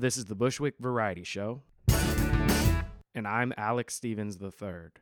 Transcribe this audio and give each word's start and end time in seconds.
This 0.00 0.16
is 0.16 0.24
the 0.24 0.34
Bushwick 0.34 0.76
Variety 0.80 1.24
Show, 1.24 1.60
and 3.14 3.28
I'm 3.28 3.52
Alex 3.58 3.94
Stevens 3.94 4.38
III. 4.40 4.92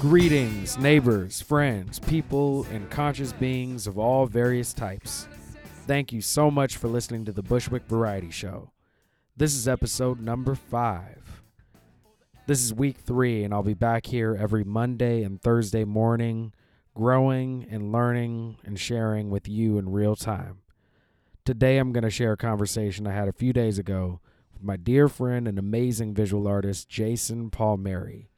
Greetings, 0.00 0.76
neighbors, 0.78 1.40
friends, 1.40 2.00
people, 2.00 2.66
and 2.72 2.90
conscious 2.90 3.32
beings 3.32 3.86
of 3.86 4.00
all 4.00 4.26
various 4.26 4.74
types. 4.74 5.28
Thank 5.86 6.12
you 6.12 6.20
so 6.20 6.50
much 6.50 6.76
for 6.76 6.88
listening 6.88 7.24
to 7.26 7.30
the 7.30 7.44
Bushwick 7.44 7.84
Variety 7.86 8.32
Show. 8.32 8.72
This 9.36 9.54
is 9.54 9.68
episode 9.68 10.20
number 10.20 10.56
five. 10.56 11.19
This 12.46 12.64
is 12.64 12.74
week 12.74 12.96
three, 12.96 13.44
and 13.44 13.54
I'll 13.54 13.62
be 13.62 13.74
back 13.74 14.06
here 14.06 14.36
every 14.38 14.64
Monday 14.64 15.22
and 15.22 15.40
Thursday 15.40 15.84
morning, 15.84 16.52
growing 16.94 17.66
and 17.70 17.92
learning 17.92 18.56
and 18.64 18.78
sharing 18.78 19.30
with 19.30 19.46
you 19.46 19.78
in 19.78 19.92
real 19.92 20.16
time. 20.16 20.58
Today, 21.44 21.78
I'm 21.78 21.92
going 21.92 22.02
to 22.02 22.10
share 22.10 22.32
a 22.32 22.36
conversation 22.36 23.06
I 23.06 23.12
had 23.12 23.28
a 23.28 23.32
few 23.32 23.52
days 23.52 23.78
ago 23.78 24.20
with 24.52 24.64
my 24.64 24.76
dear 24.76 25.08
friend 25.08 25.46
and 25.46 25.58
amazing 25.58 26.12
visual 26.12 26.48
artist, 26.48 26.88
Jason 26.88 27.50
Palmieri. 27.50 28.30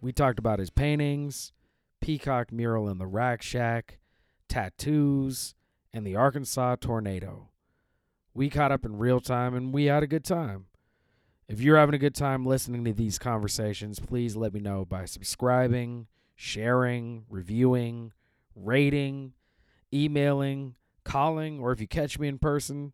We 0.00 0.12
talked 0.12 0.38
about 0.38 0.60
his 0.60 0.70
paintings, 0.70 1.52
Peacock 2.00 2.52
mural 2.52 2.88
in 2.88 2.98
the 2.98 3.06
Rack 3.06 3.42
Shack, 3.42 3.98
tattoos, 4.48 5.54
and 5.92 6.06
the 6.06 6.14
Arkansas 6.14 6.76
tornado. 6.76 7.48
We 8.32 8.48
caught 8.48 8.72
up 8.72 8.84
in 8.84 8.98
real 8.98 9.20
time 9.20 9.54
and 9.54 9.74
we 9.74 9.86
had 9.86 10.04
a 10.04 10.06
good 10.06 10.24
time. 10.24 10.66
If 11.50 11.60
you're 11.60 11.78
having 11.78 11.96
a 11.96 11.98
good 11.98 12.14
time 12.14 12.46
listening 12.46 12.84
to 12.84 12.92
these 12.92 13.18
conversations, 13.18 13.98
please 13.98 14.36
let 14.36 14.54
me 14.54 14.60
know 14.60 14.84
by 14.84 15.04
subscribing, 15.04 16.06
sharing, 16.36 17.24
reviewing, 17.28 18.12
rating, 18.54 19.32
emailing, 19.92 20.76
calling, 21.04 21.58
or 21.58 21.72
if 21.72 21.80
you 21.80 21.88
catch 21.88 22.20
me 22.20 22.28
in 22.28 22.38
person, 22.38 22.92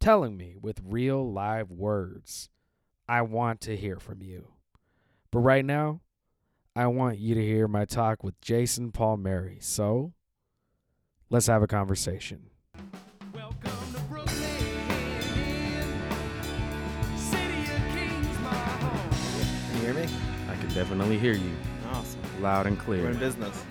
telling 0.00 0.36
me 0.36 0.56
with 0.60 0.80
real 0.84 1.32
live 1.32 1.70
words. 1.70 2.48
I 3.08 3.22
want 3.22 3.60
to 3.60 3.76
hear 3.76 4.00
from 4.00 4.20
you. 4.20 4.48
But 5.30 5.38
right 5.38 5.64
now, 5.64 6.00
I 6.74 6.88
want 6.88 7.18
you 7.18 7.36
to 7.36 7.40
hear 7.40 7.68
my 7.68 7.84
talk 7.84 8.24
with 8.24 8.40
Jason 8.40 8.90
Palmieri. 8.90 9.58
So, 9.60 10.12
let's 11.30 11.46
have 11.46 11.62
a 11.62 11.68
conversation. 11.68 12.50
Definitely 20.76 21.16
hear 21.16 21.32
you 21.32 21.56
Awesome. 21.90 22.20
loud 22.42 22.66
and 22.66 22.78
clear. 22.78 23.04
We're 23.04 23.12
in 23.12 23.18
business. 23.18 23.64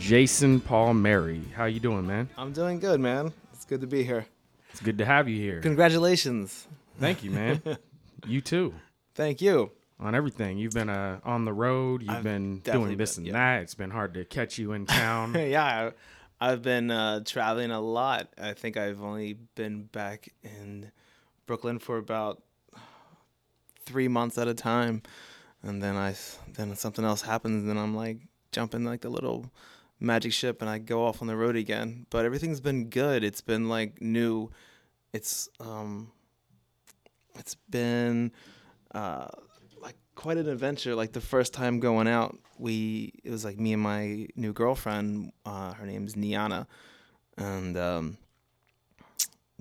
Jason 0.00 0.60
Palmieri, 0.60 1.44
how 1.54 1.66
you 1.66 1.78
doing, 1.78 2.04
man? 2.04 2.28
I'm 2.36 2.52
doing 2.52 2.80
good, 2.80 2.98
man. 2.98 3.32
It's 3.52 3.66
good 3.66 3.80
to 3.82 3.86
be 3.86 4.02
here. 4.02 4.26
It's 4.72 4.80
good 4.80 4.98
to 4.98 5.04
have 5.04 5.28
you 5.28 5.36
here. 5.36 5.60
Congratulations. 5.60 6.66
Thank 6.98 7.22
you, 7.22 7.30
man. 7.30 7.62
you 8.26 8.40
too. 8.40 8.74
Thank 9.14 9.40
you. 9.40 9.70
On 10.00 10.12
everything. 10.12 10.58
You've 10.58 10.72
been 10.72 10.88
uh, 10.88 11.20
on 11.22 11.44
the 11.44 11.52
road. 11.52 12.02
You've 12.02 12.10
I've 12.10 12.24
been 12.24 12.58
doing 12.58 12.96
this 12.96 13.14
been, 13.14 13.26
and 13.26 13.26
yeah. 13.28 13.54
that. 13.58 13.62
It's 13.62 13.76
been 13.76 13.92
hard 13.92 14.14
to 14.14 14.24
catch 14.24 14.58
you 14.58 14.72
in 14.72 14.86
town. 14.86 15.34
yeah, 15.38 15.90
I've 16.40 16.62
been 16.62 16.90
uh, 16.90 17.20
traveling 17.24 17.70
a 17.70 17.80
lot. 17.80 18.26
I 18.36 18.54
think 18.54 18.76
I've 18.76 19.04
only 19.04 19.34
been 19.54 19.84
back 19.84 20.30
in 20.42 20.90
Brooklyn 21.46 21.78
for 21.78 21.96
about 21.96 22.42
three 23.86 24.08
months 24.08 24.36
at 24.36 24.48
a 24.48 24.54
time, 24.54 25.02
and 25.62 25.82
then 25.82 25.96
I 25.96 26.14
then 26.54 26.74
something 26.76 27.04
else 27.04 27.22
happens, 27.22 27.68
and 27.68 27.78
I'm 27.78 27.94
like 27.94 28.18
jumping 28.52 28.84
like 28.84 29.02
the 29.02 29.10
little 29.10 29.50
magic 29.98 30.32
ship, 30.32 30.60
and 30.60 30.70
I 30.70 30.78
go 30.78 31.04
off 31.04 31.20
on 31.20 31.28
the 31.28 31.36
road 31.36 31.56
again. 31.56 32.06
But 32.10 32.24
everything's 32.24 32.60
been 32.60 32.88
good. 32.88 33.22
It's 33.22 33.40
been 33.40 33.68
like 33.68 34.00
new. 34.00 34.50
It's 35.12 35.48
um, 35.60 36.12
it's 37.38 37.56
been 37.68 38.32
uh 38.94 39.28
like 39.80 39.96
quite 40.14 40.36
an 40.36 40.48
adventure. 40.48 40.94
Like 40.94 41.12
the 41.12 41.20
first 41.20 41.52
time 41.52 41.80
going 41.80 42.08
out, 42.08 42.38
we 42.58 43.12
it 43.22 43.30
was 43.30 43.44
like 43.44 43.58
me 43.58 43.72
and 43.74 43.82
my 43.82 44.28
new 44.36 44.52
girlfriend. 44.52 45.32
Uh, 45.44 45.74
her 45.74 45.86
name's 45.86 46.14
Niana, 46.14 46.66
and 47.36 47.76
um, 47.76 48.18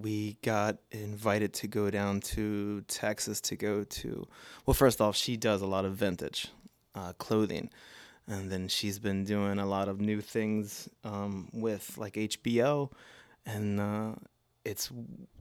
we 0.01 0.37
got 0.41 0.77
invited 0.91 1.53
to 1.53 1.67
go 1.67 1.89
down 1.89 2.19
to 2.21 2.81
Texas 2.87 3.41
to 3.41 3.55
go 3.55 3.83
to. 3.83 4.27
Well, 4.65 4.73
first 4.73 5.01
off, 5.01 5.15
she 5.15 5.37
does 5.37 5.61
a 5.61 5.65
lot 5.67 5.85
of 5.85 5.95
vintage 5.95 6.47
uh, 6.95 7.13
clothing, 7.13 7.69
and 8.27 8.51
then 8.51 8.67
she's 8.67 8.99
been 8.99 9.23
doing 9.23 9.59
a 9.59 9.65
lot 9.65 9.87
of 9.87 9.99
new 9.99 10.21
things 10.21 10.89
um, 11.03 11.49
with 11.53 11.97
like 11.97 12.13
HBO, 12.13 12.91
and 13.45 13.79
uh, 13.79 14.15
it's 14.65 14.91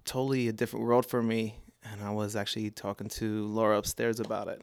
totally 0.04 0.48
a 0.48 0.52
different 0.52 0.86
world 0.86 1.06
for 1.06 1.22
me. 1.22 1.56
And 1.84 2.02
I 2.02 2.10
was 2.10 2.36
actually 2.36 2.70
talking 2.70 3.08
to 3.10 3.46
Laura 3.46 3.78
upstairs 3.78 4.20
about 4.20 4.48
it. 4.48 4.62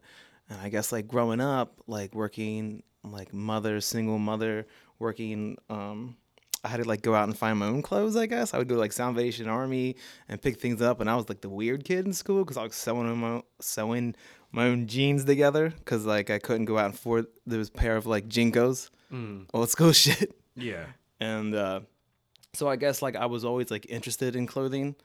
And 0.50 0.59
I 0.59 0.69
guess 0.69 0.91
like 0.91 1.07
growing 1.07 1.41
up, 1.41 1.79
like 1.88 2.13
working 2.13 2.84
like 3.03 3.34
mother, 3.34 3.79
single 3.81 4.19
mother, 4.19 4.67
working 5.00 5.57
um 5.69 6.17
I 6.65 6.67
had 6.67 6.77
to 6.83 6.87
like 6.89 7.01
go 7.03 7.13
out 7.13 7.25
and 7.29 7.37
find 7.37 7.59
my 7.59 7.67
own 7.67 7.81
clothes, 7.81 8.15
I 8.15 8.25
guess. 8.25 8.53
I 8.53 8.57
would 8.57 8.67
go 8.67 8.75
like 8.75 8.91
Salvation 8.91 9.47
Army 9.47 9.95
and 10.27 10.41
pick 10.41 10.59
things 10.59 10.81
up 10.81 10.99
and 10.99 11.09
I 11.09 11.15
was 11.15 11.29
like 11.29 11.41
the 11.41 11.49
weird 11.49 11.85
kid 11.85 12.05
in 12.05 12.13
school 12.13 12.43
cuz 12.43 12.57
I 12.57 12.63
was 12.63 12.75
sewing 12.75 13.15
my 13.17 13.27
own, 13.35 13.43
sewing 13.61 14.15
my 14.51 14.65
own 14.67 14.87
jeans 14.87 15.23
together 15.25 15.73
cuz 15.85 16.05
like 16.05 16.29
I 16.29 16.39
couldn't 16.39 16.65
go 16.65 16.77
out 16.77 16.85
and 16.85 16.93
afford 16.95 17.27
a 17.49 17.65
pair 17.81 17.95
of 17.97 18.05
like 18.07 18.27
JNCOs, 18.27 18.89
Mm, 19.13 19.45
old 19.53 19.69
school 19.69 19.93
shit 20.05 20.35
yeah. 20.55 20.85
and 21.19 21.53
uh, 21.53 21.79
so 22.53 22.67
I 22.67 22.75
guess 22.75 23.01
like 23.01 23.15
I 23.15 23.27
was 23.27 23.45
always 23.45 23.69
like 23.69 23.85
interested 23.89 24.35
in 24.35 24.47
clothing, 24.47 24.95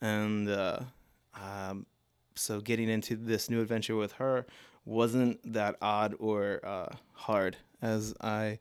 and 0.00 0.48
uh, 0.48 0.80
um, 1.34 1.86
so 2.34 2.60
getting 2.60 2.88
into 2.88 3.14
this 3.16 3.48
new 3.50 3.60
adventure 3.60 3.94
with 3.96 4.12
her 4.14 4.46
wasn't 4.84 5.38
that 5.52 5.76
odd 5.80 6.14
or 6.18 6.60
uh, 6.64 6.88
hard 7.12 7.56
as 7.80 8.14
I 8.20 8.58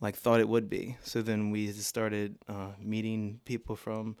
like 0.00 0.16
thought 0.16 0.40
it 0.40 0.48
would 0.48 0.68
be. 0.68 0.96
So 1.02 1.22
then 1.22 1.50
we 1.50 1.72
started 1.72 2.36
uh, 2.48 2.72
meeting 2.80 3.40
people 3.44 3.76
from 3.76 4.16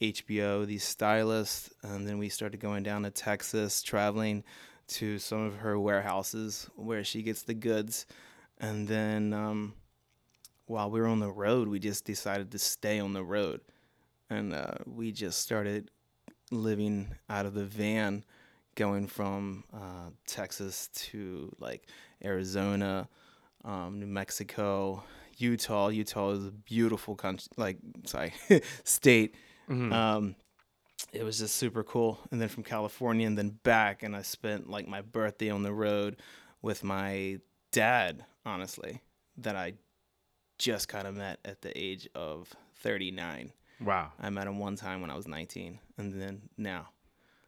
HBO, 0.00 0.66
these 0.66 0.84
stylists, 0.84 1.70
and 1.82 2.06
then 2.06 2.18
we 2.18 2.28
started 2.28 2.60
going 2.60 2.82
down 2.82 3.02
to 3.02 3.10
Texas, 3.10 3.82
traveling 3.82 4.44
to 4.88 5.18
some 5.18 5.42
of 5.42 5.56
her 5.56 5.78
warehouses 5.78 6.68
where 6.76 7.02
she 7.02 7.22
gets 7.22 7.42
the 7.42 7.54
goods, 7.54 8.06
and 8.58 8.86
then. 8.88 9.32
Um, 9.32 9.74
while 10.66 10.90
we 10.90 11.00
were 11.00 11.06
on 11.06 11.20
the 11.20 11.30
road, 11.30 11.68
we 11.68 11.78
just 11.78 12.04
decided 12.04 12.50
to 12.50 12.58
stay 12.58 12.98
on 12.98 13.12
the 13.12 13.24
road. 13.24 13.60
And 14.28 14.52
uh, 14.52 14.74
we 14.84 15.12
just 15.12 15.38
started 15.38 15.90
living 16.50 17.14
out 17.30 17.46
of 17.46 17.54
the 17.54 17.64
van, 17.64 18.24
going 18.74 19.06
from 19.06 19.64
uh, 19.72 20.10
Texas 20.26 20.88
to 20.94 21.54
like 21.58 21.86
Arizona, 22.24 23.08
um, 23.64 24.00
New 24.00 24.06
Mexico, 24.06 25.04
Utah. 25.36 25.88
Utah 25.88 26.30
is 26.30 26.46
a 26.46 26.50
beautiful 26.50 27.14
country, 27.14 27.48
like, 27.56 27.78
sorry, 28.04 28.32
state. 28.84 29.34
Mhm. 29.68 29.92
Um, 29.92 30.36
it 31.12 31.22
was 31.24 31.38
just 31.38 31.56
super 31.56 31.82
cool. 31.84 32.18
And 32.30 32.40
then 32.40 32.48
from 32.48 32.62
California 32.62 33.26
and 33.26 33.36
then 33.36 33.50
back, 33.62 34.02
and 34.02 34.16
I 34.16 34.22
spent 34.22 34.68
like 34.70 34.86
my 34.88 35.02
birthday 35.02 35.50
on 35.50 35.62
the 35.62 35.72
road 35.72 36.20
with 36.62 36.82
my 36.84 37.38
dad, 37.72 38.24
honestly, 38.44 39.02
that 39.38 39.56
I 39.56 39.74
just 40.58 40.88
kind 40.88 41.06
of 41.06 41.14
met 41.14 41.38
at 41.44 41.60
the 41.62 41.76
age 41.78 42.08
of 42.14 42.52
39. 42.76 43.52
wow. 43.80 44.12
I 44.18 44.30
met 44.30 44.46
him 44.46 44.58
one 44.58 44.76
time 44.76 45.00
when 45.02 45.10
I 45.10 45.16
was 45.16 45.28
19, 45.28 45.78
and 45.98 46.20
then 46.20 46.48
now. 46.56 46.88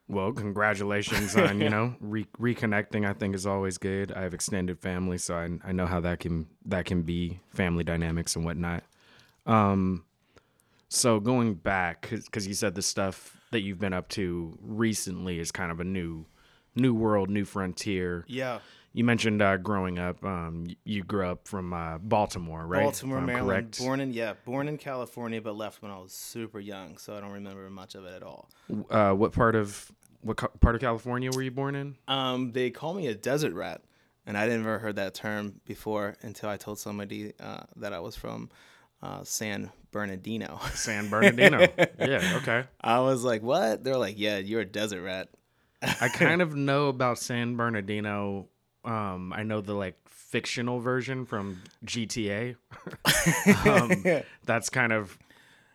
Well, 0.09 0.33
congratulations 0.33 1.37
on 1.37 1.61
you 1.61 1.71
know 1.71 1.95
re- 2.01 2.27
reconnecting. 2.41 3.07
I 3.07 3.13
think 3.13 3.35
is 3.35 3.47
always 3.47 3.79
good. 3.79 4.13
I 4.13 4.23
have 4.23 4.35
extended 4.35 4.79
family, 4.79 5.19
so 5.19 5.35
I, 5.37 5.49
I 5.69 5.73
know 5.73 5.87
how 5.87 6.01
that 6.01 6.21
can 6.21 6.47
that 6.67 6.85
can 6.87 7.03
be 7.03 7.41
family 7.51 7.85
dynamics 7.85 8.35
and 8.37 8.45
whatnot. 8.45 8.85
Um, 9.47 10.05
so 10.89 11.21
going 11.21 11.55
back 11.55 12.09
because 12.11 12.47
you 12.47 12.55
said 12.55 12.75
the 12.75 12.83
stuff 12.83 13.37
that 13.51 13.61
you've 13.61 13.79
been 13.79 13.93
up 13.93 14.09
to 14.11 14.59
recently 14.63 15.39
is 15.39 15.53
kind 15.53 15.71
of 15.71 15.81
a 15.81 15.85
new 15.85 16.27
new 16.75 16.95
world, 16.95 17.29
new 17.29 17.45
frontier. 17.45 18.25
Yeah. 18.29 18.61
You 18.99 19.05
mentioned 19.05 19.41
uh, 19.41 19.59
growing 19.59 20.01
up. 20.01 20.25
Um, 20.25 20.67
you 20.83 21.05
grew 21.05 21.25
up 21.25 21.47
from 21.47 21.73
uh, 21.73 21.99
Baltimore, 21.99 22.67
right? 22.67 22.83
Baltimore, 22.83 23.21
Maryland. 23.21 23.47
correct. 23.47 23.79
Born 23.79 24.01
in 24.01 24.13
yeah, 24.13 24.35
born 24.45 24.67
in 24.67 24.77
California, 24.77 25.41
but 25.41 25.55
left 25.55 25.83
when 25.83 25.93
I 25.93 25.99
was 25.99 26.13
super 26.13 26.59
young, 26.59 26.99
so 26.99 27.17
I 27.17 27.21
don't 27.21 27.31
remember 27.31 27.71
much 27.71 27.95
of 27.95 28.05
it 28.07 28.13
at 28.13 28.25
all. 28.25 28.51
Uh, 28.91 29.13
what 29.13 29.31
part 29.31 29.55
of 29.55 29.93
what 30.23 30.39
co- 30.39 30.51
part 30.59 30.75
of 30.75 30.81
California 30.81 31.31
were 31.33 31.43
you 31.43 31.53
born 31.53 31.77
in? 31.77 31.95
Um, 32.09 32.51
they 32.51 32.71
call 32.71 32.93
me 32.93 33.07
a 33.07 33.15
desert 33.15 33.55
rat, 33.55 33.83
and 34.27 34.37
I 34.37 34.47
didn't 34.47 34.63
ever 34.63 34.81
heard 34.81 34.97
that 34.97 35.15
term 35.15 35.61
before 35.65 36.17
until 36.23 36.49
I 36.49 36.57
told 36.57 36.81
somebody 36.81 37.35
uh, 37.39 37.67
that 37.77 37.93
I 37.93 38.01
was 38.01 38.17
from 38.17 38.51
uh, 39.01 39.23
San 39.23 39.71
Bernardino. 39.93 40.59
San 40.75 41.09
Bernardino. 41.09 41.61
yeah. 42.01 42.39
Okay. 42.39 42.65
I 42.81 42.99
was 42.99 43.23
like, 43.23 43.45
"What?" 43.45 43.85
They're 43.85 43.97
like, 43.97 44.19
"Yeah, 44.19 44.39
you're 44.39 44.63
a 44.63 44.67
desert 44.67 45.05
rat." 45.05 45.29
I 46.01 46.09
kind 46.09 46.43
of 46.43 46.57
know 46.57 46.89
about 46.89 47.21
San 47.21 47.55
Bernardino 47.55 48.49
Um, 48.85 49.33
I 49.33 49.43
know 49.43 49.61
the 49.61 49.75
like 49.75 49.97
fictional 50.07 50.81
version 50.81 51.25
from 51.25 51.63
GTA. 51.85 52.57
um, 53.67 54.23
that's 54.45 54.69
kind 54.69 54.93
of 54.93 55.19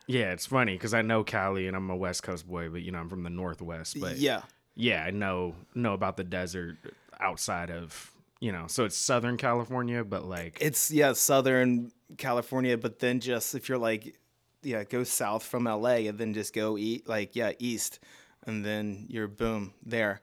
yeah, 0.06 0.32
it's 0.32 0.46
funny 0.46 0.74
because 0.74 0.94
I 0.94 1.02
know 1.02 1.24
Cali 1.24 1.66
and 1.66 1.76
I'm 1.76 1.88
a 1.90 1.96
West 1.96 2.22
Coast 2.22 2.46
boy, 2.46 2.68
but 2.68 2.82
you 2.82 2.92
know 2.92 2.98
I'm 2.98 3.08
from 3.08 3.22
the 3.22 3.30
Northwest. 3.30 3.98
But 4.00 4.18
yeah, 4.18 4.42
yeah, 4.74 5.04
I 5.04 5.10
know 5.10 5.54
know 5.74 5.92
about 5.94 6.16
the 6.16 6.24
desert 6.24 6.76
outside 7.20 7.70
of 7.70 8.10
you 8.40 8.52
know, 8.52 8.66
so 8.66 8.84
it's 8.84 8.96
Southern 8.96 9.36
California, 9.36 10.04
but 10.04 10.24
like 10.24 10.58
it's 10.60 10.90
yeah, 10.90 11.12
Southern 11.14 11.90
California. 12.18 12.76
But 12.76 12.98
then 12.98 13.20
just 13.20 13.54
if 13.54 13.68
you're 13.68 13.78
like 13.78 14.18
yeah, 14.62 14.84
go 14.84 15.04
south 15.04 15.42
from 15.42 15.64
LA 15.64 16.06
and 16.08 16.18
then 16.18 16.34
just 16.34 16.54
go 16.54 16.76
eat 16.76 17.08
like 17.08 17.34
yeah 17.34 17.52
east, 17.58 17.98
and 18.46 18.64
then 18.64 19.06
you're 19.08 19.28
boom 19.28 19.74
there 19.84 20.20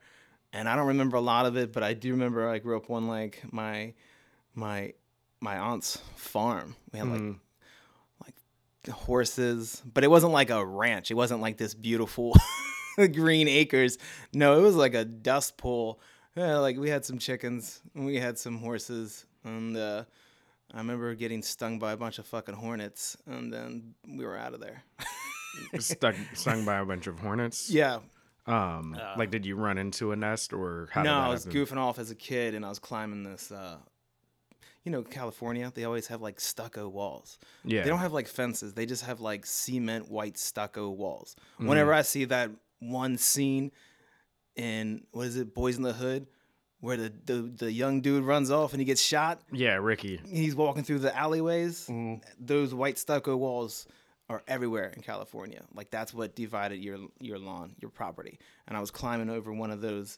and 0.53 0.67
I 0.67 0.75
don't 0.75 0.87
remember 0.87 1.17
a 1.17 1.21
lot 1.21 1.45
of 1.45 1.57
it, 1.57 1.71
but 1.71 1.83
I 1.83 1.93
do 1.93 2.11
remember 2.11 2.47
I 2.47 2.59
grew 2.59 2.77
up 2.77 2.89
on 2.89 3.07
like 3.07 3.41
my 3.51 3.93
my 4.53 4.93
my 5.39 5.57
aunt's 5.57 5.97
farm. 6.15 6.75
We 6.91 6.99
had 6.99 7.07
like 7.07 7.21
mm. 7.21 7.39
like 8.23 8.95
horses, 8.95 9.81
but 9.91 10.03
it 10.03 10.09
wasn't 10.09 10.33
like 10.33 10.49
a 10.49 10.65
ranch. 10.65 11.11
It 11.11 11.15
wasn't 11.15 11.41
like 11.41 11.57
this 11.57 11.73
beautiful 11.73 12.35
green 13.13 13.47
acres. 13.47 13.97
No, 14.33 14.57
it 14.57 14.61
was 14.61 14.75
like 14.75 14.93
a 14.93 15.05
dust 15.05 15.57
pool. 15.57 15.99
Yeah, 16.35 16.57
like 16.57 16.77
we 16.77 16.89
had 16.89 17.03
some 17.03 17.17
chickens, 17.17 17.81
and 17.93 18.05
we 18.05 18.15
had 18.17 18.37
some 18.37 18.57
horses, 18.57 19.25
and 19.43 19.75
uh, 19.75 20.05
I 20.73 20.77
remember 20.77 21.13
getting 21.15 21.41
stung 21.41 21.77
by 21.77 21.91
a 21.91 21.97
bunch 21.97 22.19
of 22.19 22.25
fucking 22.25 22.55
hornets, 22.55 23.17
and 23.25 23.51
then 23.51 23.95
we 24.07 24.25
were 24.25 24.37
out 24.37 24.53
of 24.53 24.61
there. 24.61 24.83
Stuck, 25.79 26.15
stung 26.33 26.63
by 26.63 26.77
a 26.77 26.85
bunch 26.91 27.07
of 27.07 27.19
hornets. 27.19 27.69
Yeah, 27.69 27.99
um, 28.47 28.97
uh, 28.99 29.13
like, 29.17 29.29
did 29.31 29.45
you 29.45 29.55
run 29.55 29.77
into 29.77 30.11
a 30.11 30.15
nest 30.15 30.53
or 30.53 30.89
how? 30.91 31.03
No, 31.03 31.17
I 31.17 31.29
was 31.29 31.45
goofing 31.45 31.77
off 31.77 31.99
as 31.99 32.11
a 32.11 32.15
kid, 32.15 32.55
and 32.55 32.65
I 32.65 32.69
was 32.69 32.79
climbing 32.79 33.23
this. 33.23 33.51
Uh, 33.51 33.77
you 34.83 34.91
know, 34.91 35.03
California, 35.03 35.71
they 35.73 35.83
always 35.83 36.07
have 36.07 36.21
like 36.21 36.39
stucco 36.39 36.89
walls. 36.89 37.37
Yeah, 37.63 37.83
they 37.83 37.89
don't 37.89 37.99
have 37.99 38.13
like 38.13 38.27
fences; 38.27 38.73
they 38.73 38.85
just 38.85 39.05
have 39.05 39.19
like 39.19 39.45
cement 39.45 40.09
white 40.09 40.37
stucco 40.37 40.89
walls. 40.89 41.35
Mm-hmm. 41.55 41.67
Whenever 41.67 41.93
I 41.93 42.01
see 42.01 42.25
that 42.25 42.49
one 42.79 43.17
scene 43.17 43.71
in 44.55 45.03
what 45.11 45.27
is 45.27 45.37
it, 45.37 45.53
Boyz 45.53 45.75
n 45.75 45.83
the 45.83 45.93
Hood, 45.93 46.27
where 46.79 46.97
the, 46.97 47.13
the, 47.25 47.53
the 47.57 47.71
young 47.71 48.01
dude 48.01 48.23
runs 48.23 48.51
off 48.51 48.73
and 48.73 48.81
he 48.81 48.85
gets 48.85 49.01
shot. 49.01 49.41
Yeah, 49.51 49.75
Ricky. 49.75 50.19
He's 50.27 50.55
walking 50.55 50.83
through 50.83 50.99
the 50.99 51.15
alleyways. 51.15 51.87
Mm-hmm. 51.87 52.27
Those 52.39 52.73
white 52.73 52.97
stucco 52.97 53.37
walls 53.37 53.87
are 54.31 54.41
everywhere 54.47 54.93
in 54.95 55.01
California. 55.01 55.61
Like 55.75 55.91
that's 55.91 56.13
what 56.13 56.35
divided 56.35 56.79
your 56.79 56.97
your 57.19 57.37
lawn, 57.37 57.75
your 57.79 57.91
property. 57.91 58.39
And 58.67 58.77
I 58.77 58.79
was 58.79 58.89
climbing 58.89 59.29
over 59.29 59.51
one 59.53 59.71
of 59.71 59.81
those, 59.81 60.17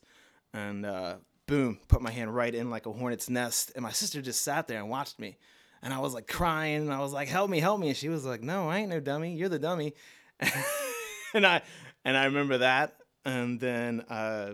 and 0.54 0.86
uh, 0.86 1.16
boom, 1.48 1.80
put 1.88 2.02
my 2.02 2.12
hand 2.12 2.34
right 2.34 2.54
in 2.54 2.70
like 2.70 2.86
a 2.86 2.92
hornet's 2.92 3.30
nest. 3.30 3.72
And 3.76 3.84
my 3.84 3.92
sister 3.92 4.22
just 4.22 4.42
sat 4.42 4.68
there 4.68 4.80
and 4.80 4.90
watched 4.90 5.20
me, 5.20 5.38
and 5.82 5.92
I 5.94 6.00
was 6.00 6.14
like 6.14 6.28
crying. 6.28 6.82
And 6.82 6.94
I 6.94 7.00
was 7.00 7.12
like, 7.12 7.28
"Help 7.28 7.50
me, 7.50 7.60
help 7.60 7.80
me!" 7.80 7.88
And 7.90 7.98
she 7.98 8.10
was 8.10 8.24
like, 8.24 8.44
"No, 8.44 8.70
I 8.70 8.80
ain't 8.80 8.90
no 8.90 9.00
dummy. 9.00 9.36
You're 9.36 9.50
the 9.50 9.60
dummy." 9.60 9.96
and 11.34 11.46
I 11.46 11.64
and 12.06 12.16
I 12.16 12.26
remember 12.26 12.60
that. 12.60 12.96
And 13.26 13.60
then 13.60 14.02
uh, 14.10 14.52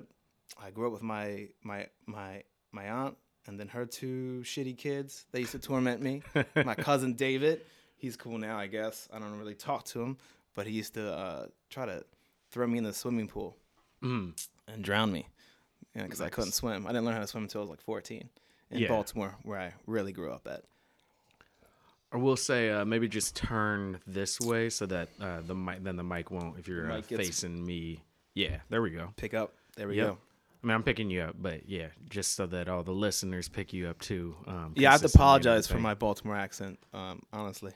I 0.61 0.71
grew 0.71 0.87
up 0.87 0.93
with 0.93 1.03
my 1.03 1.49
my 1.63 1.87
my 2.05 2.43
my 2.71 2.89
aunt, 2.89 3.17
and 3.45 3.59
then 3.59 3.67
her 3.67 3.85
two 3.85 4.41
shitty 4.45 4.77
kids. 4.77 5.25
They 5.33 5.41
used 5.41 5.51
to 5.51 5.59
torment 5.59 6.01
me. 6.01 6.21
my 6.55 6.75
cousin 6.75 7.15
David 7.15 7.61
he's 7.99 8.15
cool 8.15 8.37
now, 8.37 8.57
I 8.57 8.67
guess. 8.67 9.07
I 9.13 9.19
don't 9.19 9.37
really 9.37 9.53
talk 9.53 9.85
to 9.85 10.01
him, 10.01 10.17
but 10.55 10.65
he 10.65 10.73
used 10.73 10.95
to 10.95 11.13
uh, 11.13 11.45
try 11.69 11.85
to 11.85 12.03
throw 12.49 12.65
me 12.65 12.79
in 12.79 12.83
the 12.83 12.93
swimming 12.93 13.27
pool 13.27 13.55
mm. 14.01 14.33
and 14.67 14.83
drown 14.83 15.11
me 15.11 15.27
because 15.93 16.19
nice. 16.19 16.27
I 16.27 16.29
couldn't 16.29 16.53
swim. 16.53 16.87
I 16.87 16.89
didn't 16.89 17.05
learn 17.05 17.15
how 17.15 17.21
to 17.21 17.27
swim 17.27 17.43
until 17.43 17.61
I 17.61 17.63
was 17.63 17.69
like 17.69 17.81
14 17.81 18.29
in 18.71 18.79
yeah. 18.79 18.87
Baltimore, 18.87 19.35
where 19.43 19.59
I 19.59 19.73
really 19.85 20.13
grew 20.13 20.31
up 20.31 20.47
at. 20.47 20.63
I 22.11 22.17
will 22.17 22.37
say 22.37 22.71
uh, 22.71 22.85
maybe 22.85 23.07
just 23.07 23.35
turn 23.35 23.99
this 24.07 24.39
way 24.39 24.69
so 24.69 24.87
that 24.87 25.09
uh, 25.21 25.41
the 25.45 25.53
mic 25.53 25.83
then 25.83 25.95
the 25.95 26.03
mic 26.03 26.31
won't 26.31 26.57
if 26.57 26.67
you're 26.67 26.91
uh, 26.91 27.01
facing 27.03 27.63
me. 27.63 28.01
Yeah, 28.33 28.57
there 28.69 28.81
we 28.81 28.89
go. 28.89 29.13
Pick 29.15 29.35
up. 29.35 29.53
There 29.75 29.87
we 29.87 29.97
yep. 29.97 30.07
go. 30.07 30.17
I 30.63 30.67
mean, 30.67 30.75
I'm 30.75 30.83
picking 30.83 31.09
you 31.09 31.21
up, 31.21 31.35
but 31.39 31.69
yeah, 31.69 31.87
just 32.09 32.35
so 32.35 32.45
that 32.47 32.67
all 32.67 32.83
the 32.83 32.91
listeners 32.91 33.47
pick 33.47 33.71
you 33.73 33.87
up 33.87 33.99
too. 33.99 34.35
Um, 34.47 34.73
yeah, 34.75 34.89
I 34.89 34.91
have 34.93 35.01
to 35.01 35.07
apologize 35.07 35.67
for 35.67 35.77
my 35.77 35.93
Baltimore 35.93 36.35
accent. 36.35 36.79
Um, 36.93 37.21
honestly. 37.31 37.71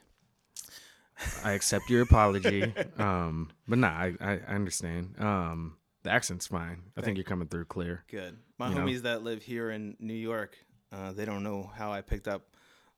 I 1.44 1.52
accept 1.54 1.90
your 1.90 2.02
apology. 2.02 2.74
Um, 2.98 3.52
but 3.68 3.80
nah, 3.80 3.90
I, 3.90 4.14
I, 4.20 4.34
understand. 4.48 5.16
Um, 5.20 5.78
the 6.04 6.12
accent's 6.12 6.48
fine. 6.48 6.84
I 6.96 7.02
think 7.02 7.18
you're 7.18 7.24
coming 7.24 7.48
through 7.48 7.66
clear. 7.66 8.04
Good. 8.10 8.38
My 8.58 8.70
you 8.70 8.76
homies 8.76 8.96
know? 8.96 9.12
that 9.12 9.24
live 9.24 9.42
here 9.42 9.72
in 9.72 9.96
New 10.00 10.14
York, 10.14 10.58
uh, 10.92 11.12
they 11.12 11.26
don't 11.26 11.44
know 11.44 11.70
how 11.76 11.92
I 11.92 12.02
picked 12.02 12.28
up 12.28 12.44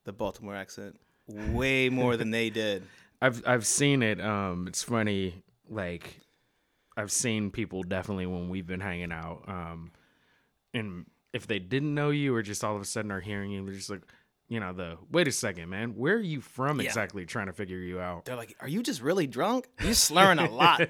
the 0.03 0.13
Baltimore 0.13 0.55
accent 0.55 0.99
way 1.27 1.89
more 1.89 2.17
than 2.17 2.31
they 2.31 2.49
did. 2.49 2.83
I've 3.21 3.41
I've 3.47 3.65
seen 3.65 4.03
it. 4.03 4.19
Um, 4.21 4.67
it's 4.67 4.83
funny. 4.83 5.43
Like, 5.69 6.19
I've 6.97 7.11
seen 7.11 7.51
people 7.51 7.83
definitely 7.83 8.25
when 8.25 8.49
we've 8.49 8.67
been 8.67 8.81
hanging 8.81 9.11
out. 9.11 9.43
Um, 9.47 9.91
and 10.73 11.05
if 11.33 11.47
they 11.47 11.59
didn't 11.59 11.93
know 11.93 12.09
you 12.09 12.35
or 12.35 12.41
just 12.41 12.63
all 12.63 12.75
of 12.75 12.81
a 12.81 12.85
sudden 12.85 13.11
are 13.11 13.21
hearing 13.21 13.51
you, 13.51 13.65
they're 13.65 13.73
just 13.73 13.89
like, 13.89 14.03
you 14.47 14.59
know, 14.59 14.73
the 14.73 14.97
wait 15.11 15.27
a 15.27 15.31
second, 15.31 15.69
man, 15.69 15.95
where 15.95 16.15
are 16.15 16.19
you 16.19 16.41
from 16.41 16.79
yeah. 16.79 16.85
exactly? 16.85 17.25
Trying 17.25 17.47
to 17.47 17.53
figure 17.53 17.77
you 17.77 17.99
out. 17.99 18.25
They're 18.25 18.35
like, 18.35 18.55
are 18.59 18.67
you 18.67 18.83
just 18.83 19.01
really 19.01 19.27
drunk? 19.27 19.67
You're 19.81 19.93
slurring 19.95 20.39
a 20.39 20.49
lot. 20.49 20.87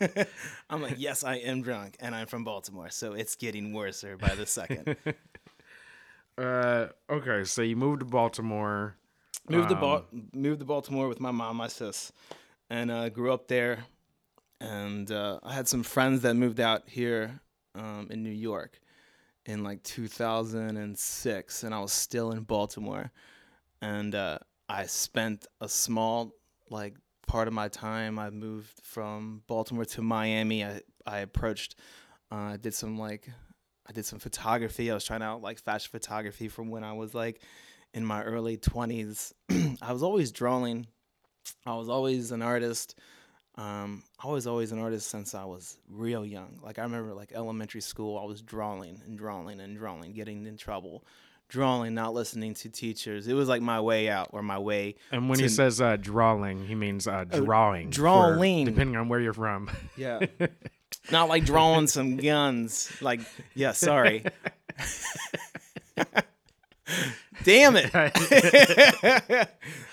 I'm 0.70 0.82
like, 0.82 0.96
yes, 0.98 1.22
I 1.22 1.36
am 1.36 1.62
drunk, 1.62 1.96
and 2.00 2.14
I'm 2.14 2.26
from 2.26 2.44
Baltimore, 2.44 2.90
so 2.90 3.12
it's 3.12 3.36
getting 3.36 3.72
worse 3.72 4.04
by 4.20 4.34
the 4.34 4.46
second. 4.46 4.96
uh, 6.38 6.86
okay, 7.08 7.44
so 7.44 7.62
you 7.62 7.76
moved 7.76 8.00
to 8.00 8.06
Baltimore. 8.06 8.96
Moved 9.48 9.70
um, 9.72 9.74
to 9.74 9.80
ba- 9.80 10.04
moved 10.32 10.60
to 10.60 10.64
Baltimore 10.64 11.08
with 11.08 11.20
my 11.20 11.30
mom, 11.30 11.56
my 11.56 11.68
sis, 11.68 12.10
and 12.68 12.90
uh, 12.90 13.08
grew 13.10 13.32
up 13.32 13.46
there. 13.46 13.84
And 14.60 15.10
uh, 15.10 15.40
I 15.42 15.52
had 15.52 15.68
some 15.68 15.82
friends 15.82 16.22
that 16.22 16.34
moved 16.34 16.58
out 16.58 16.88
here 16.88 17.40
um, 17.74 18.08
in 18.10 18.22
New 18.22 18.30
York 18.30 18.80
in 19.46 19.62
like 19.62 19.82
2006 19.82 21.62
and 21.62 21.74
I 21.74 21.80
was 21.80 21.92
still 21.92 22.32
in 22.32 22.42
Baltimore. 22.42 23.10
And 23.82 24.14
uh, 24.14 24.38
I 24.68 24.86
spent 24.86 25.46
a 25.60 25.68
small 25.68 26.32
like 26.70 26.96
part 27.26 27.48
of 27.48 27.54
my 27.54 27.68
time 27.68 28.18
I 28.18 28.30
moved 28.30 28.80
from 28.82 29.42
Baltimore 29.46 29.84
to 29.86 30.02
Miami. 30.02 30.64
I 30.64 30.80
I 31.06 31.18
approached 31.18 31.76
uh, 32.32 32.36
I 32.36 32.56
did 32.56 32.74
some 32.74 32.98
like 32.98 33.28
I 33.86 33.92
did 33.92 34.06
some 34.06 34.18
photography. 34.18 34.90
I 34.90 34.94
was 34.94 35.04
trying 35.04 35.22
out 35.22 35.42
like 35.42 35.58
fashion 35.58 35.90
photography 35.90 36.48
from 36.48 36.70
when 36.70 36.84
I 36.84 36.94
was 36.94 37.14
like 37.14 37.42
in 37.92 38.04
my 38.04 38.22
early 38.22 38.56
20s 38.56 39.32
I 39.82 39.92
was 39.92 40.02
always 40.02 40.32
drawing. 40.32 40.86
I 41.66 41.74
was 41.74 41.88
always 41.88 42.32
an 42.32 42.40
artist 42.40 42.98
um, 43.56 44.02
I 44.22 44.28
was 44.28 44.46
always 44.46 44.72
an 44.72 44.78
artist 44.80 45.08
since 45.08 45.34
I 45.34 45.44
was 45.44 45.78
real 45.88 46.24
young. 46.24 46.58
Like 46.62 46.78
I 46.78 46.82
remember, 46.82 47.14
like 47.14 47.32
elementary 47.32 47.80
school, 47.80 48.18
I 48.18 48.24
was 48.24 48.42
drawing 48.42 49.00
and 49.06 49.16
drawing 49.16 49.60
and 49.60 49.76
drawing, 49.76 50.12
getting 50.12 50.44
in 50.46 50.56
trouble, 50.56 51.04
drawing, 51.48 51.94
not 51.94 52.14
listening 52.14 52.54
to 52.54 52.68
teachers. 52.68 53.28
It 53.28 53.34
was 53.34 53.48
like 53.48 53.62
my 53.62 53.80
way 53.80 54.08
out 54.08 54.30
or 54.32 54.42
my 54.42 54.58
way. 54.58 54.96
And 55.12 55.28
when 55.28 55.38
to, 55.38 55.44
he 55.44 55.48
says 55.48 55.80
uh, 55.80 55.96
drawing, 55.96 56.66
he 56.66 56.74
means 56.74 57.06
uh, 57.06 57.24
drawing. 57.24 57.88
Uh, 57.88 57.90
drawing, 57.90 58.66
for, 58.66 58.72
depending 58.72 58.96
on 58.96 59.08
where 59.08 59.20
you're 59.20 59.32
from. 59.32 59.70
Yeah, 59.96 60.26
not 61.12 61.28
like 61.28 61.44
drawing 61.44 61.86
some 61.86 62.16
guns. 62.16 62.90
Like, 63.00 63.20
yeah, 63.54 63.72
sorry. 63.72 64.24
Damn 67.42 67.76
it! 67.76 67.90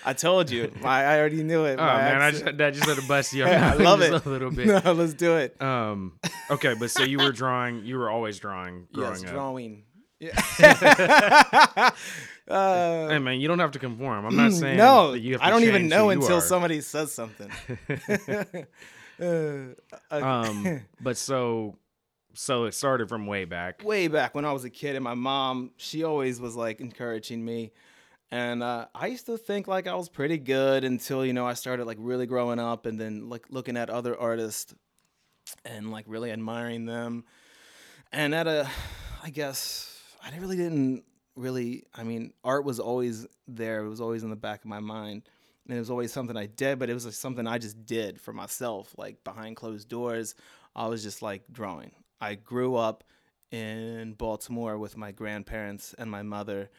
I 0.05 0.13
told 0.13 0.51
you. 0.51 0.71
I, 0.83 1.03
I 1.03 1.19
already 1.19 1.43
knew 1.43 1.65
it. 1.65 1.79
Oh 1.79 1.85
man, 1.85 2.21
I 2.21 2.31
just, 2.31 2.45
I 2.45 2.71
just 2.71 2.85
had 2.85 2.97
to 2.97 3.07
bust 3.07 3.33
you. 3.33 3.45
I 3.45 3.73
love 3.73 4.01
it 4.01 4.13
a 4.13 4.29
little 4.29 4.51
bit. 4.51 4.67
No, 4.83 4.93
let's 4.93 5.13
do 5.13 5.37
it. 5.37 5.59
Um. 5.61 6.19
Okay, 6.49 6.75
but 6.79 6.91
so 6.91 7.03
you 7.03 7.17
were 7.17 7.31
drawing. 7.31 7.83
You 7.83 7.97
were 7.97 8.09
always 8.09 8.39
drawing 8.39 8.87
growing 8.93 9.13
yes, 9.13 9.23
up. 9.23 9.31
drawing. 9.31 9.83
Yeah. 10.19 11.91
uh, 12.47 13.09
hey 13.09 13.19
man, 13.19 13.39
you 13.39 13.47
don't 13.47 13.59
have 13.59 13.71
to 13.71 13.79
conform. 13.79 14.25
I'm 14.25 14.35
not 14.35 14.53
saying 14.59 14.77
no. 14.77 15.13
I 15.13 15.49
don't 15.49 15.63
even 15.63 15.87
know 15.87 16.09
until 16.09 16.37
are. 16.37 16.41
somebody 16.41 16.81
says 16.81 17.11
something. 17.11 17.51
uh, 19.19 19.65
um. 20.11 20.81
But 21.01 21.17
so 21.17 21.77
so 22.33 22.65
it 22.65 22.73
started 22.73 23.09
from 23.09 23.27
way 23.27 23.45
back. 23.45 23.83
Way 23.83 24.07
back 24.07 24.35
when 24.35 24.45
I 24.45 24.53
was 24.53 24.63
a 24.63 24.69
kid, 24.69 24.95
and 24.95 25.03
my 25.03 25.13
mom, 25.13 25.71
she 25.77 26.03
always 26.03 26.39
was 26.39 26.55
like 26.55 26.79
encouraging 26.79 27.43
me. 27.43 27.71
And 28.31 28.63
uh, 28.63 28.85
I 28.95 29.07
used 29.07 29.25
to 29.25 29.37
think 29.37 29.67
like 29.67 29.87
I 29.87 29.95
was 29.95 30.07
pretty 30.07 30.37
good 30.37 30.83
until 30.83 31.25
you 31.25 31.33
know 31.33 31.45
I 31.45 31.53
started 31.53 31.85
like 31.85 31.97
really 31.99 32.25
growing 32.25 32.59
up, 32.59 32.85
and 32.85 32.99
then 32.99 33.29
like 33.29 33.45
looking 33.49 33.77
at 33.77 33.89
other 33.89 34.17
artists 34.17 34.73
and 35.65 35.91
like 35.91 36.05
really 36.07 36.31
admiring 36.31 36.85
them. 36.85 37.25
And 38.11 38.33
at 38.33 38.47
a, 38.47 38.69
I 39.23 39.29
guess 39.29 40.01
I 40.23 40.35
really 40.37 40.57
didn't 40.57 41.03
really. 41.35 41.83
I 41.93 42.03
mean, 42.03 42.33
art 42.43 42.63
was 42.63 42.79
always 42.79 43.27
there. 43.47 43.83
It 43.83 43.89
was 43.89 44.01
always 44.01 44.23
in 44.23 44.29
the 44.29 44.35
back 44.35 44.61
of 44.61 44.69
my 44.69 44.79
mind, 44.79 45.23
and 45.67 45.75
it 45.75 45.79
was 45.79 45.89
always 45.89 46.13
something 46.13 46.37
I 46.37 46.45
did. 46.45 46.79
But 46.79 46.89
it 46.89 46.93
was 46.93 47.05
like 47.05 47.13
something 47.13 47.45
I 47.45 47.57
just 47.57 47.85
did 47.85 48.21
for 48.21 48.31
myself, 48.31 48.93
like 48.97 49.23
behind 49.25 49.57
closed 49.57 49.89
doors. 49.89 50.35
I 50.73 50.87
was 50.87 51.03
just 51.03 51.21
like 51.21 51.43
drawing. 51.51 51.91
I 52.21 52.35
grew 52.35 52.75
up 52.75 53.03
in 53.51 54.13
Baltimore 54.13 54.77
with 54.77 54.95
my 54.95 55.11
grandparents 55.11 55.93
and 55.97 56.09
my 56.09 56.21
mother. 56.21 56.69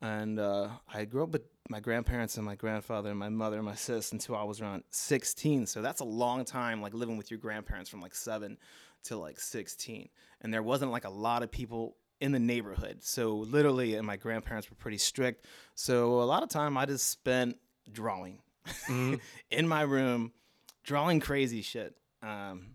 And 0.00 0.38
uh, 0.38 0.68
I 0.92 1.04
grew 1.06 1.22
up 1.22 1.30
with 1.30 1.42
my 1.70 1.80
grandparents 1.80 2.36
and 2.36 2.44
my 2.44 2.54
grandfather 2.54 3.10
and 3.10 3.18
my 3.18 3.28
mother 3.28 3.56
and 3.56 3.64
my 3.64 3.74
sis 3.74 4.12
until 4.12 4.36
I 4.36 4.44
was 4.44 4.60
around 4.60 4.84
16. 4.90 5.66
So 5.66 5.82
that's 5.82 6.00
a 6.00 6.04
long 6.04 6.44
time, 6.44 6.82
like 6.82 6.94
living 6.94 7.16
with 7.16 7.30
your 7.30 7.38
grandparents 7.38 7.88
from 7.88 8.00
like 8.00 8.14
seven 8.14 8.58
to 9.04 9.16
like 9.16 9.40
16. 9.40 10.08
And 10.40 10.52
there 10.52 10.62
wasn't 10.62 10.92
like 10.92 11.04
a 11.04 11.10
lot 11.10 11.42
of 11.42 11.50
people 11.50 11.96
in 12.20 12.32
the 12.32 12.38
neighborhood. 12.38 12.98
So 13.02 13.36
literally, 13.36 13.94
and 13.94 14.06
my 14.06 14.16
grandparents 14.16 14.70
were 14.70 14.76
pretty 14.76 14.98
strict. 14.98 15.46
So 15.74 16.20
a 16.20 16.24
lot 16.24 16.42
of 16.42 16.48
time 16.48 16.76
I 16.76 16.86
just 16.86 17.08
spent 17.08 17.56
drawing 17.90 18.40
in 18.88 19.68
my 19.68 19.82
room, 19.82 20.32
drawing 20.84 21.20
crazy 21.20 21.62
shit. 21.62 21.94
Um, 22.22 22.70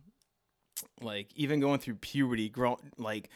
like 1.02 1.30
even 1.36 1.60
going 1.60 1.80
through 1.80 1.96
puberty, 1.96 2.50
grow 2.50 2.80
like 2.98 3.30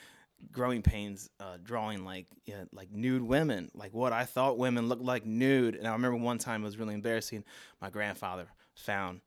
growing 0.52 0.82
pains, 0.82 1.30
uh, 1.40 1.58
drawing 1.64 2.06
like 2.06 2.28
yeah, 2.46 2.64
like 2.72 2.92
nude 2.92 3.24
women, 3.24 3.70
like 3.74 3.94
what 3.94 4.14
I 4.14 4.26
thought 4.26 4.58
women 4.58 4.88
looked 4.88 5.04
like 5.04 5.26
nude. 5.26 5.76
And 5.76 5.88
I 5.88 5.92
remember 5.94 6.18
one 6.18 6.38
time 6.38 6.62
it 6.62 6.66
was 6.66 6.78
really 6.78 6.94
embarrassing. 6.94 7.44
My 7.82 7.90
grandfather 7.90 8.48
found 8.76 9.22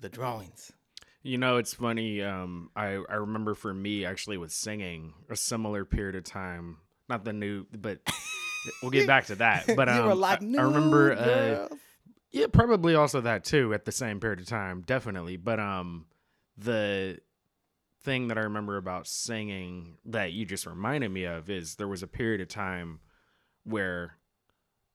the 0.00 0.08
drawings. 0.08 0.72
You 1.22 1.38
know, 1.38 1.56
it's 1.56 1.74
funny. 1.74 2.22
Um, 2.22 2.70
I 2.74 3.00
I 3.08 3.14
remember 3.14 3.54
for 3.54 3.72
me 3.72 4.04
actually 4.04 4.38
with 4.38 4.52
singing 4.52 5.14
a 5.30 5.36
similar 5.36 5.84
period 5.84 6.16
of 6.16 6.24
time. 6.24 6.78
Not 7.08 7.24
the 7.24 7.32
nude 7.32 7.66
but 7.80 7.98
we'll 8.82 8.90
get 8.90 9.06
back 9.06 9.26
to 9.26 9.36
that. 9.36 9.66
But 9.76 9.88
um, 9.88 10.08
you 10.08 10.14
like, 10.14 10.42
I, 10.42 10.46
I 10.58 10.62
remember. 10.62 11.12
Uh, 11.12 11.68
yeah, 12.32 12.46
probably 12.50 12.94
also 12.94 13.20
that 13.20 13.44
too 13.44 13.74
at 13.74 13.84
the 13.84 13.92
same 13.92 14.18
period 14.18 14.40
of 14.40 14.46
time, 14.46 14.82
definitely. 14.86 15.36
But 15.36 15.60
um, 15.60 16.06
the 16.56 17.18
thing 18.02 18.28
that 18.28 18.38
I 18.38 18.42
remember 18.42 18.76
about 18.76 19.06
singing 19.06 19.96
that 20.06 20.32
you 20.32 20.44
just 20.44 20.66
reminded 20.66 21.10
me 21.10 21.24
of 21.24 21.48
is 21.48 21.76
there 21.76 21.88
was 21.88 22.02
a 22.02 22.08
period 22.08 22.40
of 22.40 22.48
time 22.48 23.00
where 23.64 24.16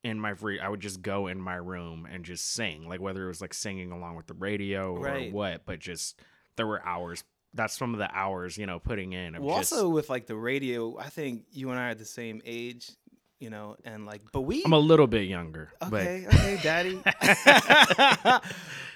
in 0.04 0.20
my 0.20 0.34
free 0.34 0.60
I 0.60 0.70
would 0.70 0.80
just 0.80 1.02
go 1.02 1.28
in 1.28 1.40
my 1.40 1.56
room 1.56 2.08
and 2.10 2.24
just 2.24 2.54
sing, 2.54 2.88
like 2.88 3.00
whether 3.02 3.24
it 3.26 3.28
was 3.28 3.42
like 3.42 3.54
singing 3.54 3.92
along 3.92 4.16
with 4.16 4.28
the 4.28 4.34
radio 4.34 4.94
or 4.94 5.02
Right. 5.02 5.32
what, 5.32 5.66
but 5.66 5.80
just 5.80 6.20
there 6.56 6.68
were 6.68 6.86
hours. 6.86 7.24
That's 7.54 7.78
some 7.78 7.94
of 7.94 8.00
the 8.00 8.10
hours, 8.14 8.58
you 8.58 8.66
know, 8.66 8.80
putting 8.80 9.14
in. 9.14 9.36
Of 9.36 9.44
well, 9.44 9.58
just, 9.58 9.74
also 9.74 9.90
with 9.90 10.10
like 10.10 10.28
the 10.28 10.36
radio, 10.36 10.98
I 10.98 11.10
think 11.10 11.46
you 11.52 11.72
and 11.72 11.80
I 11.80 11.90
are 11.90 11.96
the 11.96 12.06
same 12.06 12.42
age, 12.46 12.92
you 13.40 13.50
know, 13.50 13.78
and 13.86 14.06
like, 14.06 14.22
but 14.32 14.42
we. 14.42 14.64
I'm 14.64 14.74
a 14.74 14.80
little 14.80 15.08
bit 15.08 15.28
younger, 15.28 15.72
Okay, 15.82 16.26
okay, 16.28 16.60
daddy. 16.62 17.02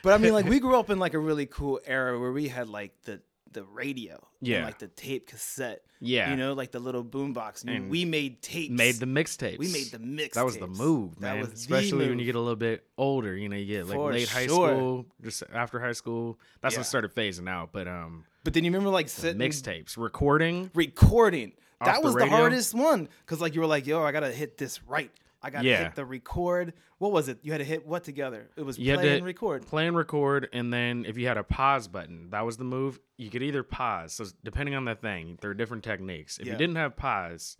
but 0.03 0.13
I 0.13 0.17
mean, 0.17 0.33
like, 0.33 0.45
we 0.45 0.59
grew 0.59 0.77
up 0.77 0.89
in 0.89 0.99
like 0.99 1.13
a 1.13 1.19
really 1.19 1.45
cool 1.45 1.79
era 1.85 2.19
where 2.19 2.31
we 2.31 2.49
had 2.49 2.67
like 2.67 2.91
the 3.03 3.21
the 3.53 3.63
radio, 3.63 4.25
Yeah. 4.41 4.65
like 4.65 4.79
the 4.79 4.87
tape 4.87 5.27
cassette, 5.27 5.83
yeah, 5.99 6.29
you 6.29 6.35
know, 6.35 6.53
like 6.53 6.71
the 6.71 6.79
little 6.79 7.03
boombox. 7.03 7.65
And 7.67 7.89
we 7.89 8.05
made 8.05 8.41
tapes. 8.41 8.71
made 8.71 8.95
the 8.95 9.05
mixtapes. 9.05 9.57
We 9.57 9.67
made 9.71 9.87
the 9.91 9.99
mix. 9.99 10.35
That 10.35 10.45
was 10.45 10.57
the 10.57 10.67
move, 10.67 11.15
That 11.19 11.33
man. 11.33 11.39
was 11.41 11.49
the 11.49 11.55
Especially 11.55 12.09
when 12.09 12.19
you 12.19 12.25
get 12.25 12.35
a 12.35 12.39
little 12.39 12.55
bit 12.55 12.85
older. 12.97 13.35
You 13.35 13.49
know, 13.49 13.55
you 13.57 13.65
get 13.65 13.87
like 13.87 13.95
For 13.97 14.11
late 14.13 14.29
high 14.29 14.47
sure. 14.47 14.69
school, 14.75 15.05
just 15.21 15.43
after 15.53 15.79
high 15.79 15.91
school. 15.93 16.39
That's 16.61 16.75
when 16.75 16.79
Yeah. 16.79 16.85
it 16.85 16.89
started 16.89 17.13
phasing 17.15 17.49
out. 17.49 17.71
But 17.71 17.87
um, 17.87 18.25
But 18.43 18.53
then 18.53 18.63
you 18.63 18.71
remember 18.71 18.89
like 18.89 19.09
sitting 19.09 19.39
mixtapes, 19.39 19.97
recording. 19.97 20.71
recording. 20.73 21.53
That 21.83 21.95
the 22.01 22.07
was 22.07 22.15
the 22.15 22.27
hardest 22.27 22.73
one 22.75 23.09
because 23.25 23.41
like 23.41 23.55
you 23.55 23.61
were 23.61 23.67
like, 23.67 23.87
yo, 23.87 24.03
I 24.03 24.11
gotta 24.11 24.31
hit 24.31 24.57
this 24.57 24.83
right. 24.83 25.11
I 25.43 25.49
gotta 25.49 25.67
Yeah. 25.67 25.83
hit 25.85 25.95
the 25.95 26.05
record. 26.05 26.73
What 26.99 27.11
was 27.11 27.27
it? 27.27 27.39
You 27.41 27.51
had 27.51 27.57
to 27.59 27.63
hit 27.63 27.85
what 27.87 28.03
together? 28.03 28.51
It 28.55 28.61
was 28.63 28.77
You 28.77 28.93
play 28.95 29.03
to 29.09 29.15
and 29.17 29.25
record. 29.25 29.65
play 29.65 29.87
and 29.87 29.95
record, 29.97 30.47
and 30.53 30.71
then 30.71 31.03
if 31.07 31.17
you 31.17 31.27
had 31.27 31.37
a 31.37 31.43
pause 31.43 31.87
button, 31.87 32.29
that 32.29 32.45
was 32.45 32.57
the 32.57 32.63
move. 32.63 32.99
You 33.17 33.29
could 33.31 33.41
either 33.41 33.63
pause. 33.63 34.13
So 34.13 34.25
depending 34.43 34.75
on 34.75 34.85
the 34.85 34.93
thing, 34.95 35.37
there 35.41 35.49
are 35.49 35.55
different 35.55 35.83
techniques. 35.83 36.37
If 36.37 36.45
Yeah. 36.45 36.53
you 36.53 36.57
didn't 36.59 36.75
have 36.75 36.95
pause, 36.95 37.57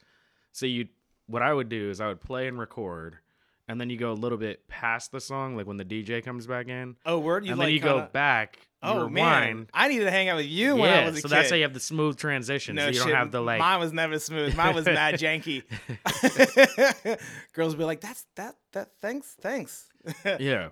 so 0.52 0.66
you, 0.68 0.90
what 1.26 1.42
I 1.42 1.54
would 1.54 1.70
do 1.70 1.90
is 1.90 2.00
I 2.00 2.08
would 2.08 2.22
play 2.22 2.48
and 2.48 2.60
record, 2.60 3.18
and 3.68 3.82
then 3.82 3.90
you 3.90 3.98
go 3.98 4.12
a 4.12 4.14
little 4.14 4.38
bit 4.38 4.68
past 4.68 5.12
the 5.12 5.20
song, 5.22 5.56
like 5.56 5.66
when 5.66 5.78
the 5.78 5.86
DJ 5.86 6.22
comes 6.22 6.46
back 6.46 6.68
in, 6.68 6.98
Oh, 7.06 7.18
word. 7.20 7.46
You 7.46 7.52
and 7.52 7.60
like 7.60 7.68
then 7.68 7.74
you 7.74 7.80
kinda, 7.80 7.94
go 8.06 8.10
back. 8.12 8.68
Oh 8.84 9.08
man, 9.10 9.68
I 9.74 9.88
needed 9.90 10.06
to 10.06 10.12
hang 10.12 10.28
out 10.30 10.38
with 10.38 10.48
you 10.48 10.76
when 10.76 10.90
I 10.92 11.06
was 11.06 11.18
a 11.18 11.22
so 11.22 11.28
kid. 11.28 11.36
that's 11.36 11.50
how 11.52 11.56
you 11.56 11.64
have 11.64 11.74
the 11.74 11.80
smooth 11.80 12.18
transition. 12.18 12.76
No 12.76 12.84
so 12.84 12.88
you 12.88 12.94
shit. 12.96 13.08
don't 13.08 13.16
have 13.16 13.32
the 13.32 13.42
like. 13.42 13.60
Mine 13.60 13.80
was 13.80 13.94
never 13.94 14.18
smooth. 14.18 14.56
Mine 14.56 14.74
was 14.74 14.86
mad 14.86 15.16
janky. 15.20 15.64
Girls 17.54 17.74
would 17.74 17.80
be 17.80 17.86
like, 17.86 18.02
"That's 18.02 18.26
that 18.36 18.56
that 18.74 18.90
thanks 19.02 19.36
thanks." 19.40 19.88
yeah, 20.40 20.70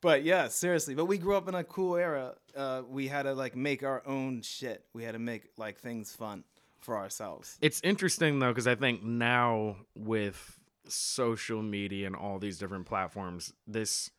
but 0.00 0.22
yeah, 0.22 0.48
seriously. 0.48 0.94
But 0.94 1.06
we 1.06 1.18
grew 1.18 1.34
up 1.36 1.48
in 1.48 1.54
a 1.54 1.64
cool 1.64 1.96
era. 1.96 2.34
Uh, 2.54 2.82
we 2.88 3.08
had 3.08 3.22
to 3.22 3.34
like 3.34 3.56
make 3.56 3.82
our 3.82 4.02
own 4.06 4.42
shit. 4.42 4.84
We 4.92 5.04
had 5.04 5.12
to 5.12 5.18
make 5.18 5.48
like 5.56 5.78
things 5.78 6.14
fun 6.14 6.44
for 6.80 6.98
ourselves. 6.98 7.56
it's 7.62 7.80
interesting 7.82 8.38
though 8.38 8.50
because 8.50 8.66
I 8.66 8.74
think 8.74 9.02
now 9.02 9.76
with 9.94 10.58
social 10.86 11.62
media 11.62 12.06
and 12.06 12.14
all 12.14 12.38
these 12.38 12.58
different 12.58 12.84
platforms, 12.84 13.54
this 13.66 14.10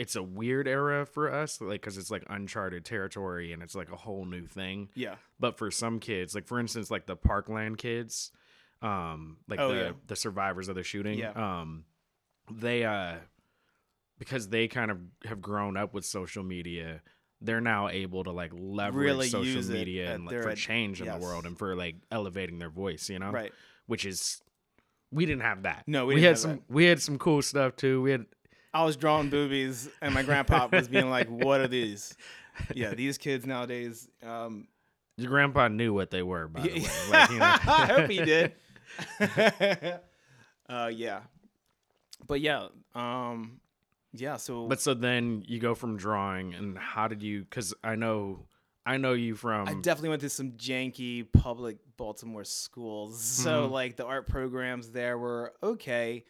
it's 0.00 0.16
a 0.16 0.22
weird 0.22 0.66
era 0.66 1.04
for 1.04 1.30
us, 1.30 1.60
like 1.60 1.82
because 1.82 1.98
it's 1.98 2.10
like 2.10 2.24
uncharted 2.30 2.84
territory 2.86 3.52
and 3.52 3.62
it's 3.62 3.74
like 3.74 3.92
a 3.92 3.96
whole 3.96 4.24
new 4.24 4.46
thing. 4.46 4.88
Yeah. 4.94 5.16
But 5.38 5.58
for 5.58 5.70
some 5.70 5.98
kids, 6.00 6.34
like 6.34 6.46
for 6.46 6.58
instance, 6.58 6.90
like 6.90 7.04
the 7.06 7.16
Parkland 7.16 7.76
kids, 7.76 8.32
um, 8.80 9.36
like 9.46 9.60
Oh, 9.60 9.68
the 9.68 9.74
yeah. 9.80 9.90
the 10.06 10.16
survivors 10.16 10.68
of 10.70 10.74
the 10.74 10.82
shooting, 10.82 11.18
Yeah. 11.18 11.32
um, 11.60 11.84
they 12.50 12.84
uh, 12.84 13.16
because 14.18 14.48
they 14.48 14.68
kind 14.68 14.90
of 14.90 14.98
have 15.26 15.40
grown 15.42 15.76
up 15.76 15.92
with 15.92 16.04
social 16.06 16.42
media. 16.42 17.02
They're 17.42 17.60
now 17.60 17.88
able 17.88 18.24
to 18.24 18.32
like 18.32 18.52
leverage 18.54 19.04
Really 19.04 19.28
social 19.28 19.62
media 19.72 20.14
and 20.14 20.24
like, 20.26 20.42
for 20.42 20.50
ad- 20.50 20.56
change 20.56 21.00
in 21.00 21.06
yes. 21.06 21.16
the 21.16 21.22
world 21.22 21.44
and 21.46 21.58
for 21.58 21.74
like 21.76 21.96
elevating 22.10 22.58
their 22.58 22.70
voice, 22.70 23.08
you 23.10 23.18
know, 23.18 23.30
Right. 23.30 23.52
which 23.86 24.04
is 24.06 24.42
we 25.12 25.26
didn't 25.26 25.42
have 25.42 25.64
that. 25.64 25.84
No, 25.86 26.06
we 26.06 26.14
we, 26.14 26.20
didn't 26.20 26.28
had 26.30 26.38
some 26.38 26.50
that. 26.52 26.62
we 26.70 26.84
had 26.84 27.02
some 27.02 27.18
cool 27.18 27.42
stuff 27.42 27.76
too. 27.76 28.00
We 28.02 28.10
had 28.12 28.26
I 28.72 28.84
was 28.84 28.96
drawing 28.96 29.30
boobies, 29.30 29.88
and 30.00 30.14
my 30.14 30.22
grandpa 30.22 30.68
was 30.70 30.88
being 30.88 31.10
like, 31.10 31.28
"What 31.28 31.60
are 31.60 31.68
these?" 31.68 32.16
Yeah, 32.74 32.94
these 32.94 33.18
kids 33.18 33.46
nowadays. 33.46 34.08
Um, 34.22 34.68
your 35.16 35.30
grandpa 35.30 35.68
knew 35.68 35.92
what 35.92 36.10
they 36.10 36.22
were, 36.22 36.46
by 36.48 36.62
the 36.62 36.68
way. 36.68 36.86
Like, 37.08 37.30
you 37.30 37.38
know. 37.38 37.44
I 37.66 37.86
hope 37.86 38.10
he 38.10 38.20
did. 38.22 38.52
uh, 40.68 40.90
yeah, 40.92 41.20
but 42.26 42.40
yeah, 42.40 42.68
um, 42.94 43.60
yeah. 44.12 44.36
So, 44.36 44.66
But 44.66 44.80
so 44.80 44.94
then 44.94 45.44
you 45.46 45.58
go 45.58 45.74
from 45.74 45.96
drawing, 45.96 46.54
and 46.54 46.78
how 46.78 47.08
did 47.08 47.22
you? 47.22 47.40
Because 47.42 47.74
I 47.82 47.96
know, 47.96 48.46
I 48.86 48.96
know 48.96 49.12
you 49.14 49.34
from. 49.34 49.68
I 49.68 49.74
definitely 49.74 50.10
went 50.10 50.22
to 50.22 50.30
some 50.30 50.52
janky 50.52 51.30
public 51.32 51.78
Baltimore 51.96 52.44
schools. 52.44 53.20
So 53.22 53.68
Mhm. 53.68 53.70
like 53.70 53.96
the 53.96 54.04
art 54.06 54.26
programs 54.26 54.90
there 54.90 55.18
were 55.18 55.54
okay, 55.62 56.24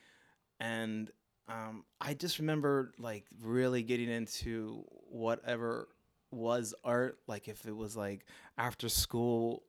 and 0.59 1.11
um, 1.51 1.85
I 2.01 2.15
just 2.15 2.39
remember 2.39 2.93
like 2.99 3.25
really 3.43 3.83
getting 3.83 4.09
into 4.09 4.85
whatever 5.11 5.89
was 6.31 6.75
art. 6.85 7.19
Like 7.27 7.49
if 7.49 7.67
it 7.67 7.77
was 7.77 7.97
like 7.97 8.25
after 8.57 8.89
school 8.89 9.65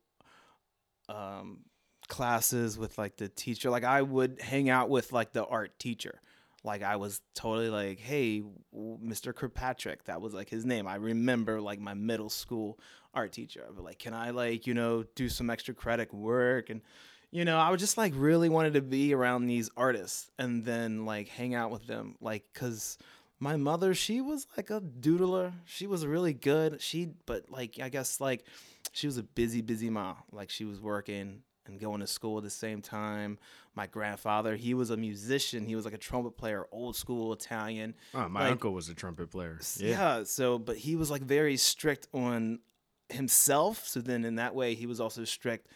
um, 1.10 1.62
classes 2.08 2.78
with 2.78 2.98
like 2.98 3.18
the 3.18 3.30
teacher, 3.30 3.70
like 3.70 3.84
I 3.84 4.02
would 4.02 4.40
hang 4.42 4.70
out 4.70 4.90
with 4.90 5.12
like 5.12 5.34
the 5.34 5.46
art 5.46 5.80
teacher. 5.80 6.22
Like 6.64 6.84
I 6.84 6.98
was 6.98 7.22
totally 7.34 7.70
like, 7.70 8.00
hey, 8.00 8.44
Mr. 8.76 9.34
Kirkpatrick, 9.34 10.04
that 10.04 10.22
was 10.22 10.36
like 10.36 10.50
his 10.50 10.64
name. 10.64 10.88
I 10.88 10.96
remember 10.96 11.60
like 11.60 11.80
my 11.80 11.96
middle 11.96 12.30
school 12.30 12.80
art 13.16 13.32
teacher. 13.32 13.66
I'd 13.68 13.82
like, 13.82 13.98
can 13.98 14.14
I 14.14 14.30
like, 14.30 14.68
you 14.68 14.76
know, 14.76 15.04
do 15.16 15.28
some 15.28 15.50
extra 15.50 15.74
credit 15.74 16.14
work? 16.14 16.70
And, 16.70 16.82
you 17.32 17.46
know, 17.46 17.58
I 17.58 17.70
was 17.70 17.80
just 17.80 17.98
like 17.98 18.14
really 18.16 18.50
wanted 18.50 18.74
to 18.74 18.82
be 18.82 19.14
around 19.14 19.46
these 19.48 19.70
artists 19.78 20.30
and 20.38 20.66
then 20.66 21.06
like 21.06 21.30
hang 21.30 21.56
out 21.56 21.72
with 21.72 21.88
them. 21.88 22.16
Like, 22.20 22.44
cause 22.54 22.98
my 23.40 23.56
mother, 23.56 23.94
she 23.94 24.22
was 24.22 24.46
like 24.58 24.70
a 24.70 24.82
doodler. 24.82 25.54
She 25.66 25.88
was 25.88 26.06
really 26.06 26.34
good. 26.34 26.82
She, 26.82 27.10
but 27.26 27.50
like, 27.50 27.80
I 27.82 27.90
guess 27.90 28.20
like 28.20 28.44
she 28.92 29.08
was 29.08 29.18
a 29.18 29.24
busy, 29.24 29.62
busy 29.62 29.90
mom. 29.90 30.18
Like 30.32 30.50
she 30.50 30.66
was 30.66 30.82
working 30.82 31.42
and 31.66 31.80
going 31.80 32.02
to 32.02 32.08
school 32.08 32.38
at 32.38 32.44
the 32.44 32.50
same 32.50 32.82
time. 32.82 33.40
My 33.76 33.88
grandfather, 33.88 34.56
he 34.58 34.74
was 34.74 34.90
a 34.90 34.98
musician. 34.98 35.66
He 35.66 35.76
was 35.76 35.86
like 35.86 35.94
a 35.94 35.98
trumpet 35.98 36.36
player, 36.38 36.66
old 36.72 36.96
school 36.98 37.32
Italian. 37.32 37.96
oh, 38.14 38.28
my 38.28 38.42
like- 38.42 38.52
uncle 38.52 38.74
was 38.74 38.90
a 38.90 38.94
trumpet 38.94 39.32
player. 39.32 39.58
Yeah. 39.78 39.90
Yeah. 39.90 40.24
So, 40.24 40.60
but 40.60 40.76
he 40.76 40.96
was 40.98 41.10
like 41.10 41.22
very 41.22 41.56
strict 41.56 42.08
on 42.14 42.60
himself. 43.10 43.88
So 43.88 44.02
then, 44.02 44.26
in 44.26 44.36
that 44.36 44.54
way, 44.54 44.74
he 44.76 44.86
was 44.86 45.00
also 45.00 45.24
strict 45.24 45.68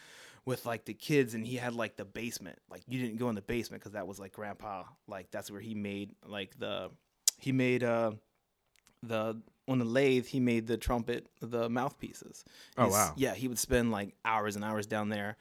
with 0.46 0.66
like 0.66 0.86
the 0.86 0.94
kids, 0.94 1.34
and 1.34 1.46
he 1.46 1.56
had 1.58 1.74
like 1.74 1.96
the 1.96 2.06
basement. 2.06 2.60
Like 2.70 2.84
you 2.88 3.00
didn't 3.02 3.18
go 3.18 3.30
in 3.30 3.36
the 3.36 3.42
basement 3.42 3.82
because 3.82 3.94
that 3.94 4.08
was 4.08 4.20
like 4.20 4.34
grandpa. 4.34 4.84
Like 5.08 5.32
that's 5.32 5.50
where 5.52 5.62
he 5.62 5.74
made 5.76 6.12
like 6.26 6.58
the 6.60 6.92
he 7.40 7.52
made 7.52 7.84
uh 7.84 8.12
the 9.04 9.42
on 9.68 9.80
the 9.80 9.86
lathe 9.86 10.26
he 10.28 10.40
made 10.40 10.68
the 10.68 10.78
trumpet 10.78 11.28
the 11.42 11.70
mouthpieces. 11.70 12.46
Oh, 12.78 12.84
He's- 12.86 12.94
wow. 12.94 13.14
Yeah, 13.18 13.34
he 13.34 13.48
would 13.48 13.60
spend 13.60 13.92
like 13.92 14.16
hours 14.24 14.56
and 14.56 14.64
hours 14.64 14.86
down 14.88 15.10
there, 15.10 15.38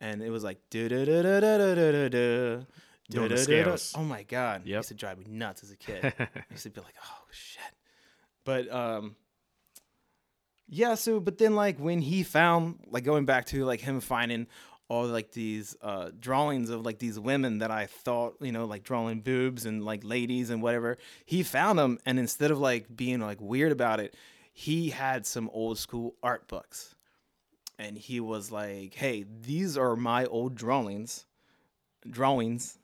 and 0.00 0.22
it 0.22 0.30
was 0.30 0.42
like 0.44 0.58
do 0.70 0.88
do 0.88 1.04
do 1.04 1.22
do 1.22 1.40
do 1.40 1.74
do 1.74 2.08
do 3.10 3.28
do. 3.28 3.36
Scales. 3.38 3.94
Oh 3.96 4.02
my 4.04 4.22
god! 4.24 4.62
It 4.66 4.68
Yep. 4.70 4.76
used 4.80 4.88
to 4.88 4.94
drive 4.94 5.18
me 5.18 5.24
nuts 5.28 5.62
as 5.62 5.70
a 5.70 5.76
kid. 5.76 6.04
I 6.18 6.28
used 6.50 6.64
to 6.64 6.70
be 6.70 6.80
like, 6.80 6.94
oh 7.02 7.24
shit. 7.30 7.62
But 8.44 8.70
um 8.70 9.16
Yeah, 10.68 10.94
so 10.94 11.18
but 11.18 11.38
then 11.38 11.54
like 11.54 11.78
when 11.78 12.00
he 12.00 12.22
found 12.22 12.80
like 12.90 13.04
going 13.04 13.24
back 13.24 13.46
to 13.46 13.64
like 13.64 13.80
him 13.80 14.00
finding 14.00 14.46
all 14.88 15.06
like 15.06 15.32
these 15.32 15.76
uh 15.82 16.10
drawings 16.18 16.70
of 16.70 16.84
like 16.84 16.98
these 16.98 17.18
women 17.18 17.58
that 17.58 17.70
I 17.70 17.86
thought, 17.86 18.36
you 18.40 18.52
know, 18.52 18.66
like 18.66 18.84
drawing 18.84 19.20
boobs 19.20 19.64
and 19.64 19.84
like 19.84 20.04
ladies 20.04 20.50
and 20.50 20.62
whatever, 20.62 20.98
he 21.24 21.42
found 21.42 21.78
them 21.78 21.98
and 22.04 22.18
instead 22.18 22.50
of 22.50 22.58
like 22.58 22.94
being 22.94 23.20
like 23.20 23.40
weird 23.40 23.72
about 23.72 23.98
it, 23.98 24.14
he 24.52 24.90
had 24.90 25.26
some 25.26 25.48
old 25.54 25.78
school 25.78 26.14
art 26.22 26.46
books. 26.48 26.94
And 27.78 27.96
he 27.96 28.18
was 28.18 28.50
like, 28.50 28.94
"Hey, 28.94 29.24
these 29.40 29.78
are 29.78 29.94
my 29.94 30.26
old 30.26 30.56
drawings." 30.56 31.26
Drawings. 32.10 32.76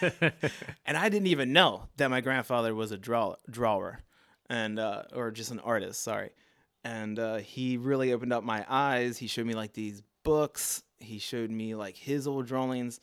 and 0.00 0.96
I 0.96 1.10
didn't 1.10 1.26
even 1.26 1.52
know 1.52 1.88
that 1.98 2.10
my 2.10 2.22
grandfather 2.22 2.74
was 2.74 2.90
a 2.90 2.96
draw- 2.96 3.36
drawer 3.50 4.00
and 4.48 4.78
uh, 4.78 5.02
or 5.14 5.30
just 5.30 5.50
an 5.50 5.60
artist, 5.60 6.02
sorry 6.02 6.30
and 6.84 7.18
uh, 7.18 7.36
he 7.36 7.76
really 7.76 8.12
opened 8.12 8.32
up 8.32 8.42
my 8.44 8.64
eyes. 8.68 9.18
He 9.18 9.26
showed 9.26 9.46
me 9.46 9.54
like 9.54 9.72
these 9.72 10.02
books. 10.22 10.82
He 10.98 11.18
showed 11.18 11.50
me 11.50 11.74
like 11.74 11.96
his 11.96 12.26
old 12.26 12.46
drawings 12.46 13.00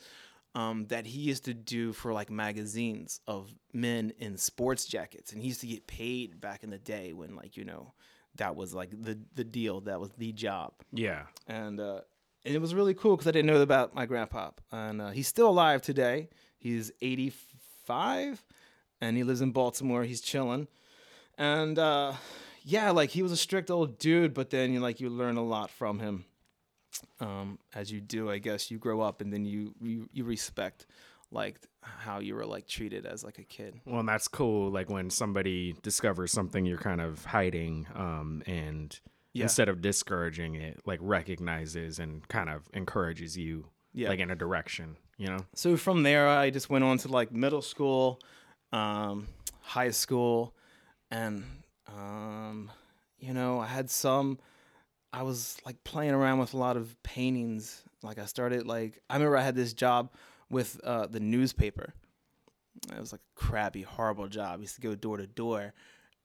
um, 0.56 0.86
that 0.88 1.06
he 1.06 1.20
used 1.20 1.46
to 1.46 1.54
do 1.54 1.94
for 1.94 2.14
like 2.14 2.30
magazines 2.30 3.22
of 3.28 3.54
men 3.74 4.12
in 4.20 4.38
sports 4.38 4.86
jackets, 4.86 5.32
and 5.32 5.42
he 5.42 5.48
used 5.50 5.62
to 5.62 5.68
get 5.68 5.88
paid 5.88 6.40
back 6.42 6.64
in 6.64 6.70
the 6.70 6.78
day 6.80 7.14
when 7.14 7.36
like 7.36 7.58
you 7.58 7.66
know 7.66 7.94
that 8.36 8.56
was 8.56 8.74
like 8.74 8.90
the 8.92 9.20
the 9.36 9.44
deal. 9.44 9.82
That 9.82 10.00
was 10.00 10.12
the 10.18 10.32
job, 10.32 10.74
Yeah. 10.92 11.24
and 11.48 11.80
uh, 11.80 12.02
and 12.46 12.56
it 12.56 12.62
was 12.62 12.74
really 12.76 12.94
cool 12.94 13.16
because 13.16 13.28
I 13.28 13.32
didn't 13.32 13.48
know 13.48 13.62
about 13.62 13.94
my 13.96 14.06
grandpa, 14.06 14.52
and 14.72 15.02
uh, 15.02 15.10
he's 15.10 15.28
still 15.28 15.50
alive 15.50 15.82
today. 15.82 16.30
He's 16.58 16.92
eighty 17.02 17.32
five, 17.86 18.44
and 19.02 19.18
he 19.18 19.24
lives 19.24 19.42
in 19.42 19.52
Baltimore. 19.52 20.04
He's 20.04 20.22
chilling, 20.22 20.68
and 21.38 21.78
uh, 21.80 22.14
yeah, 22.70 22.92
like 22.92 23.10
he 23.12 23.24
was 23.24 23.32
a 23.32 23.38
strict 23.38 23.72
old 23.72 23.98
dude, 23.98 24.34
but 24.34 24.50
then 24.50 24.74
you 24.74 24.80
like 24.82 25.00
you 25.00 25.10
learn 25.10 25.38
a 25.38 25.44
lot 25.44 25.70
from 25.72 26.00
him. 26.00 26.26
Um, 27.20 27.60
as 27.76 27.92
you 27.92 28.02
do, 28.02 28.30
I 28.30 28.40
guess 28.40 28.70
you 28.72 28.78
grow 28.78 29.02
up 29.02 29.22
and 29.22 29.32
then 29.32 29.46
you 29.46 29.74
you, 29.82 30.10
you 30.12 30.24
respect 30.24 30.86
like 31.32 31.60
how 31.82 32.20
you 32.20 32.36
were 32.36 32.46
like 32.46 32.68
treated 32.68 33.06
as 33.06 33.24
like 33.24 33.38
a 33.40 33.44
kid. 33.44 33.80
Well, 33.86 34.00
and 34.00 34.10
that's 34.10 34.28
cool. 34.28 34.70
Like 34.72 34.90
when 34.90 35.10
somebody 35.10 35.76
discovers 35.82 36.32
something 36.32 36.66
you're 36.66 36.78
kind 36.78 37.02
of 37.02 37.24
hiding, 37.26 37.88
um, 37.96 38.44
and 38.48 38.98
Yeah. 39.34 39.44
instead 39.44 39.70
of 39.70 39.82
discouraging 39.82 40.56
it, 40.56 40.80
like 40.86 41.00
recognizes 41.02 42.00
and 42.00 42.28
kind 42.28 42.50
of 42.50 42.68
encourages 42.74 43.38
you, 43.38 43.66
Yeah. 43.94 44.10
like 44.10 44.20
in 44.20 44.32
a 44.32 44.36
direction. 44.36 44.98
You 45.20 45.28
know? 45.30 45.40
so 45.56 45.78
from 45.78 46.04
there 46.04 46.28
i 46.30 46.52
just 46.52 46.70
went 46.70 46.84
on 46.84 47.00
to 47.00 47.08
like 47.08 47.32
middle 47.32 47.64
school 47.64 48.20
um, 48.72 49.28
high 49.62 49.90
school 49.90 50.54
and 51.10 51.44
um, 51.96 52.72
you 53.20 53.34
know 53.34 53.60
i 53.60 53.66
had 53.66 53.90
some 53.90 54.38
i 55.14 55.24
was 55.24 55.58
like 55.66 55.82
playing 55.84 56.12
around 56.12 56.40
with 56.40 56.54
a 56.54 56.58
lot 56.58 56.78
of 56.78 57.02
paintings 57.04 57.84
like 58.04 58.20
i 58.20 58.26
started 58.26 58.66
like 58.68 59.00
i 59.10 59.16
remember 59.16 59.38
i 59.38 59.42
had 59.42 59.56
this 59.56 59.74
job 59.74 60.12
with 60.50 60.80
uh, 60.84 61.06
the 61.08 61.20
newspaper 61.20 61.94
it 62.96 63.00
was 63.00 63.12
like 63.12 63.22
a 63.22 63.40
crappy 63.40 63.82
horrible 63.82 64.28
job 64.28 64.60
i 64.60 64.62
used 64.62 64.76
to 64.76 64.82
go 64.82 64.96
door 64.96 65.18
to 65.18 65.28
door 65.28 65.74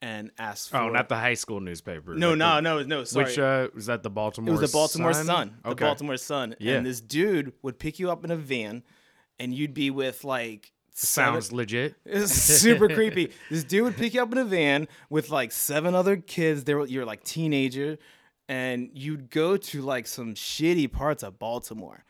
and 0.02 0.32
ask 0.36 0.68
for 0.68 0.78
Oh, 0.78 0.88
not 0.88 1.08
the 1.08 1.14
high 1.16 1.34
school 1.34 1.60
newspaper. 1.60 2.14
no 2.16 2.34
no 2.34 2.56
the- 2.56 2.60
no 2.62 2.82
no 2.82 3.04
sorry 3.04 3.24
Which 3.26 3.38
uh, 3.38 3.68
was 3.72 3.86
that? 3.86 4.02
The 4.02 4.10
Baltimore? 4.10 4.48
it 4.52 4.60
was 4.60 4.68
the 4.72 4.76
Baltimore 4.76 5.12
Sun. 5.14 5.58
The 5.62 5.70
Okay. 5.70 5.84
Baltimore 5.84 6.16
Sun. 6.16 6.56
Yeah. 6.58 6.74
And 6.74 6.84
this 6.86 7.00
dude 7.00 7.52
would 7.62 7.78
pick 7.78 8.00
you 8.00 8.10
up 8.10 8.24
in 8.24 8.32
a 8.32 8.36
van 8.36 8.82
and 9.38 9.54
you'd 9.54 9.74
be 9.74 9.92
with 9.92 10.24
like 10.24 10.72
seven- 10.92 11.34
Sounds 11.40 11.52
legit. 11.52 11.94
It's 12.04 12.32
super 12.32 12.88
creepy. 12.88 13.32
This 13.50 13.64
dude 13.64 13.84
would 13.84 13.96
pick 13.96 14.14
you 14.14 14.22
up 14.22 14.32
in 14.32 14.38
a 14.38 14.44
van 14.44 14.88
with 15.10 15.30
like 15.30 15.52
seven 15.52 15.94
other 15.94 16.16
kids. 16.16 16.64
They 16.64 16.74
were 16.74 16.86
you're 16.86 17.04
like 17.06 17.24
teenager, 17.24 17.98
and 18.48 18.90
you'd 18.92 19.30
go 19.30 19.56
to 19.56 19.82
like 19.82 20.06
some 20.06 20.34
shitty 20.34 20.90
parts 20.92 21.22
of 21.22 21.38
Baltimore, 21.38 22.04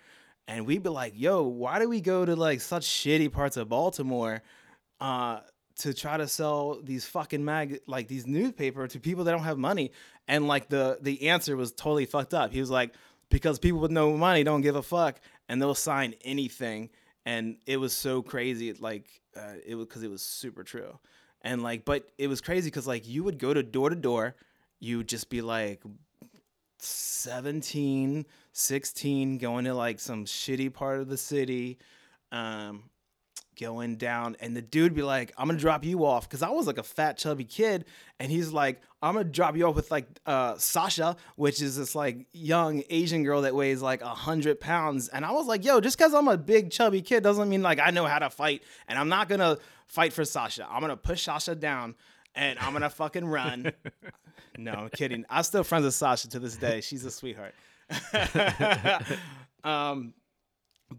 and 0.49 0.67
we'd 0.67 0.83
be 0.83 0.89
like, 0.91 1.13
"Yo, 1.17 1.43
why 1.43 1.79
do 1.79 1.89
we 1.89 2.01
go 2.01 2.25
to 2.25 2.35
like 2.35 2.61
such 2.61 2.85
shitty 2.85 3.31
parts 3.33 3.57
of 3.57 3.69
Baltimore, 3.69 4.43
uh, 5.01 5.41
to 5.77 5.95
try 5.95 6.17
to 6.17 6.29
sell 6.29 6.81
these 6.83 7.05
fucking 7.07 7.45
mag 7.45 7.81
like 7.87 8.09
these 8.09 8.27
newspaper 8.27 8.87
to 8.89 9.01
people 9.01 9.25
that 9.25 9.33
don't 9.33 9.45
have 9.45 9.59
money?" 9.59 9.93
And 10.29 10.47
like 10.49 10.69
the 10.69 10.99
the 11.01 11.29
answer 11.29 11.57
was 11.57 11.73
totally 11.73 12.07
fucked 12.07 12.35
up. 12.35 12.53
He 12.53 12.61
was 12.61 12.71
like, 12.71 12.95
"Because 13.31 13.59
people 13.59 13.81
with 13.81 13.91
no 13.91 14.17
money 14.17 14.43
don't 14.45 14.61
give 14.63 14.77
a 14.77 14.83
fuck, 14.83 15.21
and 15.49 15.61
they'll 15.63 15.75
sign 15.75 16.15
anything." 16.25 16.91
And 17.25 17.57
it 17.67 17.77
was 17.77 17.93
so 17.93 18.23
crazy 18.23 18.73
like 18.75 19.07
uh, 19.37 19.55
it 19.65 19.75
was 19.75 19.87
because 19.87 20.03
it 20.03 20.11
was 20.11 20.23
super 20.23 20.65
true. 20.65 20.99
And 21.43 21.63
like 21.63 21.85
but 21.85 22.09
it 22.19 22.29
was 22.29 22.41
crazy 22.41 22.69
because 22.69 22.87
like 22.87 23.09
you 23.09 23.25
would 23.25 23.39
go 23.39 23.53
to 23.53 23.63
door 23.63 23.91
to 23.91 23.97
door 23.97 24.37
you 24.79 24.99
would 24.99 25.09
just 25.09 25.31
be 25.31 25.43
like 25.43 25.83
17 26.79 28.27
16 28.53 29.39
going 29.39 29.65
to 29.65 29.75
like 29.75 30.01
some 30.01 30.25
shitty 30.25 30.73
part 30.73 31.01
of 31.01 31.09
the 31.09 31.17
city 31.17 31.79
um 32.33 32.85
going 33.61 33.97
down 33.97 34.37
and 34.41 34.57
the 34.57 34.63
dude 34.63 34.95
be 34.95 35.03
like 35.03 35.33
i'm 35.37 35.47
gonna 35.47 35.59
drop 35.59 35.85
you 35.85 36.05
off 36.05 36.29
because 36.29 36.43
i 36.43 36.49
was 36.49 36.67
like 36.67 36.79
a 36.79 36.83
fat 36.83 37.19
chubby 37.19 37.45
kid 37.45 37.85
and 38.19 38.31
he's 38.33 38.51
like 38.53 38.81
i'm 39.03 39.15
gonna 39.15 39.25
drop 39.25 39.57
you 39.57 39.67
off 39.67 39.75
with 39.75 39.91
like 39.91 40.07
uh 40.27 40.57
sasha 40.57 41.17
which 41.37 41.61
is 41.61 41.77
this 41.77 41.95
like 41.95 42.27
young 42.33 42.83
asian 42.91 43.23
girl 43.25 43.43
that 43.43 43.55
weighs 43.55 43.83
like 43.83 44.01
a 44.01 44.09
hundred 44.09 44.59
pounds 44.61 45.09
and 45.09 45.25
i 45.25 45.31
was 45.31 45.47
like 45.47 45.65
yo 45.65 45.81
just 45.81 45.99
because 45.99 46.15
i'm 46.15 46.29
a 46.29 46.37
big 46.39 46.71
chubby 46.71 47.03
kid 47.03 47.23
doesn't 47.23 47.49
mean 47.49 47.63
like 47.63 47.79
i 47.79 47.91
know 47.91 48.07
how 48.07 48.19
to 48.19 48.31
fight 48.31 48.63
and 48.89 48.99
i'm 48.99 49.09
not 49.09 49.29
gonna 49.29 49.59
fight 49.87 50.15
for 50.15 50.25
sasha. 50.25 50.67
I'm 50.71 50.81
gonna 50.81 50.97
push 50.97 51.25
sasha 51.25 51.55
down 51.55 51.95
and 52.35 52.59
i'm 52.59 52.73
gonna 52.73 52.91
fucking 52.91 53.27
run. 53.27 53.73
No 54.59 54.73
i'm 54.73 54.89
kidding. 54.91 55.25
I'm 55.31 55.45
still 55.45 55.65
friends 55.65 55.85
with 55.87 55.95
sasha 55.95 56.29
to 56.29 56.39
this 56.39 56.57
day. 56.57 56.83
She's 56.83 57.05
a 57.05 57.11
sweetheart. 57.11 57.55
Um 59.65 60.13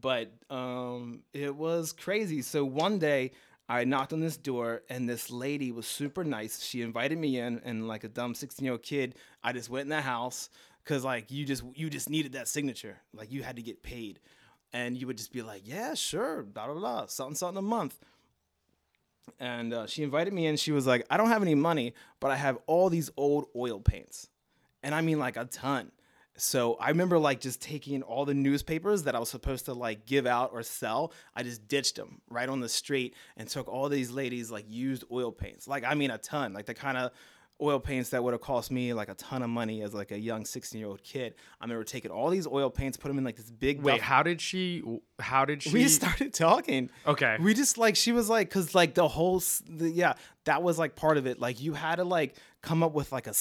but 0.02 0.32
um 0.50 1.22
it 1.34 1.56
was 1.56 1.92
crazy. 1.92 2.42
So 2.42 2.66
one 2.66 3.00
day 3.00 3.32
i 3.70 3.86
knocked 3.86 4.12
on 4.12 4.20
this 4.20 4.36
door 4.36 4.84
and 4.90 5.08
this 5.08 5.32
lady 5.32 5.72
was 5.72 5.88
super 5.88 6.24
nice. 6.24 6.62
She 6.62 6.82
invited 6.82 7.18
me 7.18 7.40
in 7.40 7.62
and 7.64 7.88
like 7.88 8.04
a 8.04 8.10
dumb 8.10 8.36
16 8.36 8.64
year 8.64 8.74
old 8.74 8.84
kid 8.84 9.16
i 9.44 9.54
just 9.54 9.70
went 9.70 9.84
in 9.84 9.90
the 9.90 10.02
house 10.02 10.50
because 10.84 11.04
like 11.04 11.32
you 11.32 11.46
just 11.46 11.64
you 11.76 11.90
just 11.90 12.10
needed 12.10 12.34
that 12.34 12.48
signature. 12.48 12.98
Like 13.14 13.32
you 13.32 13.44
had 13.44 13.56
to 13.56 13.62
get 13.62 13.84
paid. 13.84 14.20
And 14.76 14.98
you 14.98 15.06
would 15.06 15.18
just 15.18 15.32
be 15.32 15.42
like 15.42 15.62
yeah 15.66 15.94
sure 15.94 16.44
blah 16.44 16.66
blah 16.66 16.76
blah 16.76 17.06
something 17.06 17.36
something 17.36 17.58
a 17.58 17.62
month. 17.62 18.00
And 19.40 19.74
uh, 19.74 19.88
she 19.88 20.04
invited 20.04 20.34
me 20.34 20.48
in. 20.48 20.58
She 20.58 20.72
was 20.72 20.86
like 20.86 21.06
i 21.10 21.18
don't 21.18 21.30
have 21.30 21.42
any 21.42 21.56
money 21.56 21.94
but 22.20 22.32
i 22.32 22.36
have 22.36 22.58
all 22.68 22.90
these 22.90 23.10
old 23.18 23.46
oil 23.56 23.80
paints. 23.80 24.30
And 24.82 24.94
I 24.94 25.02
mean 25.02 25.20
like 25.20 25.38
a 25.38 25.46
ton. 25.46 25.92
So 26.38 26.76
I 26.76 26.90
remember 26.90 27.20
like 27.20 27.40
just 27.40 27.62
taking 27.62 28.02
all 28.02 28.26
the 28.26 28.34
newspapers 28.34 29.04
that 29.04 29.16
I 29.16 29.20
was 29.20 29.30
supposed 29.30 29.66
to 29.66 29.74
like 29.74 30.06
give 30.06 30.26
out 30.26 30.50
or 30.54 30.64
sell. 30.64 31.14
I 31.36 31.44
just 31.44 31.68
ditched 31.68 31.96
them 31.96 32.22
right 32.30 32.50
on 32.50 32.60
the 32.60 32.70
street 32.70 33.16
and 33.38 33.48
took 33.48 33.68
all 33.68 33.88
these 33.90 34.10
ladies 34.10 34.50
like 34.50 34.66
used 34.68 35.04
oil 35.12 35.32
paints. 35.32 35.68
Like 35.68 35.84
I 35.84 35.94
mean 35.94 36.12
a 36.12 36.18
ton, 36.18 36.54
like 36.54 36.66
the 36.66 36.74
kind 36.74 36.98
of 36.98 37.12
oil 37.62 37.80
paints 37.80 38.10
that 38.10 38.24
would 38.24 38.34
have 38.34 38.42
cost 38.42 38.72
me 38.72 38.94
like 38.94 39.10
a 39.10 39.14
ton 39.14 39.44
of 39.44 39.50
money 39.50 39.84
as 39.84 39.94
like 39.94 40.12
a 40.12 40.20
young 40.20 40.44
16 40.44 40.80
year 40.80 40.88
old 40.88 41.04
kid. 41.04 41.36
I 41.62 41.66
remember 41.66 41.84
taking 41.84 42.12
all 42.12 42.30
these 42.30 42.48
oil 42.48 42.70
paints, 42.70 42.98
put 42.98 43.10
them 43.10 43.18
in 43.18 43.24
like 43.24 43.36
this 43.36 43.52
big. 43.52 43.82
Wait, 43.82 43.94
duff- 43.98 44.02
how 44.02 44.24
did 44.24 44.42
she? 44.42 44.84
How 45.20 45.46
did 45.46 45.64
she? 45.64 45.72
we 45.72 45.88
started 45.88 46.34
talking. 46.34 46.90
Okay. 47.06 47.38
We 47.40 47.54
just 47.54 47.78
like 47.78 47.96
she 47.96 48.12
was 48.12 48.30
like 48.30 48.50
cuz 48.50 48.74
like 48.74 48.96
the 48.96 49.08
whole 49.08 49.42
the, 49.68 49.90
yeah, 49.90 50.14
that 50.46 50.64
was 50.64 50.80
like 50.80 50.96
part 50.96 51.18
of 51.18 51.28
it. 51.28 51.40
Like 51.40 51.62
you 51.62 51.74
had 51.74 51.98
to 51.98 52.04
like 52.04 52.36
come 52.62 52.82
up 52.84 52.94
with 52.94 53.12
like 53.12 53.28
a 53.28 53.34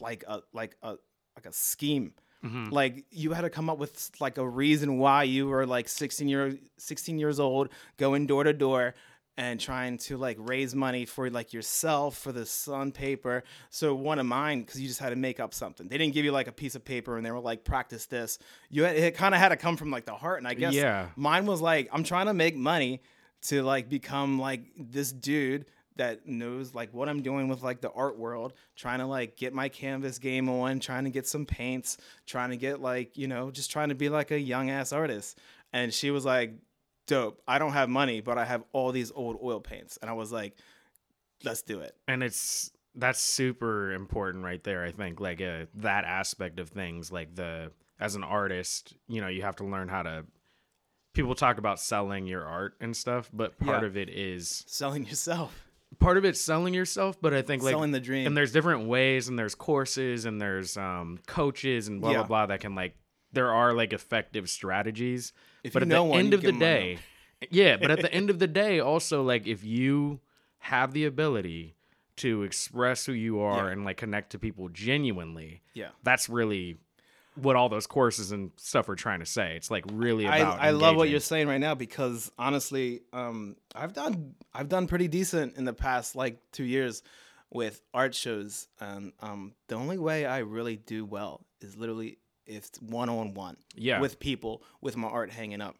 like 0.00 0.24
a 0.26 0.40
like 0.52 0.76
a 0.82 0.96
like 1.36 1.46
a 1.46 1.52
scheme. 1.52 2.14
Mm-hmm. 2.44 2.70
Like 2.70 3.04
you 3.10 3.32
had 3.32 3.42
to 3.42 3.50
come 3.50 3.68
up 3.68 3.78
with 3.78 4.10
like 4.20 4.38
a 4.38 4.48
reason 4.48 4.98
why 4.98 5.24
you 5.24 5.46
were 5.48 5.66
like 5.66 5.88
16 5.88 6.28
year 6.28 6.56
16 6.76 7.18
years 7.18 7.40
old 7.40 7.68
going 7.96 8.26
door 8.26 8.44
to 8.44 8.52
door 8.52 8.94
and 9.36 9.60
trying 9.60 9.98
to 9.98 10.16
like 10.16 10.36
raise 10.40 10.74
money 10.74 11.04
for 11.04 11.30
like 11.30 11.52
yourself 11.52 12.16
for 12.18 12.32
the 12.32 12.44
sun 12.44 12.90
paper. 12.90 13.44
So 13.70 13.94
one 13.94 14.18
of 14.18 14.26
mine, 14.26 14.60
because 14.62 14.80
you 14.80 14.88
just 14.88 14.98
had 15.00 15.10
to 15.10 15.16
make 15.16 15.38
up 15.38 15.54
something. 15.54 15.86
They 15.88 15.96
didn't 15.98 16.14
give 16.14 16.24
you 16.24 16.32
like 16.32 16.48
a 16.48 16.52
piece 16.52 16.74
of 16.74 16.84
paper 16.84 17.16
and 17.16 17.24
they 17.24 17.30
were 17.30 17.38
like, 17.40 17.64
practice 17.64 18.06
this. 18.06 18.38
You 18.68 18.82
had, 18.84 18.96
it 18.96 19.14
kind 19.14 19.34
of 19.34 19.40
had 19.40 19.50
to 19.50 19.56
come 19.56 19.76
from 19.76 19.90
like 19.92 20.06
the 20.06 20.14
heart. 20.14 20.38
And 20.38 20.48
I 20.48 20.54
guess 20.54 20.74
Yeah. 20.74 21.08
mine 21.16 21.46
was 21.46 21.60
like, 21.60 21.88
I'm 21.92 22.02
trying 22.02 22.26
to 22.26 22.34
make 22.34 22.56
money 22.56 23.00
to 23.42 23.62
like 23.62 23.88
become 23.88 24.40
like 24.40 24.62
this 24.76 25.12
dude 25.12 25.66
that 25.98 26.26
knows 26.26 26.74
like 26.74 26.92
what 26.94 27.08
I'm 27.08 27.22
doing 27.22 27.48
with 27.48 27.62
like 27.62 27.80
the 27.80 27.90
art 27.92 28.18
world, 28.18 28.54
trying 28.74 28.98
to 29.00 29.06
like 29.06 29.36
get 29.36 29.52
my 29.52 29.68
canvas 29.68 30.18
game 30.18 30.48
on, 30.48 30.80
trying 30.80 31.04
to 31.04 31.10
get 31.10 31.26
some 31.26 31.44
paints, 31.46 31.98
trying 32.26 32.50
to 32.50 32.56
get 32.56 32.80
like, 32.80 33.16
you 33.18 33.28
know, 33.28 33.50
just 33.50 33.70
trying 33.70 33.90
to 33.90 33.94
be 33.94 34.08
like 34.08 34.30
a 34.30 34.40
young 34.40 34.70
ass 34.70 34.92
artist. 34.92 35.38
And 35.72 35.92
she 35.92 36.10
was 36.10 36.24
like, 36.24 36.54
dope. 37.06 37.42
I 37.46 37.58
don't 37.58 37.72
have 37.72 37.88
money, 37.88 38.20
but 38.20 38.38
I 38.38 38.44
have 38.46 38.64
all 38.72 38.90
these 38.92 39.12
old 39.14 39.38
oil 39.42 39.60
paints. 39.60 39.98
And 40.00 40.10
I 40.10 40.14
was 40.14 40.32
like, 40.32 40.56
let's 41.44 41.62
do 41.62 41.80
it. 41.80 41.94
and 42.08 42.22
it's 42.22 42.70
that's 42.94 43.20
super 43.20 43.92
important 43.92 44.42
right 44.42 44.64
there 44.64 44.82
i 44.82 44.90
think 44.90 45.20
like 45.20 45.40
uh, 45.40 45.66
that 45.74 46.04
aspect 46.04 46.58
of 46.58 46.68
things 46.70 47.12
like 47.12 47.32
the 47.36 47.70
as 48.00 48.16
an 48.16 48.24
artist 48.24 48.94
you 49.06 49.20
know 49.20 49.28
you 49.28 49.42
have 49.42 49.54
to 49.54 49.64
learn 49.64 49.86
how 49.88 50.02
to 50.02 50.24
people 51.14 51.34
talk 51.36 51.58
about 51.58 51.78
selling 51.78 52.26
your 52.26 52.44
art 52.44 52.74
and 52.80 52.96
stuff 52.96 53.30
but 53.32 53.56
part 53.58 53.82
Yeah. 53.82 53.86
of 53.88 53.96
it 53.96 54.08
is 54.08 54.64
Selling 54.66 55.06
yourself. 55.06 55.67
Part 55.98 56.16
of 56.18 56.24
it's 56.24 56.40
selling 56.40 56.74
yourself, 56.74 57.20
but 57.20 57.32
I 57.34 57.42
think 57.42 57.62
like 57.62 57.72
selling 57.72 57.92
the 57.92 58.00
dream. 58.00 58.26
and 58.26 58.36
there's 58.36 58.52
different 58.52 58.86
ways 58.88 59.28
and 59.28 59.38
there's 59.38 59.54
courses 59.54 60.24
and 60.24 60.40
there's 60.40 60.76
um 60.76 61.18
coaches 61.26 61.88
and 61.88 62.00
blah 62.00 62.10
Yeah. 62.10 62.16
blah 62.18 62.26
blah 62.26 62.46
that 62.46 62.60
can 62.60 62.74
like 62.74 62.94
there 63.32 63.50
are 63.52 63.72
like 63.74 63.92
effective 63.92 64.48
strategies. 64.48 65.32
If 65.64 65.72
but 65.72 65.82
at 65.82 65.88
the 65.88 66.02
one, 66.02 66.18
end 66.18 66.34
of 66.34 66.40
the 66.42 66.52
give 66.52 66.54
'em 66.54 66.58
my 66.60 66.64
day, 66.66 66.98
yeah, 67.50 67.76
but 67.76 67.90
at 67.90 68.00
the 68.00 68.12
end 68.12 68.30
of 68.30 68.38
the 68.38 68.46
day, 68.46 68.80
also 68.80 69.22
like 69.22 69.46
if 69.46 69.64
you 69.64 70.20
have 70.58 70.92
the 70.92 71.04
ability 71.04 71.74
to 72.16 72.42
express 72.42 73.06
who 73.06 73.12
you 73.12 73.40
are 73.40 73.66
Yeah. 73.66 73.72
and 73.72 73.84
like 73.84 73.96
connect 73.96 74.30
to 74.32 74.38
people 74.38 74.68
genuinely, 74.70 75.62
yeah. 75.74 75.88
that's 76.02 76.28
really 76.28 76.78
what 77.42 77.56
all 77.56 77.68
those 77.68 77.86
courses 77.86 78.32
and 78.32 78.50
stuff 78.56 78.88
are 78.88 78.96
trying 78.96 79.20
to 79.20 79.26
say. 79.26 79.54
It's 79.56 79.70
like 79.70 79.84
really 79.92 80.26
I, 80.26 80.38
about. 80.38 80.60
I 80.60 80.70
love 80.70 80.96
what 80.96 81.08
you're 81.08 81.20
saying 81.20 81.48
right 81.48 81.60
now 81.60 81.74
because 81.74 82.30
honestly, 82.38 83.02
um, 83.12 83.56
I've 83.74 83.92
done 83.92 84.34
I've 84.52 84.68
done 84.68 84.86
pretty 84.86 85.08
decent 85.08 85.56
in 85.56 85.64
the 85.64 85.72
past 85.72 86.16
like 86.16 86.38
two 86.52 86.64
years 86.64 87.02
with 87.50 87.80
art 87.94 88.14
shows, 88.14 88.68
and 88.80 89.12
um, 89.20 89.54
the 89.68 89.74
only 89.74 89.98
way 89.98 90.26
I 90.26 90.38
really 90.38 90.76
do 90.76 91.04
well 91.04 91.44
is 91.60 91.76
literally 91.76 92.18
if 92.46 92.66
it's 92.68 92.80
one 92.80 93.08
on 93.08 93.34
one 93.34 93.56
Yeah. 93.74 94.00
with 94.00 94.18
people 94.18 94.62
with 94.80 94.96
my 94.96 95.08
art 95.08 95.30
hanging 95.30 95.60
up. 95.60 95.76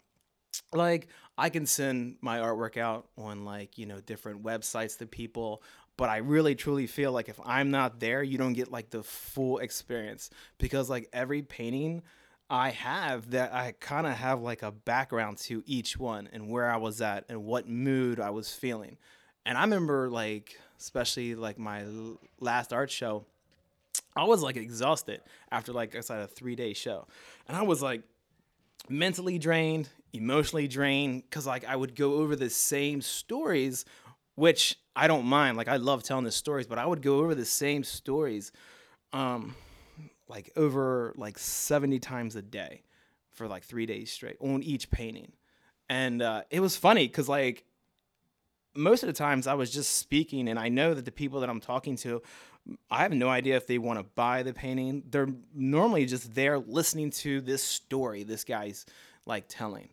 Like 0.72 1.08
I 1.36 1.50
can 1.50 1.66
send 1.66 2.16
my 2.20 2.38
artwork 2.38 2.76
out 2.76 3.08
on 3.16 3.44
like 3.44 3.78
you 3.78 3.86
know 3.86 4.00
different 4.00 4.42
websites 4.42 4.98
to 4.98 5.06
people, 5.06 5.62
but 5.98 6.08
I 6.08 6.18
really 6.18 6.54
truly 6.54 6.86
feel 6.86 7.12
like 7.12 7.28
if 7.28 7.38
I'm 7.44 7.70
not 7.70 7.98
there, 7.98 8.22
you 8.22 8.38
don't 8.38 8.54
get 8.54 8.70
like 8.70 8.88
the 8.88 9.02
full 9.02 9.58
experience 9.58 10.30
because 10.56 10.88
like 10.88 11.10
every 11.12 11.42
painting 11.42 12.02
I 12.48 12.70
have 12.70 13.32
that 13.32 13.52
I 13.52 13.74
kind 13.78 14.06
of 14.06 14.14
have 14.14 14.40
like 14.40 14.62
a 14.62 14.70
background 14.70 15.36
to 15.38 15.62
each 15.66 15.98
one 15.98 16.28
and 16.32 16.48
where 16.48 16.70
I 16.70 16.78
was 16.78 17.02
at 17.02 17.24
and 17.28 17.44
what 17.44 17.68
mood 17.68 18.20
I 18.20 18.30
was 18.30 18.54
feeling. 18.54 18.96
And 19.44 19.58
I 19.58 19.62
remember 19.62 20.08
like 20.08 20.58
especially 20.78 21.34
like 21.34 21.58
my 21.58 21.84
last 22.38 22.72
art 22.72 22.92
show, 22.92 23.26
I 24.14 24.22
was 24.22 24.40
like 24.40 24.56
exhausted 24.56 25.20
after 25.50 25.72
like 25.72 25.96
I 25.96 26.00
said 26.00 26.20
a 26.20 26.28
3-day 26.28 26.74
show. 26.74 27.08
And 27.48 27.56
I 27.56 27.62
was 27.62 27.82
like 27.82 28.02
mentally 28.88 29.38
drained, 29.38 29.88
emotionally 30.12 30.68
drained 30.68 31.28
cuz 31.28 31.44
like 31.44 31.64
I 31.64 31.74
would 31.74 31.96
go 31.96 32.14
over 32.14 32.36
the 32.36 32.50
same 32.50 33.02
stories 33.02 33.84
which 34.38 34.78
I 34.94 35.08
don't 35.08 35.26
mind. 35.26 35.56
Like 35.56 35.66
I 35.66 35.78
love 35.78 36.04
telling 36.04 36.22
the 36.24 36.30
stories, 36.30 36.68
but 36.68 36.78
I 36.78 36.86
would 36.86 37.02
go 37.02 37.18
over 37.18 37.34
the 37.34 37.44
same 37.44 37.82
stories 37.82 38.52
um 39.12 39.54
like 40.28 40.50
over 40.54 41.12
like 41.16 41.38
70 41.38 41.98
times 41.98 42.36
a 42.36 42.42
day 42.42 42.82
for 43.30 43.48
like 43.48 43.64
3 43.64 43.86
days 43.86 44.12
straight 44.12 44.36
on 44.40 44.62
each 44.62 44.90
painting. 44.90 45.32
And 45.88 46.22
uh 46.22 46.42
it 46.50 46.60
was 46.60 46.76
funny 46.76 47.08
cuz 47.08 47.28
like 47.28 47.64
most 48.76 49.02
of 49.02 49.08
the 49.08 49.12
times 49.12 49.48
I 49.48 49.54
was 49.54 49.72
just 49.72 49.94
speaking 49.98 50.48
and 50.48 50.56
I 50.58 50.68
know 50.68 50.94
that 50.94 51.04
the 51.04 51.10
people 51.10 51.40
that 51.40 51.50
I'm 51.50 51.60
talking 51.60 51.96
to 51.96 52.22
I 52.90 52.98
have 52.98 53.12
no 53.12 53.28
idea 53.28 53.56
if 53.56 53.66
they 53.66 53.78
want 53.78 53.98
to 53.98 54.04
buy 54.04 54.44
the 54.44 54.52
painting. 54.52 55.02
They're 55.10 55.34
normally 55.52 56.06
just 56.06 56.34
there 56.34 56.58
listening 56.58 57.10
to 57.22 57.40
this 57.40 57.64
story 57.64 58.22
this 58.22 58.44
guy's 58.44 58.86
like 59.26 59.46
telling. 59.48 59.88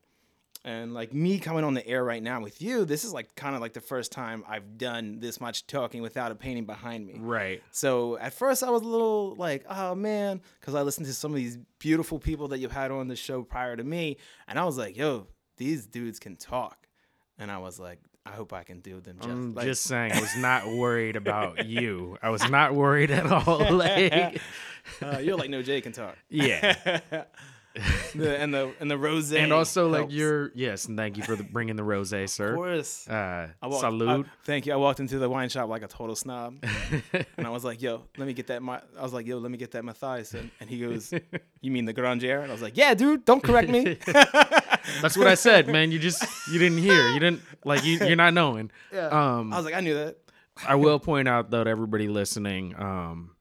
And 0.66 0.96
like 0.96 1.14
me 1.14 1.38
coming 1.38 1.64
on 1.64 1.76
the 1.76 1.88
air 1.88 2.04
right 2.04 2.24
now 2.24 2.42
with 2.42 2.60
you, 2.60 2.86
this 2.86 3.04
is 3.04 3.14
like 3.14 3.36
kind 3.36 3.54
of 3.54 3.62
like 3.62 3.74
the 3.74 3.82
first 3.82 4.12
time 4.12 4.44
I've 4.50 4.80
done 4.80 5.20
this 5.20 5.40
much 5.40 5.68
talking 5.68 6.02
without 6.02 6.32
a 6.32 6.36
painting 6.36 6.66
behind 6.66 7.06
me. 7.06 7.18
right. 7.20 7.62
So 7.70 8.18
at 8.18 8.34
first 8.34 8.64
I 8.64 8.72
was 8.72 8.82
a 8.82 8.88
little 8.88 9.36
like, 9.36 9.64
oh 9.70 9.94
man, 9.94 10.42
because 10.60 10.74
I 10.74 10.82
listened 10.82 11.06
to 11.06 11.14
some 11.14 11.30
of 11.32 11.38
these 11.38 11.60
beautiful 11.78 12.18
people 12.18 12.48
that 12.48 12.58
you've 12.58 12.72
had 12.72 12.90
on 12.90 13.08
the 13.08 13.16
show 13.16 13.44
prior 13.44 13.76
to 13.78 13.84
me, 13.84 14.18
and 14.48 14.58
I 14.58 14.64
was 14.66 14.76
like, 14.76 14.98
yo, 14.98 15.28
these 15.58 15.86
dudes 15.86 16.18
can 16.18 16.36
talk, 16.36 16.88
and 17.38 17.52
I 17.52 17.60
was 17.60 17.80
like, 17.80 18.00
I 18.26 18.32
hope 18.32 18.52
I 18.52 18.64
can 18.64 18.80
do 18.80 19.00
them. 19.02 19.18
Just, 19.18 19.30
I'm 19.30 19.54
like, 19.54 19.66
just 19.66 19.84
saying, 19.92 20.14
I 20.14 20.20
was 20.20 20.36
not 20.38 20.68
worried 20.68 21.16
about 21.16 21.68
you. 21.68 22.18
I 22.24 22.32
was 22.32 22.50
not 22.50 22.74
worried 22.74 23.12
at 23.12 23.28
all. 23.28 23.72
Like, 23.72 24.42
uh, 25.04 25.20
you're 25.20 25.38
like 25.38 25.52
no 25.52 25.62
Jay 25.62 25.80
can 25.82 25.92
talk. 25.92 26.18
yeah. 26.28 27.26
the, 28.16 28.38
and 28.40 28.54
the 28.54 28.72
and 28.80 28.90
the 28.90 28.98
rose 28.98 29.34
And 29.34 29.52
also, 29.52 29.90
like, 29.90 30.00
helps. 30.02 30.14
you're, 30.14 30.52
yes, 30.56 30.86
and 30.86 30.98
thank 30.98 31.18
you 31.18 31.24
for 31.24 31.36
the, 31.36 31.44
bringing 31.44 31.76
the 31.76 31.84
rose, 31.84 32.14
of 32.14 32.30
sir. 32.30 32.56
course. 32.56 33.08
Uh, 33.08 33.50
I 33.62 33.68
walked, 33.68 33.82
salute. 33.82 34.26
I- 34.26 34.30
thank 34.46 34.66
you. 34.66 34.72
I 34.74 34.78
walked 34.78 35.00
into 35.02 35.20
the 35.20 35.30
wine 35.30 35.50
shop 35.50 35.68
like 35.68 35.82
a 35.84 35.88
total 35.88 36.16
snob, 36.16 36.64
and 37.38 37.46
I 37.46 37.50
was 37.50 37.66
like, 37.66 37.82
"Yo, 37.82 38.04
let 38.18 38.28
me 38.28 38.34
get 38.34 38.48
that." 38.48 38.62
My, 38.64 38.80
I 38.98 39.02
was 39.02 39.12
like, 39.14 39.28
"Yo, 39.28 39.38
let 39.40 39.52
me 39.52 39.58
get 39.58 39.72
that 39.72 39.84
Matthias." 39.84 40.34
And, 40.34 40.52
and 40.62 40.70
he 40.70 40.80
goes, 40.80 41.14
"You 41.60 41.72
mean 41.72 41.84
the 41.86 41.94
Granger?" 41.94 42.40
And 42.40 42.50
I 42.50 42.54
was 42.54 42.62
like, 42.62 42.78
"Yeah, 42.78 42.94
dude. 42.94 43.26
Don't 43.26 43.44
correct 43.44 43.70
me." 43.70 43.98
That's 45.02 45.18
what 45.18 45.28
I 45.28 45.36
said, 45.36 45.68
man. 45.68 45.92
You 45.92 46.00
just, 46.00 46.24
you 46.52 46.60
didn't 46.60 46.78
hear. 46.78 47.10
You 47.10 47.20
didn't, 47.20 47.42
like, 47.66 47.84
you, 47.84 47.98
you're 48.06 48.16
not 48.16 48.34
knowing. 48.34 48.72
yeah. 48.94 49.08
Um, 49.08 49.52
I 49.52 49.58
was 49.58 49.66
like, 49.66 49.74
I 49.74 49.80
knew 49.82 49.96
that. 49.96 50.18
I 50.66 50.76
will 50.76 51.00
point 51.00 51.28
out, 51.28 51.50
though, 51.52 51.64
to 51.64 51.70
everybody 51.70 52.08
listening, 52.08 52.76
um, 52.78 53.32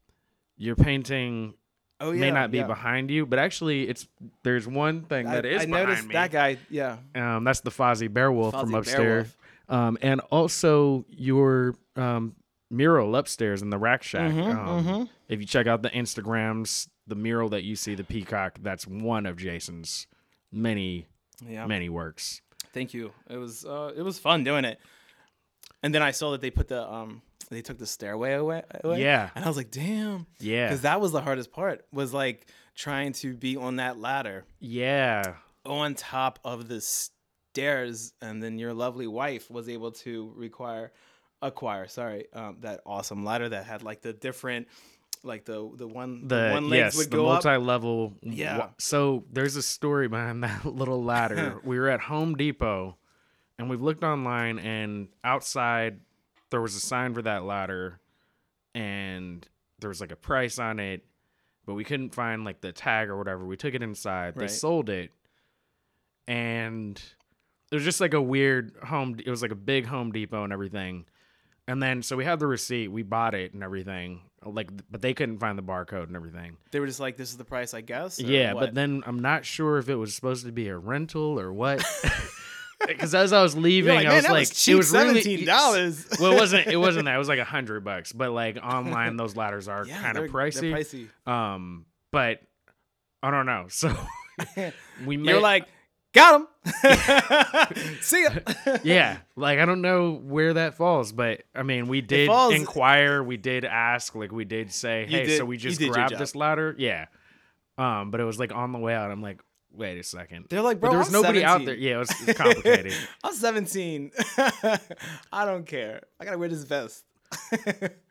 your 0.57 0.75
painting 0.75 1.55
Oh 2.05 2.13
yeah. 2.13 2.21
may 2.21 2.31
not 2.31 2.51
be 2.51 2.59
yeah. 2.59 2.67
behind 2.67 3.11
you, 3.11 3.25
but 3.27 3.39
actually, 3.39 3.89
it's 3.89 4.07
there's 4.43 4.67
one 4.67 5.03
thing 5.03 5.27
that 5.27 5.47
I, 5.47 5.49
is 5.49 5.63
I 5.63 5.65
noticed 5.65 6.07
me. 6.07 6.13
that 6.13 6.31
guy. 6.31 6.59
Yeah. 6.71 6.99
Um, 7.15 7.45
that's 7.45 7.61
the 7.61 7.71
Fozzie 7.71 8.09
Fozzie 8.09 8.51
from 8.51 8.75
upstairs. 8.75 9.35
Um, 9.69 9.97
and 10.03 10.21
also 10.31 11.07
your 11.09 11.75
um, 11.97 12.35
mural 12.71 13.17
upstairs 13.17 13.63
in 13.63 13.71
the 13.71 13.79
Rack 13.79 14.03
Shack. 14.03 14.31
Mhm, 14.33 14.55
um, 14.55 14.85
mhm. 14.85 15.09
If 15.29 15.41
you 15.41 15.47
check 15.47 15.67
out 15.67 15.83
the 15.83 15.91
Instagrams, 15.91 16.89
the 17.07 17.15
mural 17.15 17.49
that 17.51 17.65
you 17.65 17.77
see, 17.77 17.95
the 17.95 18.05
peacock, 18.05 18.59
that's 18.61 18.87
one 18.87 19.25
of 19.25 19.39
Jason's 19.39 20.07
many, 20.53 21.07
Yeah. 21.47 21.67
many 21.67 21.89
works. 21.89 22.43
Thank 22.75 22.93
you. 22.93 23.13
It 23.31 23.39
was 23.39 23.65
uh, 23.65 23.93
it 23.97 24.03
was 24.03 24.19
fun 24.19 24.45
doing 24.45 24.65
it. 24.65 24.79
And 25.83 25.95
then 25.95 26.03
I 26.03 26.11
saw 26.11 26.33
that 26.33 26.41
they 26.41 26.51
put 26.51 26.69
the 26.69 26.83
um 26.91 27.23
they 27.55 27.63
took 27.63 27.79
the 27.79 27.87
stairway 27.87 28.33
away. 28.35 28.63
away. 28.83 29.03
Yeah. 29.03 29.31
And 29.35 29.45
I 29.45 29.49
was 29.49 29.57
like, 29.57 29.71
damn. 29.71 30.27
Yeah. 30.41 30.67
Because 30.67 30.83
that 30.83 31.01
was 31.01 31.13
the 31.13 31.21
hardest 31.21 31.53
part. 31.53 31.85
Was 31.93 32.13
like 32.13 32.47
trying 32.75 33.13
to 33.15 33.35
be 33.35 33.57
on 33.57 33.77
that 33.77 33.99
ladder 33.99 34.45
Yeah. 34.61 35.35
on 35.65 35.95
top 35.95 36.39
of 36.45 36.69
the 36.69 36.81
stairs, 36.81 38.13
and 38.21 38.43
then 38.43 38.59
your 38.59 38.75
lovely 38.75 39.07
wife 39.07 39.51
was 39.51 39.69
able 39.69 39.93
to 39.93 40.33
require 40.37 40.93
acquire. 41.43 41.87
Sorry, 41.89 42.27
um, 42.33 42.57
that 42.61 42.81
awesome 42.87 43.25
ladder 43.25 43.49
that 43.51 43.65
had 43.67 43.83
like 43.83 44.03
the 44.03 44.13
different. 44.13 44.69
Like 45.23 45.47
the 45.47 45.71
the 45.75 45.87
one 45.89 46.29
The, 46.29 46.51
one 46.53 46.69
legs 46.69 46.79
yes, 46.79 46.97
would 46.99 47.11
the 47.11 47.17
go 47.17 47.29
up. 47.29 47.45
multi-level. 47.45 48.13
Yeah. 48.21 48.69
So 48.79 49.25
there's 49.33 49.57
a 49.57 49.63
story 49.63 50.07
behind 50.07 50.43
that 50.45 50.67
little 50.67 51.03
ladder. 51.03 51.61
we 51.65 51.79
were 51.79 51.89
at 51.89 52.01
Home 52.01 52.35
Depot, 52.35 52.99
and 53.59 53.71
we've 53.71 53.81
looked 53.81 54.05
online, 54.05 54.59
and 54.59 55.09
outside 55.23 56.01
there 56.51 56.61
was 56.61 56.75
a 56.75 56.81
sign 56.81 57.15
for 57.15 57.23
that 57.23 57.45
ladder, 57.45 58.01
and 58.75 59.47
there 59.81 59.89
was 59.89 60.01
like 60.01 60.13
a 60.13 60.17
price 60.17 60.59
on 60.59 60.79
it, 60.81 61.05
but 61.67 61.75
we 61.75 61.85
couldn't 61.85 62.15
find 62.15 62.45
like 62.45 62.61
the 62.61 62.73
tag 62.73 63.09
or 63.09 63.17
whatever. 63.17 63.45
We 63.45 63.57
took 63.57 63.75
it 63.75 63.83
inside. 63.83 64.35
They 64.35 64.43
Right. 64.43 64.51
sold 64.51 64.89
it, 64.91 65.11
and 66.27 67.01
it 67.71 67.75
was 67.75 67.85
just 67.85 68.01
like 68.01 68.15
a 68.15 68.23
weird 68.23 68.77
home. 68.85 69.17
It 69.25 69.31
was 69.31 69.43
like 69.43 69.51
a 69.51 69.57
big 69.57 69.87
Home 69.87 70.13
Depot 70.13 70.45
and 70.45 70.53
everything. 70.53 71.07
And 71.67 71.83
then 71.83 72.03
so 72.03 72.17
we 72.17 72.25
had 72.25 72.39
the 72.41 72.47
receipt. 72.47 72.89
We 72.89 73.03
bought 73.03 73.35
it 73.35 73.55
and 73.55 73.63
everything. 73.63 74.21
Like, 74.45 74.69
but 74.91 75.01
they 75.01 75.15
couldn't 75.15 75.39
find 75.39 75.57
the 75.59 75.63
barcode 75.63 76.09
and 76.09 76.15
everything. 76.17 76.59
They 76.71 76.79
were 76.79 76.87
just 76.87 77.01
like, 77.01 77.17
"This 77.17 77.31
is 77.31 77.39
the 77.39 77.47
price, 77.47 77.73
I 77.73 77.81
guess." 77.81 78.21
or 78.21 78.25
Yeah, 78.27 78.53
what? 78.53 78.61
but 78.61 78.75
then 78.75 79.03
I'm 79.07 79.19
not 79.19 79.47
sure 79.47 79.79
if 79.79 79.89
it 79.89 79.95
was 79.95 80.15
supposed 80.15 80.45
to 80.45 80.53
be 80.53 80.69
a 80.69 80.77
rental 80.77 81.41
or 81.41 81.51
what. 81.53 81.83
Because 82.87 83.15
as 83.15 83.33
I 83.33 83.43
was 83.43 83.57
leaving, 83.57 83.95
like, 83.95 84.07
I 84.07 84.11
"Man, 84.11 84.17
was 84.17 84.25
like, 84.25 84.49
was 84.49 84.69
it 84.69 84.75
was 84.75 84.93
really 84.93 85.21
$17." 85.23 86.21
well, 86.21 86.33
it 86.33 86.37
wasn't. 86.37 86.67
It 86.67 86.77
wasn't 86.77 87.07
that. 87.07 87.15
It 87.15 87.19
was 87.19 87.29
like 87.29 87.39
a 87.39 87.45
hundred 87.45 87.85
bucks. 87.85 88.13
But 88.13 88.31
like 88.33 88.57
online, 88.63 89.17
those 89.17 89.37
ladders 89.37 89.69
are 89.69 89.87
yeah, 89.87 90.01
kind 90.03 90.19
of 90.19 90.31
pricey. 90.31 90.73
Pricey. 90.73 91.31
Um, 91.31 91.87
but 92.13 92.41
I 93.23 93.31
don't 93.31 93.47
know. 93.47 93.67
So 93.69 93.95
we 95.07 95.17
You're 95.17 95.25
made, 95.37 95.41
like, 95.41 95.67
got 96.13 96.41
him. 96.41 96.47
See 98.01 98.23
ya. 98.25 98.31
yeah, 98.83 99.19
like 99.37 99.59
I 99.59 99.65
don't 99.65 99.81
know 99.83 100.13
where 100.13 100.55
that 100.55 100.75
falls, 100.75 101.13
but 101.13 101.43
I 101.55 101.63
mean, 101.63 101.87
we 101.89 102.01
did 102.01 102.27
falls- 102.29 102.55
inquire, 102.55 103.23
we 103.23 103.37
did 103.37 103.65
ask, 103.65 104.15
like 104.15 104.33
we 104.33 104.45
did 104.45 104.73
say, 104.73 105.07
hey, 105.09 105.27
did- 105.27 105.39
so 105.39 105.45
we 105.45 105.57
just 105.57 105.81
grabbed 105.81 106.19
this 106.19 106.35
ladder, 106.35 106.75
yeah. 106.79 107.07
Um, 107.79 108.11
but 108.11 108.21
it 108.21 108.25
was 108.25 108.39
like 108.39 108.55
on 108.55 108.73
the 108.73 108.79
way 108.79 108.95
out. 108.95 109.11
I'm 109.11 109.23
like, 109.23 109.41
wait 109.75 109.99
a 109.99 110.03
second. 110.03 110.47
They're 110.51 110.63
like, 110.63 110.81
But 110.81 110.91
there 110.91 110.99
was 110.99 111.09
I'm 111.09 111.15
nobody 111.15 111.45
out 111.45 111.65
there. 111.65 111.75
Yeah, 111.75 111.97
it 111.97 111.99
was, 111.99 112.11
it 112.21 112.27
was 112.29 112.37
complicated. 112.37 112.95
I'm 113.25 113.35
17. 113.35 114.13
I 115.33 115.45
don't 115.45 115.67
care. 115.67 116.03
I 116.21 116.25
gotta 116.25 116.39
wear 116.39 116.49
this 116.49 116.65
vest. 116.65 117.05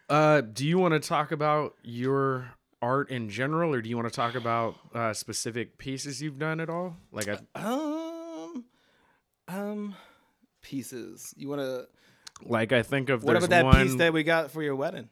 uh, 0.10 0.42
do 0.42 0.68
you 0.68 0.78
want 0.78 0.94
to 0.94 1.00
talk 1.00 1.32
about 1.32 1.76
your 1.84 2.52
art 2.82 3.10
in 3.10 3.30
general, 3.30 3.74
or 3.74 3.82
do 3.82 3.90
you 3.90 3.96
want 3.96 4.10
to 4.10 4.14
talk 4.16 4.36
about 4.36 4.76
uh, 4.94 5.14
specific 5.14 5.78
pieces 5.78 6.22
you've 6.22 6.38
done 6.40 6.60
at 6.60 6.70
all? 6.70 6.98
Like, 7.12 7.28
I, 7.30 7.40
um, 7.56 8.66
um, 9.48 9.96
pieces. 10.62 11.34
You 11.38 11.50
wanna? 11.50 11.84
like 12.46 12.74
I 12.74 12.84
think 12.84 13.10
of 13.10 13.24
What 13.24 13.38
about 13.38 13.50
that 13.52 13.64
one 13.66 13.84
piece 13.88 13.96
that 13.96 14.12
we 14.12 14.24
got 14.24 14.52
for 14.52 14.62
your 14.62 14.76
wedding? 14.76 15.10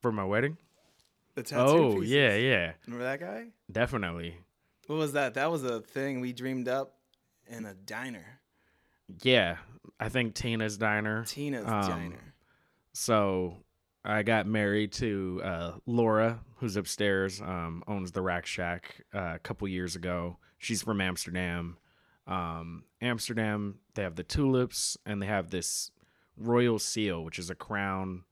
for 0.00 0.12
my 0.12 0.24
wedding. 0.24 0.56
The 1.34 1.42
tattoo. 1.42 1.62
Oh 1.62 1.94
pieces. 1.96 2.10
yeah, 2.10 2.36
yeah, 2.36 2.72
Remember 2.86 3.04
that 3.04 3.20
guy? 3.20 3.46
definitely. 3.72 4.36
What 4.86 4.96
was 4.98 5.12
that? 5.12 5.34
That 5.34 5.50
was 5.50 5.64
a 5.64 5.80
thing 5.80 6.20
we 6.20 6.32
dreamed 6.32 6.68
up 6.68 6.96
in 7.46 7.64
a 7.64 7.74
diner. 7.74 8.40
Yeah, 9.22 9.56
I 10.00 10.08
think 10.08 10.34
Tina's 10.34 10.76
Diner. 10.78 11.24
Tina's 11.26 11.64
Um, 11.66 11.88
diner. 11.88 12.34
So 12.92 13.56
I 14.04 14.22
got 14.22 14.46
married 14.46 14.92
to 14.94 15.40
uh, 15.44 15.72
Laura, 15.86 16.40
who's 16.56 16.76
upstairs, 16.76 17.40
um, 17.40 17.82
owns 17.86 18.12
the 18.12 18.22
Rack 18.22 18.46
Shack 18.46 19.02
uh, 19.14 19.32
a 19.34 19.38
couple 19.38 19.66
years 19.68 19.96
ago. 19.96 20.38
She's 20.58 20.82
from 20.82 21.00
Amsterdam. 21.00 21.76
Um, 22.26 22.84
Amsterdam, 23.02 23.80
they 23.94 24.02
have 24.02 24.16
the 24.16 24.22
tulips 24.22 24.96
and 25.04 25.20
they 25.20 25.26
have 25.26 25.50
this 25.50 25.90
royal 26.36 26.78
seal, 26.78 27.22
which 27.24 27.38
is 27.38 27.50
a 27.50 27.54
crown. 27.54 28.24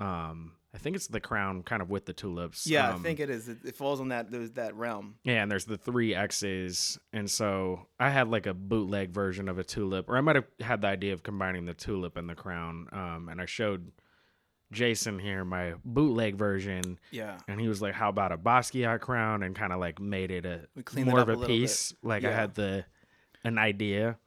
Um, 0.00 0.52
I 0.76 0.78
think 0.78 0.94
it's 0.94 1.06
the 1.06 1.20
crown 1.20 1.62
kind 1.62 1.80
of 1.80 1.88
with 1.88 2.04
the 2.04 2.12
tulips. 2.12 2.66
Yeah, 2.66 2.90
Um, 2.90 2.96
I 3.00 3.02
think 3.02 3.18
it 3.18 3.30
is. 3.30 3.48
It, 3.48 3.56
it 3.64 3.74
falls 3.76 3.98
on 3.98 4.08
that 4.10 4.30
those, 4.30 4.50
that 4.52 4.74
realm. 4.76 5.14
yeah, 5.24 5.42
and 5.42 5.50
there's 5.50 5.64
the 5.64 5.78
three 5.78 6.14
X's. 6.14 6.98
And 7.14 7.30
so 7.30 7.86
I 7.98 8.10
had 8.10 8.28
like 8.28 8.44
a 8.46 8.52
bootleg 8.52 9.10
version 9.10 9.48
of 9.48 9.58
a 9.58 9.64
tulip, 9.64 10.08
or 10.10 10.18
I 10.18 10.20
might 10.20 10.36
have 10.36 10.44
had 10.60 10.82
the 10.82 10.88
idea 10.88 11.14
of 11.14 11.22
combining 11.22 11.64
the 11.64 11.72
tulip 11.74 12.18
and 12.18 12.28
the 12.28 12.34
crown. 12.34 12.88
Um, 12.92 13.28
and 13.30 13.40
I 13.40 13.46
showed 13.46 13.90
Jason 14.70 15.18
here 15.18 15.44
my 15.44 15.74
bootleg 15.84 16.36
version, 16.36 16.98
Yeah. 17.10 17.38
and 17.48 17.60
he 17.60 17.68
was 17.68 17.80
like, 17.80 17.94
How 17.94 18.08
about 18.10 18.32
a 18.32 18.36
Basquiat 18.36 19.00
crown? 19.00 19.42
And 19.42 19.54
kind 19.56 19.72
of 19.72 19.80
like 19.80 19.98
made 20.00 20.30
it 20.30 20.44
a 20.44 20.66
more 21.04 21.20
of 21.20 21.28
a 21.28 21.32
a, 21.32 21.36
little 21.36 21.40
bit. 21.42 21.48
piece. 21.48 21.94
Like 22.02 22.24
I 22.24 22.32
had 22.32 22.54
the 22.54 22.84
an 23.44 23.58
idea. 23.58 24.18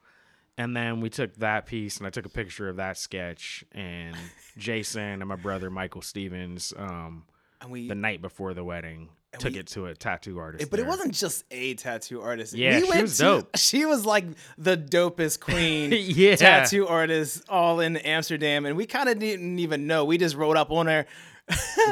And 0.59 0.75
then 0.75 0.99
we 1.01 1.09
took 1.09 1.33
that 1.37 1.65
piece 1.65 1.97
and 1.97 2.05
I 2.05 2.09
took 2.09 2.25
a 2.25 2.29
picture 2.29 2.67
of 2.69 2.75
that 2.75 2.97
sketch 2.97 3.63
and 3.71 4.15
Jason 4.57 5.01
and 5.21 5.25
my 5.27 5.37
brother 5.37 5.69
Michael 5.69 6.01
Stevens, 6.01 6.73
um, 6.77 7.23
And 7.61 7.71
we 7.71 7.87
the 7.87 7.95
night 7.95 8.21
before 8.21 8.53
the 8.53 8.63
wedding, 8.63 9.07
And 9.31 9.39
took 9.41 9.53
we- 9.53 9.59
it 9.59 9.67
to 9.67 9.85
a 9.85 9.95
tattoo 9.95 10.37
artist. 10.37 10.63
It- 10.63 10.69
but 10.69 10.79
it 10.81 10.85
wasn't 10.85 11.13
just 11.13 11.45
a 11.49 11.75
tattoo 11.75 12.21
artist. 12.21 12.53
Yeah, 12.53 12.81
we 12.81 12.91
she 12.91 13.01
was 13.01 13.17
to- 13.17 13.23
dope. 13.23 13.49
She 13.57 13.85
was 13.85 14.05
like 14.05 14.25
the 14.57 14.75
dopest 14.75 15.39
queen 15.39 15.91
Yeah. 15.95 16.35
tattoo 16.35 16.87
artist 16.87 17.43
all 17.47 17.79
in 17.79 17.95
Amsterdam, 17.95 18.65
and 18.65 18.75
we 18.75 18.85
kind 18.85 19.07
of 19.07 19.17
didn't 19.17 19.59
even 19.59 19.87
know. 19.87 20.03
We 20.03 20.17
just 20.17 20.35
rode 20.35 20.57
up 20.57 20.71
on 20.71 20.87
her, 20.87 21.05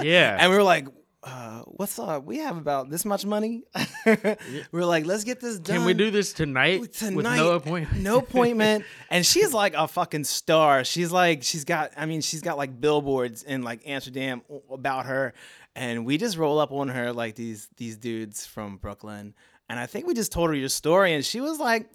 Yeah. 0.04 0.36
and 0.40 0.52
we 0.52 0.58
were 0.58 0.64
like, 0.64 0.88
uh, 1.28 1.62
"What's 1.66 2.00
up? 2.00 2.24
We 2.24 2.38
have 2.40 2.58
about 2.58 2.90
this 2.90 3.06
much 3.06 3.26
money." 3.26 3.64
We're 4.72 4.86
like, 4.86 5.06
"Let's 5.06 5.24
get 5.24 5.40
this 5.40 5.60
done." 5.60 5.78
Can 5.78 5.86
we 5.86 5.94
do 5.94 6.10
this 6.10 6.34
tonight, 6.34 6.94
tonight? 6.94 7.16
with 7.16 7.26
no 7.26 7.52
appointment? 7.54 8.02
no 8.04 8.18
appointment. 8.20 8.86
And 9.10 9.26
she's 9.26 9.54
like 9.54 9.74
a 9.74 9.88
fucking 9.88 10.26
star. 10.26 10.84
She's 10.84 11.12
like, 11.12 11.44
she's 11.44 11.64
got, 11.64 11.92
I 11.96 12.06
mean, 12.06 12.20
she's 12.22 12.42
got 12.42 12.58
like 12.58 12.80
billboards 12.80 13.44
in 13.44 13.62
like 13.64 13.82
Amsterdam 13.86 14.42
about 14.70 15.06
her. 15.06 15.34
And 15.76 16.06
we 16.06 16.18
just 16.18 16.38
roll 16.38 16.60
up 16.60 16.72
on 16.72 16.90
her 16.90 17.14
like 17.14 17.36
these 17.36 17.70
these 17.78 17.98
dudes 17.98 18.46
from 18.46 18.78
Brooklyn. 18.78 19.34
And 19.70 19.80
I 19.80 19.86
think 19.86 20.08
we 20.08 20.14
just 20.14 20.32
told 20.32 20.50
her 20.50 20.56
your 20.56 20.70
story, 20.70 21.14
and 21.14 21.26
she 21.26 21.42
was 21.42 21.60
like, 21.60 21.88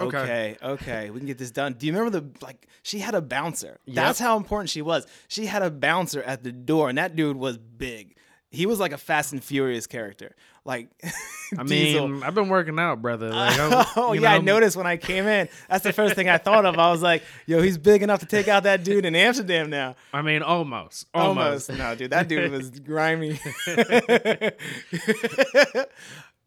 Okay. 0.00 0.18
Okay, 0.18 0.56
okay, 0.62 1.10
we 1.10 1.18
can 1.20 1.26
get 1.26 1.38
this 1.38 1.50
done. 1.50 1.74
Do 1.74 1.86
you 1.86 1.92
remember 1.92 2.20
the 2.20 2.44
like? 2.44 2.66
She 2.82 2.98
had 2.98 3.14
a 3.14 3.22
bouncer. 3.22 3.78
Yep. 3.86 3.94
That's 3.94 4.18
how 4.18 4.36
important 4.36 4.70
she 4.70 4.82
was. 4.82 5.06
She 5.28 5.46
had 5.46 5.62
a 5.62 5.70
bouncer 5.70 6.22
at 6.22 6.42
the 6.42 6.52
door, 6.52 6.88
and 6.88 6.98
that 6.98 7.16
dude 7.16 7.36
was 7.36 7.58
big. 7.58 8.16
He 8.54 8.66
was 8.66 8.78
like 8.80 8.92
a 8.92 8.98
Fast 8.98 9.32
and 9.32 9.42
Furious 9.42 9.86
character. 9.86 10.34
Like, 10.64 10.88
I 11.58 11.62
Diesel. 11.64 12.08
mean, 12.08 12.22
I've 12.22 12.34
been 12.34 12.48
working 12.48 12.78
out, 12.78 13.02
brother. 13.02 13.28
Like, 13.34 13.96
oh 13.96 14.12
yeah, 14.14 14.32
I 14.32 14.38
noticed 14.38 14.76
when 14.76 14.86
I 14.86 14.96
came 14.96 15.26
in. 15.26 15.48
That's 15.68 15.84
the 15.84 15.92
first 15.92 16.14
thing 16.14 16.28
I 16.28 16.38
thought 16.38 16.64
of. 16.64 16.78
I 16.78 16.90
was 16.90 17.02
like, 17.02 17.22
"Yo, 17.46 17.60
he's 17.60 17.76
big 17.78 18.02
enough 18.02 18.20
to 18.20 18.26
take 18.26 18.48
out 18.48 18.62
that 18.62 18.82
dude 18.84 19.04
in 19.04 19.14
Amsterdam 19.14 19.68
now." 19.70 19.96
I 20.12 20.22
mean, 20.22 20.42
almost, 20.42 21.06
almost. 21.12 21.68
Almost. 21.70 21.78
No, 21.78 21.94
dude, 21.94 22.10
that 22.10 22.28
dude 22.28 22.50
was 22.50 22.70
grimy. 22.80 23.38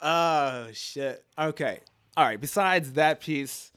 oh 0.02 0.68
shit. 0.74 1.24
Okay. 1.38 1.80
All 2.16 2.26
right. 2.26 2.40
Besides 2.40 2.94
that 2.94 3.20
piece, 3.20 3.72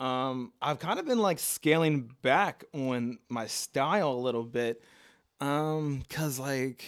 um, 0.00 0.52
I've 0.60 0.78
kind 0.78 0.98
of 0.98 1.06
been 1.06 1.18
like 1.18 1.38
scaling 1.38 2.10
back 2.22 2.64
on 2.74 3.18
my 3.28 3.46
style 3.46 4.12
a 4.12 4.20
little 4.20 4.44
bit, 4.44 4.82
um, 5.40 6.02
cause 6.10 6.38
like, 6.38 6.84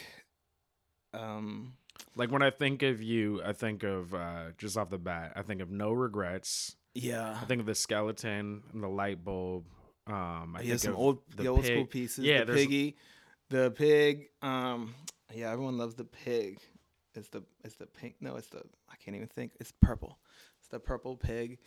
um, 1.14 1.74
Like 2.16 2.30
when 2.30 2.42
I 2.42 2.50
think 2.50 2.82
of 2.82 3.02
you, 3.02 3.42
I 3.44 3.52
think 3.52 3.82
of 3.82 4.14
uh, 4.14 4.50
just 4.58 4.76
off 4.76 4.90
the 4.90 4.98
bat, 4.98 5.32
I 5.36 5.42
think 5.42 5.60
of 5.60 5.70
no 5.70 5.90
regrets. 5.92 6.76
yeah. 6.94 7.38
I 7.40 7.44
think 7.46 7.60
of 7.60 7.66
the 7.66 7.74
skeleton 7.74 8.62
and 8.72 8.82
the 8.82 8.88
light 8.88 9.24
bulb. 9.24 9.64
Um, 10.06 10.54
I 10.56 10.60
think 10.60 10.70
has 10.72 10.82
some 10.82 10.96
old, 10.96 11.18
the 11.36 11.42
the 11.44 11.48
old 11.48 11.62
pig. 11.62 11.72
school 11.72 11.86
pieces. 11.86 12.24
Yeah, 12.24 12.44
the 12.44 12.54
piggy, 12.54 12.96
the 13.48 13.70
pig. 13.70 14.28
Um, 14.42 14.94
yeah, 15.32 15.52
everyone 15.52 15.78
loves 15.78 15.94
the 15.94 16.04
pig. 16.04 16.58
It's 17.14 17.28
the 17.28 17.42
it's 17.64 17.76
the 17.76 17.86
pink. 17.86 18.16
No, 18.20 18.36
it's 18.36 18.48
the 18.48 18.62
I 18.90 18.96
can't 18.96 19.14
even 19.16 19.28
think. 19.28 19.52
It's 19.60 19.72
purple. 19.80 20.18
It's 20.58 20.68
the 20.68 20.80
purple 20.80 21.16
pig. 21.16 21.58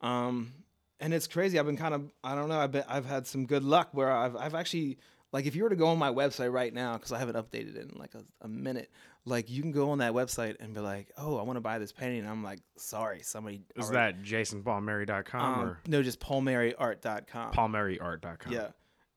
Um, 0.00 0.52
and 0.98 1.12
it's 1.12 1.26
crazy. 1.26 1.58
I've 1.58 1.66
been 1.66 1.76
kind 1.76 1.92
of 1.94 2.10
I 2.24 2.34
don't 2.34 2.48
know. 2.48 2.58
I've 2.58 2.72
been 2.72 2.84
I've 2.88 3.06
had 3.06 3.26
some 3.26 3.44
good 3.46 3.64
luck 3.64 3.88
where 3.92 4.10
I've 4.10 4.36
I've 4.36 4.54
actually 4.54 4.98
like 5.32 5.46
if 5.46 5.54
you 5.54 5.62
were 5.62 5.70
to 5.70 5.76
go 5.76 5.86
on 5.88 5.98
my 5.98 6.10
website 6.10 6.52
right 6.52 6.72
now 6.72 6.94
because 6.94 7.12
I 7.12 7.18
haven't 7.18 7.36
updated 7.36 7.76
it 7.76 7.90
in 7.92 7.98
like 7.98 8.14
a, 8.14 8.24
a 8.42 8.48
minute. 8.48 8.90
Like 9.26 9.50
you 9.50 9.62
can 9.62 9.70
go 9.70 9.90
on 9.90 9.98
that 9.98 10.12
website 10.12 10.56
and 10.60 10.74
be 10.74 10.80
like, 10.80 11.10
oh, 11.18 11.36
I 11.36 11.42
want 11.42 11.56
to 11.58 11.60
buy 11.60 11.78
this 11.78 11.92
painting. 11.92 12.20
And 12.20 12.28
I'm 12.28 12.42
like, 12.42 12.60
sorry, 12.76 13.20
somebody. 13.22 13.62
Is 13.76 13.90
already- 13.90 14.16
that 14.18 14.24
jasonpalmieri.com 14.24 15.40
um, 15.54 15.60
or 15.60 15.78
no, 15.86 16.02
just 16.02 16.20
palmieriart.com. 16.20 17.52
palmieriart.com? 17.52 18.52
Yeah, 18.52 18.68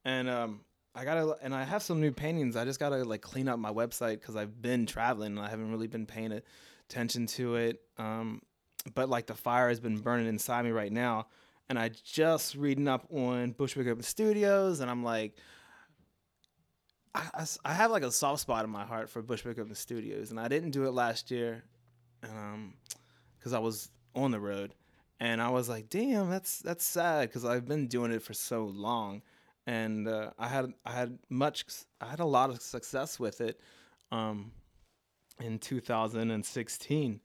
and 0.06 0.30
um, 0.30 0.62
I 0.96 1.06
gotta, 1.06 1.38
and 1.42 1.56
I 1.56 1.64
have 1.64 1.82
some 1.82 2.02
new 2.02 2.12
paintings. 2.12 2.56
I 2.56 2.66
just 2.66 2.80
gotta 2.80 3.04
like 3.04 3.22
clean 3.22 3.48
up 3.48 3.60
my 3.60 3.72
website 3.72 4.20
because 4.20 4.36
I've 4.36 4.62
been 4.62 4.86
traveling 4.86 5.38
and 5.38 5.46
I 5.46 5.50
haven't 5.50 5.72
really 5.72 5.88
been 5.88 6.06
paying 6.06 6.40
attention 6.90 7.26
to 7.28 7.56
it. 7.56 7.82
Um, 7.98 8.42
but 8.94 9.10
like 9.10 9.26
the 9.28 9.36
fire 9.36 9.70
has 9.70 9.80
been 9.80 9.98
burning 9.98 10.28
inside 10.28 10.66
me 10.66 10.72
right 10.72 10.92
now, 10.92 11.28
and 11.70 11.80
I 11.80 11.90
just 12.04 12.56
reading 12.56 12.88
up 12.88 13.08
on 13.10 13.52
Bushwick 13.54 13.88
Open 13.88 14.04
Studios, 14.04 14.80
and 14.80 14.92
I'm 14.92 15.04
like. 15.04 15.38
I, 17.16 17.46
I 17.64 17.74
have 17.74 17.92
like 17.92 18.04
a 18.04 18.12
soft 18.12 18.42
spot 18.42 18.66
in 18.66 18.72
my 18.72 18.86
heart 18.86 19.10
for 19.10 19.22
Bushwick 19.22 19.60
Open 19.60 19.76
Studios, 19.76 20.32
and 20.32 20.40
I 20.40 20.48
didn't 20.48 20.72
do 20.72 20.86
it 20.86 20.92
last 20.92 21.30
year, 21.30 21.64
um, 22.24 22.74
because 23.38 23.54
I 23.54 23.60
was 23.60 23.90
on 24.16 24.32
the 24.32 24.40
road, 24.40 24.74
and 25.20 25.42
I 25.42 25.50
was 25.50 25.70
like, 25.70 25.90
damn, 25.90 26.30
that's 26.30 26.60
that's 26.60 26.84
sad 26.84 27.30
because 27.30 27.46
I've 27.46 27.68
been 27.68 27.88
doing 27.88 28.12
it 28.12 28.24
for 28.24 28.34
so 28.34 28.66
long, 28.66 29.22
and 29.68 30.08
uh, 30.08 30.32
I 30.40 30.48
had 30.48 30.74
I 30.86 30.92
had 30.92 31.20
much 31.30 31.66
I 32.02 32.08
had 32.08 32.20
a 32.20 32.26
lot 32.26 32.50
of 32.50 32.62
success 32.62 33.20
with 33.20 33.42
it, 33.42 33.60
um, 34.12 34.52
in 35.40 35.60
2016, 35.60 37.20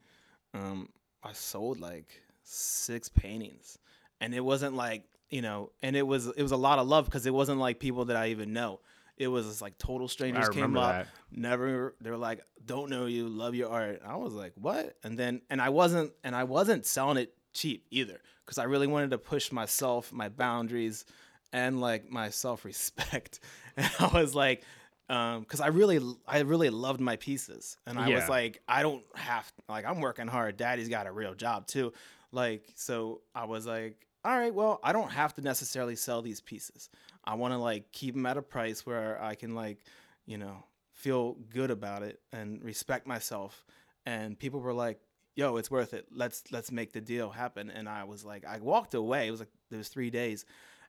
um, 0.54 0.88
I 1.22 1.32
sold 1.32 1.80
like 1.80 2.22
six 2.42 3.08
paintings, 3.08 3.78
and 4.20 4.34
it 4.34 4.44
wasn't 4.44 4.74
like 4.74 5.04
you 5.30 5.42
know, 5.42 5.72
and 5.82 5.94
it 5.94 6.06
was 6.06 6.26
it 6.26 6.42
was 6.42 6.52
a 6.52 6.56
lot 6.56 6.78
of 6.78 6.86
love 6.86 7.04
because 7.04 7.26
it 7.26 7.34
wasn't 7.34 7.58
like 7.58 7.78
people 7.78 8.06
that 8.06 8.16
I 8.16 8.28
even 8.28 8.52
know. 8.52 8.80
It 9.18 9.28
was 9.28 9.46
just 9.46 9.60
like 9.62 9.76
total 9.78 10.08
strangers 10.08 10.48
came 10.48 10.76
up, 10.76 10.94
that. 10.94 11.08
never 11.30 11.94
they 12.00 12.10
were 12.10 12.16
like 12.16 12.40
don't 12.64 12.90
know 12.90 13.06
you 13.06 13.28
love 13.28 13.54
your 13.54 13.70
art. 13.70 14.00
I 14.06 14.16
was 14.16 14.32
like 14.34 14.52
what? 14.56 14.96
And 15.02 15.18
then 15.18 15.42
and 15.50 15.60
i 15.60 15.68
wasn't 15.68 16.12
and 16.24 16.34
i 16.36 16.44
wasn't 16.44 16.86
selling 16.86 17.16
it 17.18 17.34
cheap 17.52 17.86
either 17.90 18.20
because 18.44 18.58
i 18.58 18.64
really 18.64 18.86
wanted 18.86 19.10
to 19.10 19.18
push 19.18 19.50
myself 19.50 20.12
my 20.12 20.28
boundaries 20.28 21.04
and 21.52 21.80
like 21.80 22.10
my 22.10 22.28
self-respect. 22.30 23.40
And 23.76 23.90
i 24.00 24.06
was 24.20 24.34
like 24.34 24.62
um 25.08 25.40
because 25.40 25.60
i 25.60 25.68
really 25.68 25.98
i 26.26 26.40
really 26.40 26.70
loved 26.70 27.00
my 27.00 27.16
pieces. 27.16 27.76
And 27.86 27.98
i 27.98 28.08
Yeah. 28.08 28.16
was 28.16 28.28
like 28.28 28.60
i 28.68 28.82
don't 28.82 29.04
have 29.14 29.50
like 29.68 29.84
i'm 29.84 30.00
working 30.00 30.26
hard. 30.28 30.56
Daddy's 30.56 30.88
got 30.88 31.06
a 31.06 31.12
real 31.12 31.34
job 31.34 31.66
too. 31.66 31.92
Like 32.32 32.64
so 32.74 33.22
i 33.34 33.44
was 33.44 33.66
like 33.66 34.04
all 34.24 34.36
right 34.36 34.52
well 34.52 34.80
i 34.82 34.92
don't 34.92 35.10
have 35.10 35.32
to 35.36 35.40
necessarily 35.40 35.94
sell 35.96 36.20
these 36.22 36.40
pieces 36.40 36.90
i 37.28 37.34
want 37.34 37.52
to 37.54 37.58
like 37.58 37.92
keep 37.92 38.14
them 38.14 38.26
at 38.26 38.36
a 38.36 38.42
price 38.42 38.84
where 38.84 39.22
i 39.22 39.34
can 39.36 39.54
like 39.54 39.78
you 40.26 40.38
know 40.38 40.64
feel 40.98 41.36
good 41.54 41.70
about 41.70 42.02
it 42.02 42.20
and 42.32 42.62
respect 42.62 43.06
myself. 43.06 43.64
And 44.04 44.38
people 44.38 44.60
were 44.60 44.72
like 44.72 45.00
yo 45.36 45.56
it's 45.56 45.70
worth 45.70 45.94
it. 45.94 46.06
Let's 46.10 46.42
let's 46.50 46.72
make 46.72 46.92
the 46.92 47.00
deal 47.00 47.30
happen. 47.30 47.70
And 47.70 47.88
i 47.88 48.04
was 48.04 48.24
like 48.24 48.44
i 48.44 48.58
walked 48.58 48.94
away. 48.94 49.28
It 49.28 49.30
was 49.30 49.40
like 49.40 49.52
those 49.70 49.88
three 49.88 50.10
days. 50.10 50.44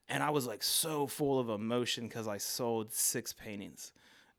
And 0.09 0.23
i 0.23 0.31
was 0.31 0.47
like 0.47 0.63
so 0.63 1.05
full 1.05 1.39
of 1.39 1.49
emotion 1.49 2.07
because 2.07 2.27
i 2.27 2.37
sold 2.37 2.91
six 2.91 3.33
paintings. 3.33 3.93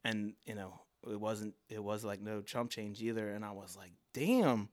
And 0.05 0.35
you 0.45 0.57
know 0.57 0.81
it 1.09 1.21
wasn't 1.21 1.55
it 1.69 1.83
was 1.83 2.05
like 2.05 2.21
no 2.21 2.43
chump 2.43 2.71
change 2.71 3.01
either. 3.01 3.31
And 3.31 3.45
i 3.45 3.53
was 3.53 3.77
like 3.77 3.93
damn 4.13 4.69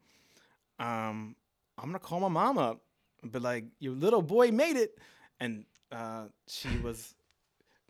um 0.79 1.35
i'm 1.77 1.85
gonna 1.85 1.99
call 1.99 2.19
my 2.19 2.27
mom 2.27 2.57
up. 2.57 2.81
But 3.23 3.43
like 3.43 3.65
your 3.79 3.93
little 3.93 4.23
boy 4.23 4.51
made 4.51 4.77
it. 4.77 4.97
And 5.39 5.65
uh 5.91 6.25
she 6.47 6.69
was 6.83 7.13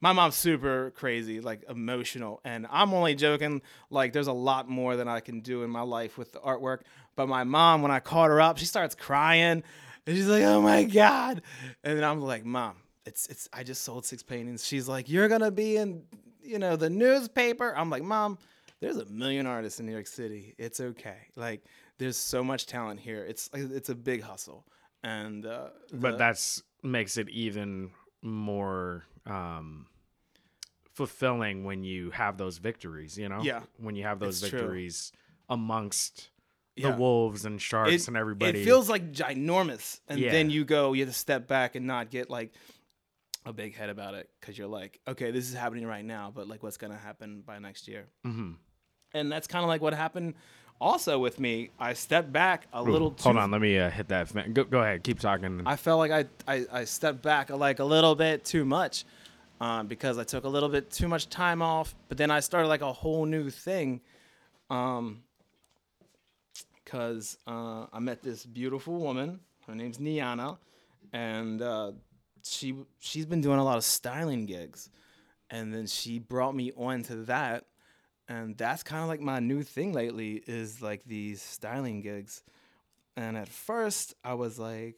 my 0.01 0.13
mom's 0.13 0.35
super 0.35 0.91
crazy, 0.95 1.41
like 1.41 1.63
emotional, 1.69 2.39
and 2.43 2.67
I'm 2.69 2.93
only 2.93 3.15
joking. 3.15 3.61
Like, 3.89 4.13
there's 4.13 4.27
a 4.27 4.33
lot 4.33 4.69
more 4.69 4.95
than 4.95 5.07
I 5.07 5.19
can 5.21 5.39
do 5.41 5.63
in 5.63 5.69
my 5.69 5.81
life 5.81 6.17
with 6.17 6.31
the 6.33 6.39
artwork. 6.39 6.81
But 7.15 7.27
my 7.27 7.43
mom, 7.43 7.81
when 7.81 7.91
I 7.91 7.99
called 7.99 8.29
her 8.29 8.39
up, 8.39 8.57
she 8.59 8.65
starts 8.65 8.93
crying, 8.95 9.63
and 10.05 10.15
she's 10.15 10.27
like, 10.27 10.43
"Oh 10.43 10.61
my 10.61 10.83
god!" 10.83 11.41
And 11.83 11.97
then 11.97 12.03
I'm 12.03 12.21
like, 12.21 12.45
"Mom, 12.45 12.75
it's 13.05 13.25
it's. 13.27 13.49
I 13.51 13.63
just 13.63 13.83
sold 13.83 14.05
six 14.05 14.21
paintings." 14.23 14.65
She's 14.65 14.87
like, 14.87 15.09
"You're 15.09 15.27
gonna 15.29 15.51
be 15.51 15.77
in, 15.77 16.03
you 16.43 16.59
know, 16.59 16.75
the 16.75 16.89
newspaper." 16.91 17.73
I'm 17.75 17.89
like, 17.89 18.03
"Mom, 18.03 18.37
there's 18.79 18.97
a 18.97 19.05
million 19.05 19.47
artists 19.47 19.79
in 19.79 19.87
New 19.87 19.93
York 19.93 20.07
City. 20.07 20.53
It's 20.59 20.79
okay. 20.79 21.17
Like, 21.35 21.63
there's 21.97 22.17
so 22.17 22.43
much 22.43 22.67
talent 22.67 22.99
here. 22.99 23.25
It's 23.25 23.49
it's 23.53 23.89
a 23.89 23.95
big 23.95 24.21
hustle." 24.21 24.63
And 25.03 25.45
uh, 25.45 25.69
But 25.91 26.11
the- 26.11 26.17
that's 26.17 26.61
makes 26.83 27.17
it 27.17 27.29
even 27.29 27.89
more 28.21 29.03
um, 29.25 29.87
fulfilling 30.93 31.63
when 31.63 31.83
you 31.83 32.11
have 32.11 32.37
those 32.37 32.57
victories. 32.57 33.17
You 33.17 33.29
know, 33.29 33.41
Yeah. 33.41 33.63
when 33.77 33.95
you 33.95 34.03
have 34.03 34.19
those 34.19 34.41
It's 34.41 34.49
true. 34.49 34.59
victories 34.59 35.11
amongst 35.49 36.29
Yeah. 36.75 36.91
the 36.91 36.97
wolves 36.97 37.45
and 37.45 37.61
sharks 37.61 37.93
it, 37.93 38.07
and 38.07 38.17
everybody. 38.17 38.61
It 38.61 38.65
feels 38.65 38.89
like 38.89 39.11
ginormous, 39.11 39.99
and 40.07 40.19
Yeah. 40.21 40.31
then 40.31 40.49
you 40.49 40.65
go, 40.65 40.93
you 40.93 41.05
have 41.05 41.13
to 41.13 41.17
step 41.19 41.47
back 41.47 41.75
and 41.75 41.85
not 41.87 42.09
get 42.09 42.29
like 42.29 42.53
a 43.45 43.53
big 43.53 43.75
head 43.75 43.89
about 43.89 44.13
it 44.13 44.29
because 44.39 44.57
you're 44.57 44.67
like, 44.67 44.99
okay, 45.07 45.31
this 45.31 45.47
is 45.47 45.53
happening 45.55 45.85
right 45.85 46.03
now, 46.05 46.31
but 46.33 46.47
like, 46.47 46.63
what's 46.63 46.77
gonna 46.77 46.97
happen 46.97 47.41
by 47.41 47.59
next 47.59 47.87
year? 47.87 48.07
hmm 48.23 48.53
And 49.13 49.31
that's 49.31 49.47
kind 49.47 49.63
of 49.63 49.69
like 49.69 49.81
what 49.81 49.93
happened. 49.93 50.35
Also 50.79 51.17
with 51.17 51.39
me, 51.39 51.71
I 51.79 51.93
stepped 51.93 52.31
back 52.31 52.67
a 52.71 52.83
little. 52.83 53.11
Too, 53.11 53.23
Hold 53.23 53.37
on, 53.37 53.49
let 53.49 53.61
me 53.61 53.79
uh, 53.79 53.89
hit 53.89 54.07
that. 54.09 54.53
Go, 54.53 54.63
go 54.63 54.81
ahead, 54.81 55.03
keep 55.03 55.19
talking. 55.19 55.63
I 55.65 55.75
felt 55.75 55.97
like 55.97 56.11
I, 56.11 56.25
I, 56.47 56.65
I 56.71 56.83
stepped 56.83 57.23
back 57.23 57.49
like 57.49 57.79
a 57.79 57.85
little 57.85 58.13
bit 58.13 58.45
too 58.45 58.63
much 58.63 59.05
um, 59.59 59.87
because 59.87 60.17
I 60.17 60.23
took 60.23 60.43
a 60.43 60.49
little 60.49 60.69
bit 60.69 60.91
too 60.91 61.07
much 61.07 61.29
time 61.29 61.61
off. 61.61 61.95
But 62.09 62.17
then 62.17 62.29
I 62.29 62.41
started 62.41 62.67
like 62.67 62.81
a 62.81 62.93
whole 62.93 63.25
new 63.25 63.49
thing 63.49 64.01
um, 64.69 65.23
because 66.83 67.37
uh, 67.47 67.87
I 67.91 67.99
met 67.99 68.21
this 68.21 68.45
beautiful 68.45 68.99
woman. 68.99 69.39
Her 69.65 69.75
name's 69.75 69.97
Niana, 69.97 70.57
and 71.11 71.61
uh, 71.61 71.91
she 72.43 72.75
she's 72.99 73.25
been 73.25 73.41
doing 73.41 73.59
a 73.59 73.63
lot 73.63 73.77
of 73.77 73.83
styling 73.83 74.45
gigs, 74.45 74.89
and 75.49 75.73
then 75.73 75.87
she 75.87 76.19
brought 76.19 76.55
me 76.55 76.71
on 76.77 77.03
to 77.03 77.15
that, 77.25 77.65
and 78.27 78.57
that's 78.57 78.83
kind 78.83 79.01
of 79.01 79.07
like 79.07 79.21
my 79.21 79.39
new 79.39 79.63
thing 79.63 79.93
lately 79.93 80.43
is 80.47 80.81
like 80.81 81.03
these 81.05 81.41
styling 81.41 82.01
gigs. 82.01 82.43
And 83.15 83.37
at 83.37 83.47
first, 83.47 84.13
I 84.23 84.35
was 84.35 84.59
like, 84.59 84.97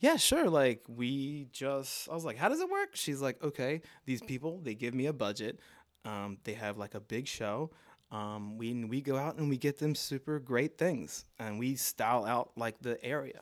yeah, 0.00 0.16
sure. 0.16 0.48
Like, 0.48 0.82
we 0.88 1.48
just, 1.52 2.08
I 2.08 2.14
was 2.14 2.24
like, 2.24 2.36
how 2.36 2.48
does 2.48 2.60
it 2.60 2.70
work? 2.70 2.90
She's 2.94 3.20
like, 3.20 3.42
okay, 3.42 3.82
these 4.04 4.22
people, 4.22 4.58
they 4.62 4.74
give 4.74 4.94
me 4.94 5.06
a 5.06 5.12
budget. 5.12 5.60
Um, 6.04 6.38
they 6.44 6.54
have 6.54 6.78
like 6.78 6.94
a 6.94 7.00
big 7.00 7.28
show. 7.28 7.70
Um, 8.10 8.58
we, 8.58 8.72
we 8.84 9.00
go 9.00 9.16
out 9.16 9.36
and 9.36 9.48
we 9.48 9.56
get 9.56 9.78
them 9.78 9.94
super 9.94 10.38
great 10.38 10.76
things 10.76 11.24
and 11.38 11.58
we 11.58 11.76
style 11.76 12.24
out 12.24 12.50
like 12.56 12.76
the 12.80 13.02
area. 13.04 13.40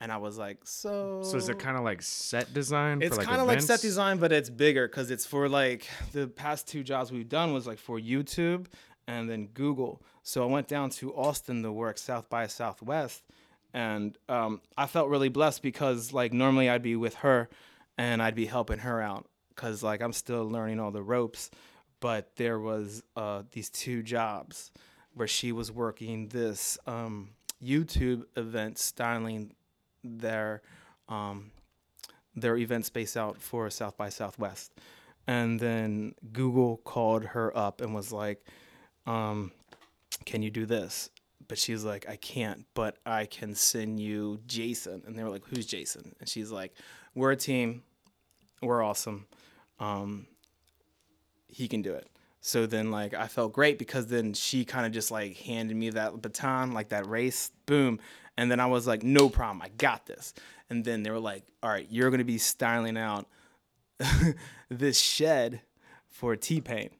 And 0.00 0.12
I 0.12 0.18
was 0.18 0.36
like, 0.36 0.58
so. 0.64 1.22
so 1.22 1.36
is 1.36 1.48
it 1.48 1.58
kind 1.58 1.76
of 1.76 1.82
like 1.82 2.02
set 2.02 2.52
design? 2.52 3.00
It's 3.00 3.16
like, 3.16 3.26
kind 3.26 3.40
of 3.40 3.46
like 3.46 3.62
set 3.62 3.80
design, 3.80 4.18
but 4.18 4.30
it's 4.30 4.50
bigger 4.50 4.86
because 4.86 5.10
it's 5.10 5.24
for 5.24 5.48
like 5.48 5.88
the 6.12 6.28
past 6.28 6.68
two 6.68 6.82
jobs 6.82 7.10
we've 7.10 7.28
done 7.28 7.54
was 7.54 7.66
like 7.66 7.78
for 7.78 7.98
YouTube 7.98 8.66
and 9.08 9.28
then 9.28 9.46
Google. 9.46 10.02
So 10.22 10.42
I 10.42 10.46
went 10.46 10.68
down 10.68 10.90
to 10.90 11.14
Austin 11.14 11.62
to 11.62 11.72
work 11.72 11.98
South 11.98 12.28
by 12.28 12.46
Southwest, 12.46 13.22
and 13.72 14.16
um, 14.28 14.60
I 14.76 14.86
felt 14.86 15.08
really 15.08 15.28
blessed 15.28 15.62
because 15.62 16.12
like 16.12 16.32
normally 16.32 16.68
I'd 16.68 16.82
be 16.82 16.96
with 16.96 17.14
her, 17.16 17.48
and 17.96 18.22
I'd 18.22 18.34
be 18.34 18.46
helping 18.46 18.78
her 18.80 19.00
out 19.00 19.28
because 19.50 19.82
like 19.82 20.02
I'm 20.02 20.12
still 20.12 20.48
learning 20.48 20.80
all 20.80 20.90
the 20.90 21.02
ropes, 21.02 21.50
but 22.00 22.36
there 22.36 22.58
was 22.58 23.02
uh, 23.16 23.44
these 23.52 23.70
two 23.70 24.02
jobs 24.02 24.70
where 25.14 25.28
she 25.28 25.52
was 25.52 25.72
working 25.72 26.28
this 26.28 26.76
um, 26.86 27.30
YouTube 27.64 28.24
event 28.36 28.78
styling 28.78 29.52
their 30.06 30.62
um, 31.08 31.50
their 32.34 32.56
event 32.56 32.84
space 32.84 33.16
out 33.16 33.40
for 33.40 33.68
South 33.70 33.96
by 33.96 34.08
Southwest. 34.08 34.72
And 35.26 35.58
then 35.58 36.14
Google 36.32 36.76
called 36.78 37.24
her 37.24 37.56
up 37.56 37.80
and 37.80 37.94
was 37.94 38.12
like, 38.12 38.44
um, 39.06 39.52
Can 40.24 40.42
you 40.42 40.50
do 40.50 40.66
this? 40.66 41.10
But 41.48 41.58
she's 41.58 41.84
like, 41.84 42.08
I 42.08 42.16
can't, 42.16 42.64
but 42.74 42.98
I 43.06 43.26
can 43.26 43.54
send 43.54 44.00
you 44.00 44.40
Jason. 44.46 45.02
And 45.06 45.16
they 45.16 45.22
were 45.22 45.30
like, 45.30 45.46
Who's 45.46 45.66
Jason? 45.66 46.14
And 46.20 46.28
she's 46.28 46.50
like, 46.50 46.74
We're 47.14 47.32
a 47.32 47.36
team. 47.36 47.82
We're 48.62 48.82
awesome. 48.82 49.26
Um, 49.80 50.26
he 51.48 51.68
can 51.68 51.82
do 51.82 51.92
it. 51.92 52.08
So 52.40 52.64
then, 52.64 52.92
like, 52.92 53.12
I 53.12 53.26
felt 53.26 53.52
great 53.52 53.76
because 53.76 54.06
then 54.06 54.32
she 54.32 54.64
kind 54.64 54.86
of 54.86 54.92
just 54.92 55.10
like 55.10 55.36
handed 55.36 55.76
me 55.76 55.90
that 55.90 56.22
baton, 56.22 56.72
like 56.72 56.90
that 56.90 57.06
race, 57.06 57.50
boom. 57.66 57.98
And 58.38 58.50
then 58.50 58.60
I 58.60 58.66
was 58.66 58.86
like, 58.86 59.02
no 59.02 59.28
problem, 59.28 59.62
I 59.62 59.68
got 59.78 60.06
this. 60.06 60.34
And 60.68 60.84
then 60.84 61.02
they 61.02 61.10
were 61.10 61.20
like, 61.20 61.44
all 61.62 61.70
right, 61.70 61.86
you're 61.90 62.10
gonna 62.10 62.24
be 62.24 62.38
styling 62.38 62.96
out 62.96 63.26
this 64.68 64.98
shed 64.98 65.60
for 66.08 66.36
T 66.36 66.60
Pain. 66.60 66.90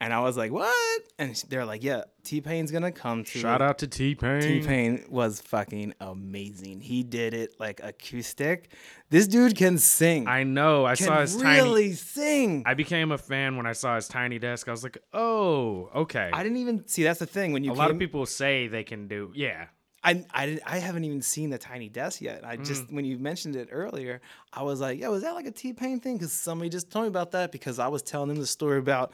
And 0.00 0.12
I 0.12 0.20
was 0.20 0.36
like, 0.36 0.52
what? 0.52 1.02
And 1.18 1.34
they're 1.48 1.64
like, 1.64 1.82
yeah, 1.82 2.04
T 2.22 2.40
Pain's 2.40 2.70
gonna 2.70 2.92
come 2.92 3.24
to 3.24 3.38
Shout 3.38 3.60
out 3.60 3.78
to 3.78 3.88
T 3.88 4.14
Pain. 4.14 4.40
T 4.40 4.60
Pain 4.60 5.04
was 5.08 5.40
fucking 5.40 5.94
amazing. 6.00 6.80
He 6.80 7.02
did 7.02 7.34
it 7.34 7.58
like 7.58 7.80
acoustic. 7.82 8.72
This 9.10 9.26
dude 9.26 9.56
can 9.56 9.78
sing. 9.78 10.28
I 10.28 10.44
know. 10.44 10.86
I 10.86 10.94
can 10.94 11.06
saw 11.06 11.20
his 11.20 11.36
tiny. 11.36 11.56
Can 11.56 11.64
really 11.64 11.92
sing. 11.94 12.62
I 12.66 12.74
became 12.74 13.10
a 13.10 13.18
fan 13.18 13.56
when 13.56 13.66
I 13.66 13.72
saw 13.72 13.96
his 13.96 14.06
tiny 14.06 14.38
desk. 14.38 14.68
I 14.68 14.70
was 14.70 14.84
like, 14.84 14.98
oh, 15.12 15.90
okay. 15.94 16.30
I 16.32 16.44
didn't 16.44 16.58
even 16.58 16.86
see. 16.86 17.02
That's 17.02 17.18
the 17.18 17.26
thing. 17.26 17.52
When 17.52 17.64
you 17.64 17.72
a 17.72 17.74
lot 17.74 17.90
of 17.90 17.98
people 17.98 18.24
say 18.26 18.68
they 18.68 18.84
can 18.84 19.08
do. 19.08 19.32
Yeah. 19.34 19.66
I 20.04 20.24
I, 20.32 20.60
I 20.64 20.78
haven't 20.78 21.04
even 21.04 21.22
seen 21.22 21.50
the 21.50 21.58
tiny 21.58 21.88
desk 21.88 22.20
yet. 22.20 22.44
I 22.44 22.56
just 22.56 22.86
Mm. 22.88 22.92
when 22.94 23.04
you 23.04 23.18
mentioned 23.18 23.56
it 23.56 23.68
earlier, 23.72 24.20
I 24.52 24.62
was 24.62 24.80
like, 24.80 24.98
"Yo, 25.00 25.12
is 25.14 25.22
that 25.22 25.34
like 25.34 25.46
a 25.46 25.50
T 25.50 25.72
Pain 25.72 26.00
thing?" 26.00 26.16
Because 26.16 26.32
somebody 26.32 26.70
just 26.70 26.90
told 26.90 27.04
me 27.04 27.08
about 27.08 27.32
that 27.32 27.52
because 27.52 27.78
I 27.78 27.88
was 27.88 28.02
telling 28.02 28.28
them 28.28 28.38
the 28.38 28.46
story 28.46 28.78
about 28.78 29.12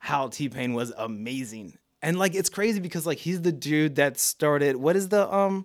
how 0.00 0.28
T 0.28 0.48
Pain 0.48 0.74
was 0.74 0.92
amazing, 0.96 1.78
and 2.02 2.18
like 2.18 2.34
it's 2.34 2.50
crazy 2.50 2.80
because 2.80 3.06
like 3.06 3.18
he's 3.18 3.40
the 3.42 3.52
dude 3.52 3.96
that 3.96 4.18
started. 4.18 4.76
What 4.76 4.94
is 4.96 5.08
the 5.08 5.32
um 5.34 5.64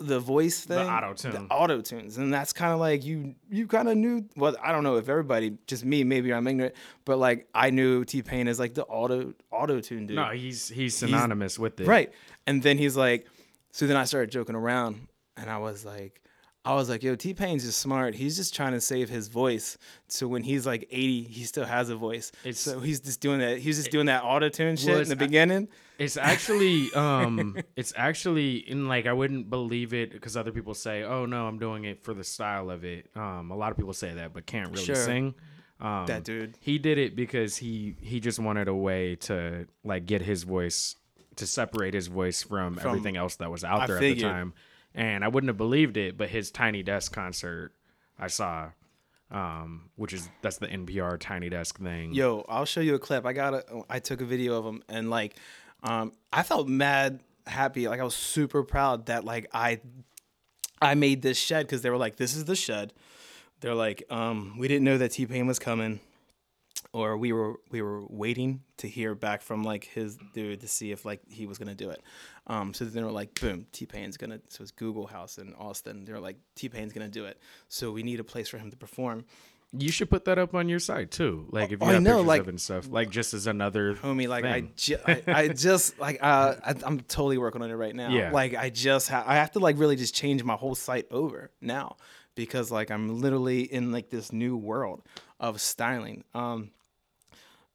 the 0.00 0.18
voice 0.18 0.64
thing? 0.64 0.88
auto-tune. 0.88 1.32
The 1.32 1.54
auto 1.54 1.80
tunes, 1.80 2.16
and 2.18 2.32
that's 2.32 2.52
kind 2.52 2.72
of 2.72 2.80
like 2.80 3.04
you 3.04 3.34
you 3.50 3.66
kind 3.66 3.88
of 3.88 3.96
knew. 3.96 4.24
Well, 4.36 4.56
I 4.62 4.72
don't 4.72 4.82
know 4.82 4.96
if 4.96 5.08
everybody, 5.08 5.56
just 5.66 5.84
me, 5.84 6.02
maybe 6.04 6.32
I'm 6.32 6.46
ignorant, 6.46 6.74
but 7.04 7.18
like 7.18 7.46
I 7.54 7.70
knew 7.70 8.04
T 8.04 8.22
Pain 8.22 8.48
is 8.48 8.58
like 8.58 8.74
the 8.74 8.84
auto 8.84 9.34
auto 9.50 9.80
tune 9.80 10.06
dude. 10.06 10.16
No, 10.16 10.30
he's 10.30 10.68
he's 10.68 10.96
synonymous 10.96 11.58
with 11.58 11.80
it. 11.80 11.86
Right. 11.86 12.12
And 12.46 12.62
then 12.62 12.78
he's 12.78 12.96
like, 12.96 13.26
so 13.70 13.86
then 13.86 13.96
I 13.96 14.04
started 14.04 14.30
joking 14.30 14.56
around 14.56 15.06
and 15.36 15.48
I 15.50 15.58
was 15.58 15.84
like, 15.84 16.20
I 16.62 16.74
was 16.74 16.90
like, 16.90 17.02
yo, 17.02 17.14
T 17.16 17.32
Pain's 17.32 17.64
just 17.64 17.80
smart. 17.80 18.14
He's 18.14 18.36
just 18.36 18.54
trying 18.54 18.72
to 18.72 18.80
save 18.82 19.08
his 19.08 19.28
voice. 19.28 19.78
So 20.08 20.28
when 20.28 20.42
he's 20.42 20.66
like 20.66 20.86
80, 20.90 21.22
he 21.22 21.44
still 21.44 21.64
has 21.64 21.88
a 21.88 21.96
voice. 21.96 22.32
It's- 22.42 22.58
so 22.60 22.80
he's 22.80 23.00
just 23.00 23.20
doing 23.22 23.38
that. 23.40 23.58
He's 23.58 23.78
just 23.78 23.90
doing 23.90 24.06
that 24.06 24.24
auto 24.24 24.50
tune 24.50 24.76
shit 24.76 24.90
Well, 24.90 25.00
in 25.00 25.08
the 25.08 25.16
beginning. 25.16 25.68
It's 25.98 26.16
actually 26.18 26.92
um 26.94 27.56
it's 27.76 27.92
actually 27.96 28.56
in 28.56 28.88
like 28.88 29.06
I 29.06 29.12
wouldn't 29.14 29.48
believe 29.50 29.94
it 29.94 30.12
because 30.12 30.36
other 30.36 30.52
people 30.52 30.74
say, 30.74 31.02
"Oh 31.02 31.24
no, 31.26 31.46
I'm 31.46 31.58
doing 31.58 31.84
it 31.84 32.02
for 32.02 32.14
the 32.14 32.24
style 32.24 32.70
of 32.70 32.84
it." 32.84 33.10
Um 33.14 33.50
a 33.50 33.56
lot 33.56 33.70
of 33.70 33.76
people 33.76 33.92
say 33.92 34.14
that 34.14 34.32
but 34.34 34.44
can't 34.46 34.70
really 34.70 34.84
Sure. 34.84 34.94
sing. 34.96 35.34
Um 35.80 36.04
that 36.06 36.24
dude. 36.24 36.56
he 36.60 36.78
did 36.78 36.98
it 36.98 37.16
because 37.16 37.56
he 37.56 37.96
he 38.02 38.20
just 38.20 38.38
wanted 38.38 38.68
a 38.68 38.74
way 38.74 39.16
to 39.16 39.66
like 39.84 40.04
get 40.06 40.20
his 40.22 40.42
voice 40.44 40.96
to 41.36 41.46
separate 41.46 41.94
his 41.94 42.08
voice 42.08 42.42
from, 42.42 42.74
From- 42.74 42.86
everything 42.88 43.16
else 43.16 43.36
that 43.36 43.50
was 43.50 43.64
out 43.64 43.86
there 43.86 43.96
at 43.96 44.00
the 44.00 44.14
time. 44.16 44.52
And 44.94 45.24
I 45.24 45.28
wouldn't 45.28 45.48
have 45.48 45.56
believed 45.56 45.96
it, 45.96 46.16
but 46.16 46.30
his 46.30 46.50
Tiny 46.50 46.82
Desk 46.82 47.12
concert 47.12 47.72
I 48.18 48.26
saw 48.26 48.70
um 49.30 49.90
which 49.94 50.12
is 50.12 50.28
that's 50.42 50.58
the 50.58 50.66
NPR 50.66 51.18
Tiny 51.18 51.48
Desk 51.48 51.78
thing. 51.78 52.12
Yo, 52.12 52.44
I'll 52.48 52.64
show 52.64 52.80
you 52.80 52.94
a 52.94 52.98
clip. 52.98 53.24
I 53.24 53.32
got 53.32 53.54
a, 53.54 53.82
I 53.88 54.00
took 54.00 54.20
a 54.20 54.24
video 54.24 54.54
of 54.58 54.66
him 54.66 54.82
and 54.88 55.08
like, 55.10 55.36
um, 55.82 56.12
I 56.32 56.42
felt 56.42 56.68
mad 56.68 57.20
happy. 57.46 57.88
Like 57.88 58.00
I 58.00 58.04
was 58.04 58.14
super 58.14 58.62
proud 58.62 59.06
that 59.06 59.24
like 59.24 59.48
I, 59.52 59.80
I 60.80 60.94
made 60.94 61.22
this 61.22 61.38
shed 61.38 61.66
because 61.66 61.82
they 61.82 61.90
were 61.90 61.96
like, 61.96 62.16
this 62.16 62.34
is 62.34 62.46
the 62.46 62.56
shed. 62.56 62.92
They're 63.60 63.74
like, 63.74 64.02
um, 64.10 64.56
we 64.58 64.68
didn't 64.68 64.84
know 64.84 64.98
that 64.98 65.10
T 65.12 65.26
Pain 65.26 65.46
was 65.46 65.58
coming, 65.58 66.00
or 66.92 67.16
we 67.16 67.32
were 67.32 67.54
we 67.70 67.82
were 67.82 68.04
waiting 68.08 68.62
to 68.78 68.88
hear 68.88 69.14
back 69.14 69.42
from 69.42 69.62
like 69.62 69.84
his 69.84 70.18
dude 70.34 70.60
to 70.60 70.68
see 70.68 70.90
if 70.90 71.04
like 71.04 71.20
he 71.30 71.46
was 71.46 71.56
gonna 71.58 71.74
do 71.74 71.90
it. 71.90 72.02
Um, 72.46 72.74
so 72.74 72.84
then 72.84 72.94
they 72.94 73.02
were 73.04 73.12
like, 73.12 73.38
boom, 73.40 73.66
T 73.72 73.86
Pain's 73.86 74.16
gonna. 74.16 74.40
So 74.48 74.62
it's 74.62 74.72
Google 74.72 75.06
House 75.06 75.38
in 75.38 75.54
Austin. 75.54 76.04
They 76.04 76.12
were 76.12 76.20
like, 76.20 76.36
T 76.56 76.68
Pain's 76.68 76.92
gonna 76.92 77.08
do 77.08 77.26
it. 77.26 77.38
So 77.68 77.92
we 77.92 78.02
need 78.02 78.18
a 78.20 78.24
place 78.24 78.48
for 78.48 78.58
him 78.58 78.70
to 78.70 78.76
perform. 78.76 79.24
You 79.72 79.92
should 79.92 80.10
put 80.10 80.24
that 80.24 80.36
up 80.36 80.52
on 80.52 80.68
your 80.68 80.80
site 80.80 81.12
too. 81.12 81.46
Like 81.52 81.66
if 81.70 81.78
you 81.80 81.86
Oh, 81.86 81.86
have 81.92 82.02
know, 82.02 82.14
pictures 82.14 82.26
like- 82.26 82.40
of 82.40 82.48
and 82.48 82.60
stuff, 82.60 82.88
like 82.90 83.08
just 83.08 83.34
as 83.34 83.46
another 83.46 83.94
homie 83.94 84.26
like 84.26 84.44
I, 84.44 84.62
ju- 84.74 84.96
I, 85.06 85.22
I 85.28 85.48
just 85.66 85.96
like 86.00 86.18
uh 86.20 86.56
I, 86.64 86.74
i'm 86.84 86.98
totally 87.02 87.38
working 87.38 87.62
on 87.62 87.70
it 87.70 87.74
right 87.74 87.94
now 87.94 88.10
Yeah. 88.10 88.32
like 88.32 88.56
i 88.56 88.68
just 88.68 89.08
ha- 89.08 89.22
i 89.28 89.36
have 89.36 89.52
to 89.52 89.60
like 89.60 89.78
really 89.78 89.94
just 89.94 90.12
change 90.12 90.42
my 90.42 90.54
whole 90.56 90.74
site 90.74 91.06
over 91.12 91.52
now 91.60 91.98
because 92.34 92.72
like 92.72 92.90
i'm 92.90 93.20
literally 93.20 93.60
in 93.62 93.92
like 93.92 94.10
this 94.10 94.32
new 94.32 94.56
world 94.56 95.02
of 95.38 95.60
styling 95.60 96.24
um 96.34 96.70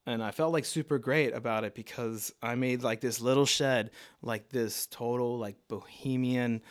and 0.05 0.23
i 0.23 0.31
felt 0.31 0.53
like 0.53 0.65
super 0.65 0.97
great 0.97 1.33
about 1.33 1.63
it 1.63 1.75
because 1.75 2.33
i 2.41 2.55
made 2.55 2.83
like 2.83 3.01
this 3.01 3.21
little 3.21 3.45
shed 3.45 3.91
like 4.21 4.49
this 4.49 4.87
total 4.87 5.37
like 5.37 5.55
bohemian 5.67 6.61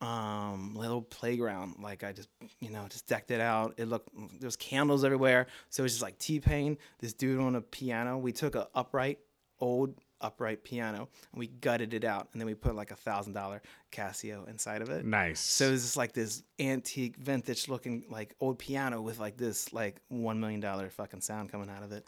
um 0.00 0.74
little 0.74 1.00
playground 1.00 1.76
like 1.80 2.04
i 2.04 2.12
just 2.12 2.28
you 2.60 2.70
know 2.70 2.86
just 2.88 3.06
decked 3.06 3.30
it 3.30 3.40
out 3.40 3.74
it 3.78 3.86
looked 3.86 4.08
there's 4.40 4.56
candles 4.56 5.04
everywhere 5.04 5.46
so 5.70 5.84
it's 5.84 5.94
just 5.94 6.02
like 6.02 6.18
t-pain 6.18 6.76
this 6.98 7.14
dude 7.14 7.40
on 7.40 7.54
a 7.54 7.60
piano 7.60 8.18
we 8.18 8.32
took 8.32 8.54
a 8.54 8.68
upright 8.74 9.18
old 9.60 9.94
upright 10.24 10.64
piano, 10.64 11.08
and 11.32 11.38
we 11.38 11.46
gutted 11.46 11.94
it 11.94 12.02
out, 12.02 12.28
and 12.32 12.40
then 12.40 12.46
we 12.46 12.54
put 12.54 12.74
like 12.74 12.90
a 12.90 12.96
thousand 12.96 13.34
dollar 13.34 13.62
Casio 13.92 14.48
inside 14.48 14.82
of 14.82 14.88
it. 14.88 15.04
Nice. 15.04 15.38
So 15.38 15.68
it 15.68 15.72
was 15.72 15.82
just 15.82 15.96
like 15.96 16.12
this 16.12 16.42
antique, 16.58 17.16
vintage 17.16 17.68
looking 17.68 18.04
like 18.08 18.34
old 18.40 18.58
piano 18.58 19.02
with 19.02 19.20
like 19.20 19.36
this 19.36 19.72
like 19.72 20.00
one 20.08 20.40
million 20.40 20.60
dollar 20.60 20.88
fucking 20.90 21.20
sound 21.20 21.52
coming 21.52 21.68
out 21.68 21.82
of 21.82 21.92
it. 21.92 22.06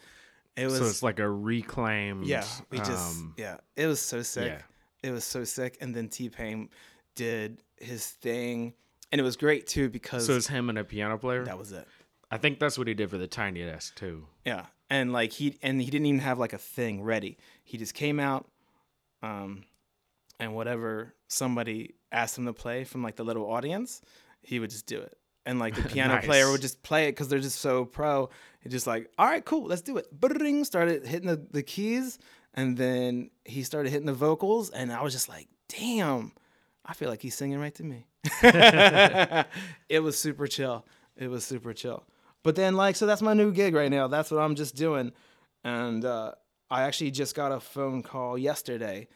It 0.56 0.66
was 0.66 0.78
so 0.78 0.86
it's 0.86 1.02
like 1.02 1.18
a 1.18 1.28
reclaimed. 1.28 2.26
yeah, 2.26 2.44
we 2.70 2.78
just 2.78 2.90
um, 3.18 3.34
yeah, 3.36 3.58
it 3.76 3.86
was 3.86 4.00
so 4.00 4.22
sick. 4.22 4.46
yeah. 4.46 4.62
It 5.08 5.12
was 5.12 5.24
so 5.24 5.44
sick, 5.44 5.76
and 5.80 5.94
then 5.94 6.08
T 6.08 6.28
Pain 6.28 6.70
did 7.14 7.62
his 7.76 8.06
thing, 8.06 8.72
and 9.12 9.20
it 9.20 9.24
was 9.24 9.36
great 9.36 9.66
too 9.66 9.88
because 9.90 10.26
So 10.26 10.34
it's 10.34 10.46
him 10.48 10.68
and 10.70 10.78
a 10.78 10.84
piano 10.84 11.18
player. 11.18 11.44
that 11.44 11.58
was 11.58 11.72
it. 11.72 11.86
I 12.30 12.38
think 12.38 12.58
that's 12.58 12.76
what 12.78 12.88
he 12.88 12.94
did 12.94 13.10
for 13.10 13.18
the 13.18 13.26
Tiny 13.28 13.62
Desk 13.64 13.94
too. 13.94 14.26
Yeah, 14.44 14.66
and 14.90 15.12
like 15.12 15.32
he 15.32 15.58
and 15.62 15.80
he 15.80 15.90
didn't 15.90 16.06
even 16.06 16.20
have 16.20 16.38
like 16.38 16.54
a 16.54 16.58
thing 16.58 17.02
ready. 17.02 17.36
He 17.62 17.76
just 17.78 17.94
came 17.94 18.18
out, 18.18 18.48
um, 19.22 19.64
and 20.40 20.54
whatever 20.54 21.14
somebody 21.28 21.94
asked 22.12 22.38
him 22.38 22.46
to 22.46 22.52
play 22.52 22.84
from 22.84 23.02
like 23.02 23.16
the 23.16 23.24
little 23.24 23.50
audience, 23.50 24.00
he 24.42 24.58
would 24.58 24.70
just 24.70 24.86
do 24.86 24.98
it. 25.00 25.16
And 25.44 25.58
like 25.60 25.74
the 25.76 25.82
piano 25.88 26.20
player 26.22 26.50
would 26.50 26.62
just 26.62 26.82
play 26.82 27.06
it 27.08 27.12
because 27.12 27.28
they're 27.28 27.38
just 27.38 27.60
so 27.60 27.84
pro. 27.84 28.30
Just 28.70 28.86
like, 28.86 29.10
all 29.18 29.26
right, 29.26 29.44
cool, 29.44 29.64
let's 29.64 29.82
do 29.82 29.96
it. 29.96 30.08
Bring 30.12 30.64
started 30.64 31.06
hitting 31.06 31.28
the, 31.28 31.46
the 31.50 31.62
keys, 31.62 32.18
and 32.54 32.76
then 32.76 33.30
he 33.44 33.62
started 33.62 33.90
hitting 33.90 34.06
the 34.06 34.14
vocals, 34.14 34.70
and 34.70 34.92
I 34.92 35.02
was 35.02 35.12
just 35.12 35.28
like, 35.28 35.48
damn, 35.68 36.32
I 36.84 36.94
feel 36.94 37.08
like 37.08 37.22
he's 37.22 37.34
singing 37.34 37.58
right 37.58 37.74
to 37.74 37.84
me. 37.84 38.06
it 39.88 40.00
was 40.00 40.18
super 40.18 40.46
chill. 40.46 40.86
It 41.16 41.28
was 41.28 41.44
super 41.44 41.72
chill. 41.72 42.04
But 42.42 42.54
then 42.54 42.76
like 42.76 42.94
so 42.94 43.06
that's 43.06 43.22
my 43.22 43.34
new 43.34 43.52
gig 43.52 43.74
right 43.74 43.90
now. 43.90 44.06
That's 44.06 44.30
what 44.30 44.40
I'm 44.40 44.54
just 44.54 44.76
doing. 44.76 45.12
And 45.64 46.04
uh, 46.04 46.32
I 46.70 46.82
actually 46.82 47.10
just 47.10 47.34
got 47.34 47.50
a 47.50 47.58
phone 47.58 48.02
call 48.02 48.38
yesterday. 48.38 49.08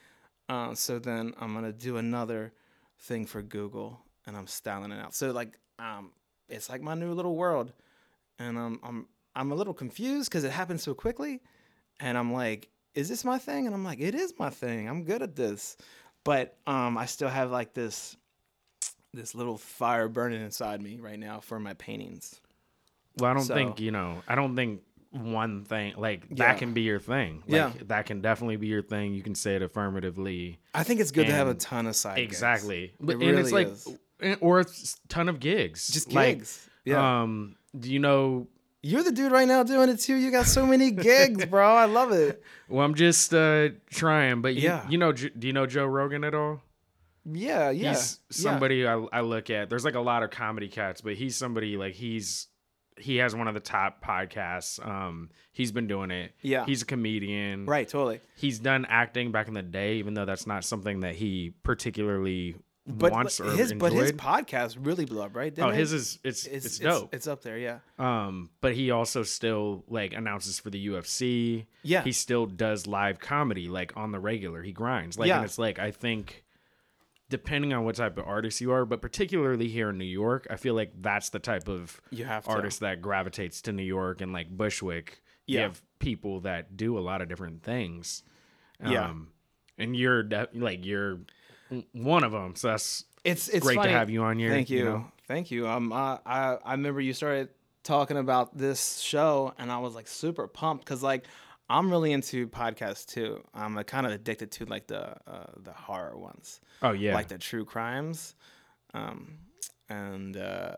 Uh, 0.48 0.74
so 0.74 0.98
then 0.98 1.34
I'm 1.40 1.55
gonna 1.55 1.72
do 1.72 1.96
another 1.96 2.53
thing 2.98 3.26
for 3.26 3.40
Google 3.40 4.01
and 4.26 4.36
I'm 4.36 4.48
styling 4.48 4.90
it 4.90 5.01
out. 5.01 5.14
So 5.14 5.30
like 5.30 5.59
um 5.78 6.11
it's 6.48 6.68
like 6.68 6.82
my 6.82 6.94
new 6.94 7.12
little 7.12 7.36
world. 7.36 7.72
And 8.40 8.59
I'm 8.59 8.80
I'm 8.82 9.07
I'm 9.35 9.53
a 9.53 9.55
little 9.55 9.74
confused 9.74 10.31
because 10.31 10.45
it 10.45 10.51
happened 10.53 10.81
so 10.81 10.95
quickly. 10.95 11.41
And 12.01 12.16
I'm 12.18 12.33
like, 12.33 12.68
is 12.95 13.09
this 13.09 13.24
my 13.24 13.39
thing? 13.39 13.66
And 13.66 13.74
I'm 13.74 13.85
like, 13.85 14.01
it 14.01 14.14
is 14.14 14.35
my 14.39 14.51
thing. 14.51 14.89
I'm 14.89 15.05
good 15.05 15.22
at 15.22 15.37
this. 15.37 15.76
But 16.24 16.57
um 16.66 16.99
I 16.99 17.07
still 17.07 17.28
have 17.28 17.51
like 17.51 17.74
this 17.74 18.16
this 19.12 19.35
little 19.35 19.57
fire 19.59 20.09
burning 20.09 20.41
inside 20.43 20.81
me 20.81 20.99
right 21.01 21.18
now 21.18 21.41
for 21.41 21.59
my 21.59 21.74
paintings. 21.74 22.41
Well, 23.18 23.31
I 23.31 23.35
don't 23.35 23.43
So- 23.45 23.55
think 23.55 23.81
you 23.81 23.91
know. 23.91 24.22
I 24.28 24.35
don't 24.35 24.55
think 24.57 24.83
one 25.12 25.64
thing 25.64 25.95
like 25.97 26.26
Yeah. 26.31 26.37
that 26.53 26.59
can 26.59 26.72
be 26.72 26.83
your 26.83 27.01
thing. 27.01 27.39
Like, 27.47 27.49
Yeah. 27.49 27.72
that 27.87 28.07
can 28.07 28.20
definitely 28.20 28.57
be 28.57 28.68
your 28.68 28.83
thing. 28.83 29.12
You 29.12 29.22
can 29.22 29.35
say 29.35 29.57
it 29.57 29.62
affirmatively. 29.62 30.61
I 30.72 30.85
think 30.85 31.01
it's 31.01 31.11
good 31.11 31.26
to 31.26 31.33
have 31.33 31.49
a 31.49 31.55
ton 31.55 31.87
of 31.89 31.97
side 31.97 32.16
gigs. 32.16 32.33
Exactly. 32.33 32.93
But 33.01 33.12
and 33.16 33.22
really 33.22 33.41
it's 33.43 33.51
like, 33.53 33.66
is. 33.68 33.89
eh, 34.20 34.37
or 34.41 34.61
a 34.61 34.66
ton 35.09 35.28
of 35.28 35.41
gigs. 35.41 35.89
Just 35.89 36.12
Like, 36.12 36.39
gigs. 36.39 36.68
yeah. 36.85 37.22
Um. 37.22 37.57
Do 37.78 37.93
you 37.93 37.99
know? 37.99 38.47
You're 38.83 39.03
the 39.03 39.12
dude 39.12 39.31
right 39.33 39.47
now 39.47 39.62
doing 39.62 39.89
it 39.91 39.99
too. 40.01 40.16
You 40.16 40.31
got 40.31 40.47
so 40.47 40.64
many 40.66 40.91
gigs, 40.91 41.45
bro. 41.47 41.66
I 41.74 41.85
love 41.87 42.12
it. 42.12 42.43
Well, 42.68 42.87
I'm 42.87 42.95
just 42.95 43.35
uh 43.35 43.70
trying. 43.91 44.43
But 44.43 44.55
you, 44.55 44.62
Yeah. 44.62 44.89
you 44.89 44.97
know, 44.97 45.11
do 45.11 45.28
you 45.41 45.53
know 45.53 45.66
Joe 45.66 45.87
Rogan 45.87 46.22
at 46.22 46.37
all? 46.37 46.62
Yeah, 47.24 47.70
yeah. 47.70 47.91
he's 47.91 48.20
yeah. 48.31 48.35
somebody 48.43 48.87
I, 48.87 48.95
I 49.12 49.20
look 49.22 49.51
at. 49.51 49.68
There's 49.68 49.85
like 49.85 49.97
a 49.97 50.01
lot 50.01 50.22
of 50.22 50.31
comedy 50.31 50.68
cats, 50.68 51.01
but 51.01 51.14
he's 51.14 51.35
somebody 51.37 51.76
like 51.76 51.95
he's 51.95 52.47
he 52.97 53.16
has 53.16 53.35
one 53.35 53.49
of 53.49 53.55
the 53.55 53.61
top 53.61 54.05
podcasts. 54.05 54.85
Um, 54.87 55.31
he's 55.53 55.72
been 55.72 55.89
doing 55.89 56.11
it. 56.12 56.33
Yeah. 56.43 56.64
he's 56.64 56.83
a 56.83 56.87
comedian. 56.87 57.66
Right, 57.66 57.89
totally. 57.89 58.20
He's 58.37 58.59
done 58.61 58.87
acting 58.89 59.33
back 59.33 59.49
in 59.49 59.55
the 59.55 59.62
day, 59.62 59.95
even 59.97 60.14
though 60.14 60.26
that's 60.26 60.47
not 60.47 60.64
something 60.64 61.01
that 61.01 61.16
he 61.16 61.55
particularly 61.64 62.55
But 62.99 63.12
wants 63.12 63.38
but 63.38 63.47
or 63.49 63.53
his 63.53 63.70
enjoyed. 63.70 63.93
but 63.93 64.01
his 64.01 64.12
podcast 64.12 64.76
really 64.80 65.05
blew 65.05 65.22
up, 65.22 65.34
right? 65.36 65.53
oh, 65.59 65.66
Didn't 65.66 65.74
his 65.78 65.93
it? 65.93 65.97
is 65.97 66.18
it's 66.24 66.47
it's, 66.47 66.66
it's, 66.66 66.78
dope. 66.78 67.14
It's, 67.14 67.26
up 67.26 67.43
there, 67.43 67.59
yeah. 67.59 67.78
um, 67.99 68.51
but 68.61 68.74
he 68.74 68.91
also 68.91 69.22
still 69.22 69.84
like 69.88 70.12
announces 70.12 70.59
for 70.59 70.70
the 70.70 70.88
UFC. 70.88 71.66
Yeah. 71.82 72.03
he 72.03 72.12
still 72.12 72.47
does 72.47 72.86
live 72.86 73.18
comedy 73.20 73.68
like 73.68 73.97
on 73.97 74.12
the 74.12 74.18
regular. 74.20 74.62
He 74.62 74.72
grinds 74.72 75.18
like, 75.18 75.28
Yeah. 75.28 75.36
and 75.36 75.45
it's 75.45 75.59
like 75.59 75.78
I 75.78 75.91
think 75.91 76.45
depending 77.28 77.72
on 77.72 77.84
what 77.84 77.95
type 77.95 78.18
of 78.18 78.26
artist 78.26 78.61
you 78.61 78.72
are, 78.72 78.84
but 78.84 79.01
particularly 79.01 79.68
here 79.68 79.91
in 79.91 79.99
New 79.99 80.05
York, 80.05 80.47
I 80.51 80.57
feel 80.57 80.74
like 80.74 80.93
that's 81.01 81.28
the 81.28 81.38
type 81.38 81.68
of 81.68 82.01
You 82.11 82.24
have 82.24 82.45
to. 82.45 82.51
artist 82.51 82.80
that 82.80 83.01
gravitates 83.01 83.62
to 83.62 83.72
New 83.72 83.84
York 83.84 84.20
and 84.20 84.32
like 84.32 84.49
Bushwick. 84.51 85.22
You 85.47 85.59
Yeah. 85.59 85.62
have 85.68 85.80
people 86.01 86.41
that 86.41 86.76
do 86.76 86.99
a 86.99 87.01
lot 87.01 87.22
of 87.22 87.28
different 87.28 87.62
things. 87.62 88.24
Yeah. 88.84 89.07
Um, 89.11 89.28
and 89.78 89.95
you're 89.97 90.22
de- 90.24 90.49
like 90.55 90.84
you're 90.84 91.20
one 91.93 92.25
of 92.25 92.33
them. 92.33 92.55
So 92.57 92.68
that's 92.68 93.05
It's 93.25 93.49
it's 93.49 93.64
great 93.64 93.77
funny. 93.77 93.93
to 93.93 93.99
have 93.99 94.11
you 94.11 94.23
on 94.23 94.39
here. 94.39 94.51
Thank 94.51 94.71
you, 94.71 94.85
know? 94.85 95.12
thank 95.29 95.51
you. 95.51 95.68
Um, 95.68 95.93
I, 95.93 96.18
I 96.27 96.57
I 96.64 96.73
remember 96.73 97.01
you 97.01 97.12
started 97.12 97.49
talking 97.83 98.16
about 98.16 98.57
this 98.57 98.99
show, 99.01 99.55
and 99.59 99.71
I 99.73 99.79
was 99.79 99.95
like 99.95 100.09
super 100.09 100.47
pumped 100.47 100.85
because 100.85 101.03
like 101.03 101.25
I'm 101.68 101.91
really 101.91 102.12
into 102.12 102.49
podcasts 102.49 103.07
too. 103.07 103.43
I'm 103.55 103.77
uh, 103.79 103.83
kind 103.85 104.07
of 104.07 104.12
addicted 104.12 104.51
to 104.53 104.64
like 104.66 104.87
the 104.87 105.14
uh, 105.27 105.47
the 105.62 105.73
horror 105.73 106.16
ones, 106.18 106.61
Oh 106.83 106.93
yeah. 106.93 107.14
like 107.14 107.29
the 107.29 107.39
true 107.39 107.64
crimes, 107.64 108.35
um, 108.95 109.39
and 109.89 110.37
uh, 110.37 110.77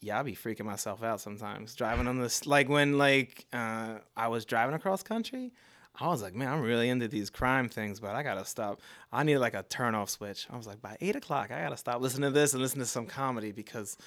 yeah, 0.00 0.18
I 0.18 0.22
be 0.22 0.34
freaking 0.34 0.64
myself 0.64 1.02
out 1.02 1.20
sometimes 1.20 1.74
driving 1.74 2.08
on 2.08 2.18
this. 2.20 2.46
Like 2.46 2.68
when 2.68 2.96
like 2.98 3.46
uh, 3.52 3.98
I 4.16 4.28
was 4.28 4.44
driving 4.44 4.74
across 4.74 5.02
country. 5.02 5.52
I 6.00 6.08
was 6.08 6.22
like, 6.22 6.34
man, 6.34 6.48
I'm 6.48 6.62
really 6.62 6.88
into 6.88 7.06
these 7.06 7.28
crime 7.28 7.68
things, 7.68 8.00
but 8.00 8.14
I 8.14 8.22
gotta 8.22 8.44
stop. 8.44 8.80
I 9.12 9.22
need 9.24 9.38
like 9.38 9.54
a 9.54 9.62
turn 9.62 9.94
off 9.94 10.08
switch. 10.10 10.46
I 10.50 10.56
was 10.56 10.66
like, 10.66 10.80
by 10.80 10.96
eight 11.00 11.16
o'clock, 11.16 11.50
I 11.50 11.62
gotta 11.62 11.76
stop 11.76 12.00
listening 12.00 12.30
to 12.32 12.38
this 12.38 12.54
and 12.54 12.62
listen 12.62 12.78
to 12.78 12.86
some 12.86 13.06
comedy 13.06 13.52
because 13.52 13.98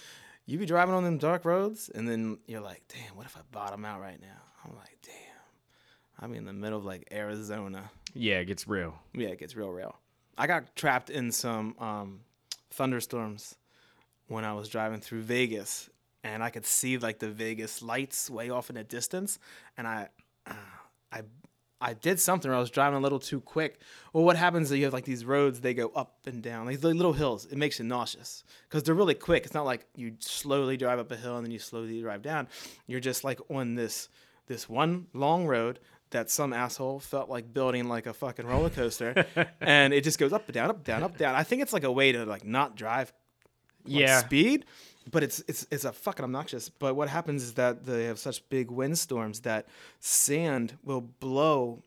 you 0.48 0.58
be 0.58 0.66
driving 0.66 0.96
on 0.96 1.04
them 1.04 1.18
dark 1.18 1.46
roads 1.46 1.90
and 1.94 2.08
then 2.08 2.40
you're 2.48 2.62
like, 2.62 2.84
damn, 2.88 3.16
what 3.16 3.26
if 3.26 3.38
I 3.38 3.42
bottom 3.52 3.86
out 3.86 4.02
right 4.02 4.20
now? 4.20 4.42
I'm 4.64 4.76
like, 4.76 4.98
damn, 5.04 5.14
I'm 6.20 6.34
in 6.34 6.46
the 6.46 6.54
middle 6.54 6.80
of 6.80 6.86
like 6.86 7.08
Arizona. 7.12 7.92
yeah, 8.14 8.40
it 8.40 8.46
gets 8.46 8.68
real. 8.68 8.96
Yeah, 9.14 9.30
it 9.30 9.40
gets 9.40 9.56
real, 9.56 9.70
real. 9.70 9.96
I 10.38 10.48
got 10.48 10.76
trapped 10.76 11.10
in 11.10 11.32
some 11.32 11.76
um, 11.80 12.22
thunderstorms 12.72 13.56
when 14.28 14.44
I 14.44 14.54
was 14.54 14.68
driving 14.70 15.00
through 15.00 15.22
Vegas, 15.22 15.90
and 16.24 16.44
I 16.44 16.50
could 16.50 16.66
see 16.66 16.98
like 16.98 17.20
the 17.20 17.30
Vegas 17.30 17.82
lights 17.82 18.30
way 18.30 18.50
off 18.50 18.70
in 18.70 18.76
the 18.76 18.84
distance, 18.84 19.40
and 19.78 19.88
I, 19.88 20.10
uh, 20.48 20.54
I, 21.12 21.22
I 21.82 21.94
did 21.94 22.20
something. 22.20 22.50
Or 22.50 22.56
I 22.56 22.60
was 22.60 22.70
driving 22.70 22.98
a 22.98 23.02
little 23.02 23.20
too 23.20 23.42
quick. 23.42 23.80
Well, 24.14 24.24
what 24.24 24.36
happens 24.38 24.72
is 24.72 24.78
you 24.78 24.86
have 24.86 24.94
like 24.94 25.06
these 25.06 25.26
roads; 25.26 25.62
they 25.62 25.74
go 25.74 25.92
up 25.96 26.16
and 26.26 26.42
down, 26.42 26.66
like 26.66 26.82
little 26.84 27.14
hills. 27.14 27.46
It 27.46 27.58
makes 27.58 27.80
you 27.80 27.86
nauseous 27.86 28.44
because 28.70 28.84
they're 28.84 28.96
really 28.96 29.14
quick. 29.14 29.46
It's 29.46 29.54
not 29.54 29.66
like 29.66 29.86
you 29.96 30.14
slowly 30.20 30.78
drive 30.78 31.00
up 31.00 31.12
a 31.12 31.16
hill 31.16 31.36
and 31.38 31.46
then 31.46 31.52
you 31.52 31.60
slowly 31.60 32.02
drive 32.02 32.22
down. 32.22 32.48
You're 32.88 33.00
just 33.02 33.24
like 33.24 33.40
on 33.50 33.76
this 33.76 34.10
this 34.48 34.70
one 34.70 35.08
long 35.14 35.46
road 35.48 35.80
that 36.12 36.30
some 36.30 36.54
asshole 36.54 37.00
felt 37.00 37.30
like 37.30 37.52
building 37.54 37.90
like 37.90 38.06
a 38.06 38.14
fucking 38.14 38.46
roller 38.46 38.70
coaster 38.70 39.26
and 39.60 39.94
it 39.94 40.04
just 40.04 40.20
goes 40.20 40.32
up 40.32 40.46
and 40.46 40.54
down 40.54 40.70
up 40.70 40.84
down 40.84 41.02
up 41.02 41.18
down 41.18 41.34
i 41.34 41.42
think 41.42 41.64
it's 41.64 41.74
like 41.74 41.84
a 41.84 41.92
way 41.92 42.12
to 42.12 42.26
like 42.26 42.46
not 42.46 42.76
drive 42.78 43.12
like, 43.86 44.02
Yeah. 44.02 44.20
speed 44.20 44.66
but 45.12 45.24
it's 45.24 45.44
it's 45.48 45.68
it's 45.72 45.86
a 45.86 45.92
fucking 45.92 46.24
obnoxious 46.24 46.70
but 46.70 46.96
what 46.96 47.10
happens 47.10 47.44
is 47.44 47.54
that 47.54 47.86
they 47.86 48.06
have 48.06 48.20
such 48.20 48.48
big 48.50 48.72
windstorms 48.72 49.42
that 49.42 49.68
sand 50.00 50.78
will 50.84 51.02
blow 51.02 51.84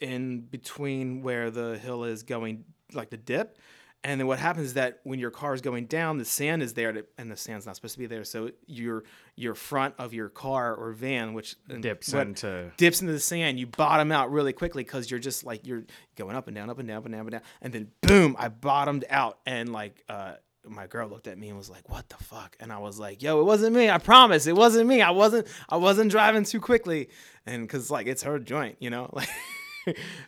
in 0.00 0.40
between 0.40 1.22
where 1.22 1.50
the 1.50 1.78
hill 1.78 2.04
is 2.04 2.22
going 2.22 2.64
like 2.92 3.10
the 3.10 3.16
dip. 3.16 3.58
And 4.04 4.20
then 4.20 4.28
what 4.28 4.38
happens 4.38 4.68
is 4.68 4.74
that 4.74 5.00
when 5.02 5.18
your 5.18 5.32
car 5.32 5.52
is 5.52 5.60
going 5.60 5.86
down 5.86 6.18
the 6.18 6.24
sand 6.24 6.62
is 6.62 6.74
there 6.74 6.92
to, 6.92 7.04
and 7.18 7.28
the 7.28 7.36
sand's 7.36 7.66
not 7.66 7.74
supposed 7.74 7.94
to 7.94 7.98
be 7.98 8.06
there. 8.06 8.22
So 8.22 8.50
your 8.66 9.02
your 9.34 9.56
front 9.56 9.94
of 9.98 10.14
your 10.14 10.28
car 10.28 10.76
or 10.76 10.92
van 10.92 11.34
which 11.34 11.56
Dips 11.80 12.12
into 12.12 12.70
dips 12.76 13.00
into 13.00 13.12
the 13.12 13.18
sand, 13.18 13.58
you 13.58 13.66
bottom 13.66 14.12
out 14.12 14.30
really 14.30 14.52
quickly 14.52 14.84
because 14.84 15.10
you're 15.10 15.18
just 15.18 15.42
like 15.42 15.66
you're 15.66 15.84
going 16.14 16.36
up 16.36 16.46
and 16.46 16.54
down, 16.54 16.70
up 16.70 16.78
and 16.78 16.86
down, 16.86 16.98
up 16.98 17.06
and 17.06 17.14
down, 17.14 17.20
up 17.20 17.26
and 17.26 17.32
down, 17.32 17.42
and 17.62 17.72
then 17.72 17.88
boom, 18.00 18.36
I 18.38 18.48
bottomed 18.48 19.06
out, 19.10 19.38
and 19.44 19.72
like 19.72 20.04
uh, 20.08 20.34
my 20.68 20.86
girl 20.86 21.08
looked 21.08 21.26
at 21.26 21.38
me 21.38 21.48
and 21.48 21.56
was 21.56 21.70
like, 21.70 21.88
"What 21.88 22.08
the 22.08 22.16
fuck?" 22.16 22.56
And 22.60 22.72
I 22.72 22.78
was 22.78 22.98
like, 22.98 23.22
"Yo, 23.22 23.40
it 23.40 23.44
wasn't 23.44 23.74
me. 23.76 23.90
I 23.90 23.98
promise, 23.98 24.46
it 24.46 24.56
wasn't 24.56 24.88
me. 24.88 25.02
I 25.02 25.10
wasn't. 25.10 25.46
I 25.68 25.76
wasn't 25.76 26.10
driving 26.10 26.44
too 26.44 26.60
quickly." 26.60 27.08
And 27.46 27.62
because 27.62 27.90
like 27.90 28.06
it's 28.06 28.22
her 28.22 28.38
joint, 28.38 28.76
you 28.80 28.90
know, 28.90 29.10
like, 29.12 29.28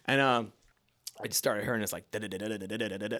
and 0.06 0.20
um. 0.20 0.52
I 1.20 1.26
just 1.26 1.38
started 1.38 1.64
hearing 1.64 1.80
this 1.80 1.92
like. 1.92 2.04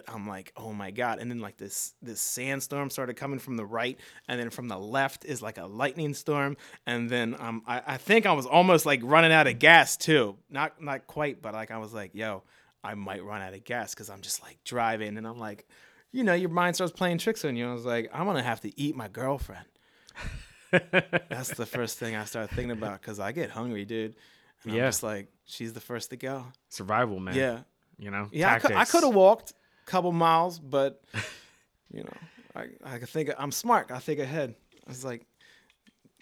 I'm 0.07 0.25
like, 0.25 0.53
oh 0.55 0.71
my 0.71 0.89
god! 0.89 1.19
And 1.19 1.29
then 1.29 1.39
like 1.41 1.57
this 1.57 1.93
this 2.01 2.21
sandstorm 2.21 2.89
started 2.89 3.15
coming 3.15 3.39
from 3.39 3.57
the 3.57 3.65
right, 3.65 3.99
and 4.29 4.39
then 4.39 4.49
from 4.51 4.69
the 4.69 4.79
left 4.79 5.25
is 5.25 5.41
like 5.41 5.57
a 5.57 5.65
lightning 5.65 6.13
storm, 6.13 6.55
and 6.85 7.09
then 7.09 7.35
um 7.39 7.61
I, 7.67 7.81
I 7.85 7.97
think 7.97 8.25
I 8.25 8.31
was 8.31 8.45
almost 8.45 8.85
like 8.85 9.01
running 9.03 9.33
out 9.33 9.47
of 9.47 9.59
gas 9.59 9.97
too. 9.97 10.37
Not 10.49 10.81
not 10.81 11.07
quite, 11.07 11.41
but 11.41 11.53
like 11.53 11.71
I 11.71 11.77
was 11.77 11.93
like, 11.93 12.15
yo, 12.15 12.43
I 12.85 12.93
might 12.93 13.21
run 13.21 13.41
out 13.41 13.53
of 13.53 13.65
gas 13.65 13.93
because 13.93 14.09
I'm 14.09 14.21
just 14.21 14.41
like 14.41 14.59
driving, 14.63 15.17
and 15.17 15.27
I'm 15.27 15.37
like, 15.37 15.67
you 16.11 16.23
know, 16.23 16.33
your 16.33 16.49
mind 16.49 16.75
starts 16.75 16.91
playing 16.93 17.17
tricks 17.19 17.43
on 17.45 17.55
you. 17.55 17.69
I 17.69 17.73
was 17.73 17.85
like, 17.85 18.09
I'm 18.13 18.25
gonna 18.25 18.43
have 18.43 18.61
to 18.61 18.79
eat 18.79 18.95
my 18.95 19.07
girlfriend. 19.07 19.65
That's 20.71 21.49
the 21.55 21.65
first 21.65 21.97
thing 21.97 22.15
I 22.15 22.25
start 22.25 22.49
thinking 22.49 22.71
about 22.71 23.01
because 23.01 23.19
I 23.19 23.31
get 23.31 23.49
hungry, 23.49 23.85
dude. 23.85 24.15
And 24.63 24.73
Yeah. 24.73 24.83
I'm 24.85 24.87
just 24.89 25.03
like, 25.03 25.27
she's 25.45 25.73
the 25.73 25.79
first 25.79 26.09
to 26.11 26.15
go. 26.17 26.45
Survival, 26.69 27.19
man. 27.19 27.35
Yeah. 27.35 27.59
You 27.97 28.11
know, 28.11 28.27
Yeah, 28.31 28.53
I 28.53 28.59
could, 28.59 28.71
I 28.73 28.85
could 28.85 29.03
have 29.03 29.13
walked 29.15 29.51
a 29.51 29.89
couple 29.89 30.11
miles, 30.11 30.59
but 30.59 31.01
you 31.93 32.03
know, 32.03 32.13
I 32.55 32.67
I 32.83 32.97
could 32.99 33.09
think 33.09 33.31
I'm 33.37 33.51
smart. 33.51 33.91
I 33.91 33.99
think 33.99 34.19
ahead. 34.19 34.55
I 34.87 34.89
was 34.89 35.03
like, 35.03 35.25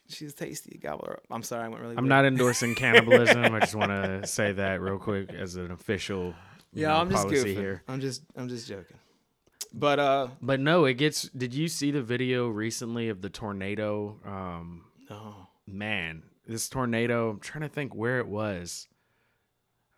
she's 0.08 0.34
tasty. 0.34 0.78
Gobble 0.82 1.06
her 1.08 1.14
up. 1.18 1.24
I'm 1.30 1.44
sorry, 1.44 1.66
I 1.66 1.68
went 1.68 1.82
really. 1.82 1.96
I'm 1.98 2.04
weird. 2.06 2.10
not 2.10 2.26
endorsing 2.32 2.74
cannibalism. 2.76 3.44
I 3.54 3.60
just 3.60 3.76
want 3.76 3.92
to 3.92 4.26
say 4.26 4.54
that 4.54 4.82
real 4.82 4.98
quick 4.98 5.32
as 5.34 5.56
an 5.56 5.72
official 5.72 6.34
Yeah, 6.74 6.88
know, 6.90 6.96
I'm 6.98 7.10
just 7.12 7.28
goofing. 7.28 7.54
here. 7.56 7.84
I'm 7.88 8.00
just 8.02 8.24
I'm 8.36 8.48
just 8.48 8.68
joking. 8.68 8.98
But 9.74 10.00
uh, 10.00 10.28
But 10.42 10.60
no, 10.60 10.86
it 10.86 10.96
gets. 10.96 11.24
Did 11.30 11.54
you 11.54 11.68
see 11.68 11.92
the 11.92 12.02
video 12.02 12.48
recently 12.48 13.10
of 13.10 13.22
the 13.22 13.30
tornado? 13.30 14.20
Um, 14.26 14.86
no. 15.10 15.48
man, 15.68 16.24
this 16.48 16.70
tornado. 16.70 17.30
I'm 17.32 17.40
trying 17.40 17.64
to 17.64 17.70
think 17.70 17.94
where 17.94 18.20
it 18.20 18.28
was. 18.28 18.88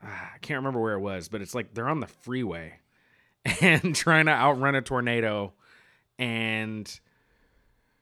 Ah, 0.04 0.32
I 0.36 0.38
can't 0.40 0.58
remember 0.58 0.80
where 0.82 0.94
it 0.94 1.02
was, 1.02 1.28
but 1.28 1.42
it's 1.42 1.54
like 1.54 1.74
they're 1.74 1.88
on 1.90 2.00
the 2.00 2.08
freeway 2.08 2.80
and 3.62 3.96
trying 3.96 4.26
to 4.26 4.32
outrun 4.32 4.76
a 4.76 4.82
tornado, 4.82 5.54
and 6.18 7.00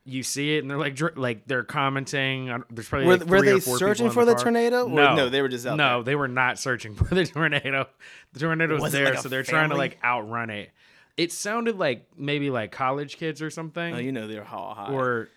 you 0.06 0.24
see 0.24 0.56
it, 0.56 0.60
and 0.60 0.70
they're 0.72 0.78
like, 0.78 0.96
dr- 0.96 1.18
like 1.18 1.48
they're 1.48 1.64
commenting. 1.64 2.64
There's 2.70 2.88
probably 2.88 3.08
Were, 3.08 3.18
like 3.18 3.28
were 3.28 3.42
they 3.42 3.60
searching 3.60 4.10
for 4.10 4.26
the, 4.26 4.36
car. 4.36 4.44
tornado? 4.44 4.86
Or 4.86 4.90
No, 4.90 5.16
no, 5.16 5.30
they 5.30 5.42
were 5.42 5.50
just 5.50 5.66
out 5.68 5.76
no, 5.76 5.98
there. 5.98 6.04
they 6.04 6.16
were 6.16 6.28
not 6.30 6.60
searching 6.60 6.96
for 6.96 7.14
the 7.14 7.26
tornado. 7.26 7.88
The 8.34 8.40
tornado 8.40 8.76
was, 8.76 8.84
Was 8.84 8.92
there, 8.94 9.10
like 9.10 9.20
so 9.20 9.28
they're 9.30 9.44
trying 9.44 9.70
to 9.70 9.76
like 9.76 9.98
outrun 10.04 10.50
it. 10.50 10.72
It 11.18 11.32
sounded 11.32 11.78
like 11.80 12.06
maybe 12.16 12.50
like 12.52 12.72
college 12.72 13.18
kids 13.18 13.42
or 13.42 13.50
something, 13.50 13.96
Oh, 13.96 13.98
you 13.98 14.12
know 14.12 14.28
they're 14.28 14.48
all 14.48 14.74
high. 14.76 14.92
or 14.94 15.30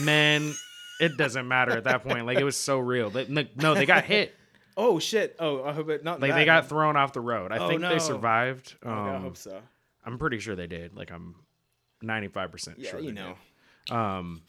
man, 0.00 0.54
it 1.00 1.16
doesn't 1.16 1.46
matter 1.48 1.72
at 1.72 1.84
that 1.84 2.04
point. 2.04 2.24
Like 2.26 2.38
it 2.38 2.44
was 2.44 2.56
so 2.56 2.78
real. 2.78 3.10
They, 3.10 3.26
no, 3.56 3.74
they 3.74 3.84
got 3.86 4.04
hit. 4.04 4.34
oh 4.76 4.98
shit. 5.00 5.34
Oh, 5.40 5.64
I 5.64 5.72
hope 5.72 5.88
it 5.90 6.04
not. 6.04 6.20
Like 6.20 6.34
they 6.34 6.44
got 6.44 6.68
thrown 6.68 6.96
off 6.96 7.12
the 7.12 7.20
road. 7.20 7.50
I 7.52 7.58
Oh, 7.58 7.68
think 7.68 7.80
no. 7.80 7.88
they 7.90 7.98
survived. 7.98 8.76
Oh, 8.84 8.88
God, 8.88 9.08
I 9.08 9.14
Um, 9.16 9.22
hope 9.22 9.36
so. 9.36 9.60
I'm 10.04 10.18
pretty 10.18 10.38
sure 10.38 10.54
they 10.54 10.66
did. 10.68 10.96
Like 10.96 11.10
I'm 11.10 11.34
95 12.00 12.52
percent 12.52 12.78
Yeah, 12.78 12.90
sure. 12.92 13.00
you 13.00 13.12
know. 13.12 13.34
did. 13.86 13.94
Um, 13.96 14.42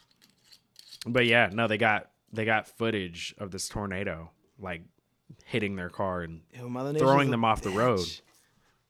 but 1.08 1.26
yeah, 1.26 1.50
no, 1.52 1.68
they 1.68 1.78
got 1.80 2.10
they 2.32 2.46
got 2.46 2.68
footage 2.68 3.34
of 3.40 3.50
this 3.52 3.68
tornado 3.68 4.30
like 4.60 4.84
hitting 5.46 5.76
their 5.76 5.90
car 5.90 6.22
and 6.22 6.42
Yo, 6.54 6.70
throwing 6.98 7.32
them 7.32 7.44
off 7.44 7.62
the 7.62 7.70
road. 7.72 8.00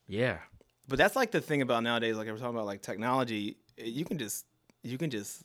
yeah. 0.07 0.39
But 0.87 0.97
that's 0.97 1.15
like 1.15 1.31
the 1.31 1.41
thing 1.41 1.61
about 1.61 1.83
nowadays. 1.83 2.15
Like 2.17 2.27
we're 2.27 2.37
talking 2.37 2.55
about, 2.55 2.65
like 2.65 2.81
technology. 2.81 3.57
You 3.77 4.05
can 4.05 4.17
just 4.17 4.45
you 4.83 4.97
can 4.97 5.09
just 5.09 5.43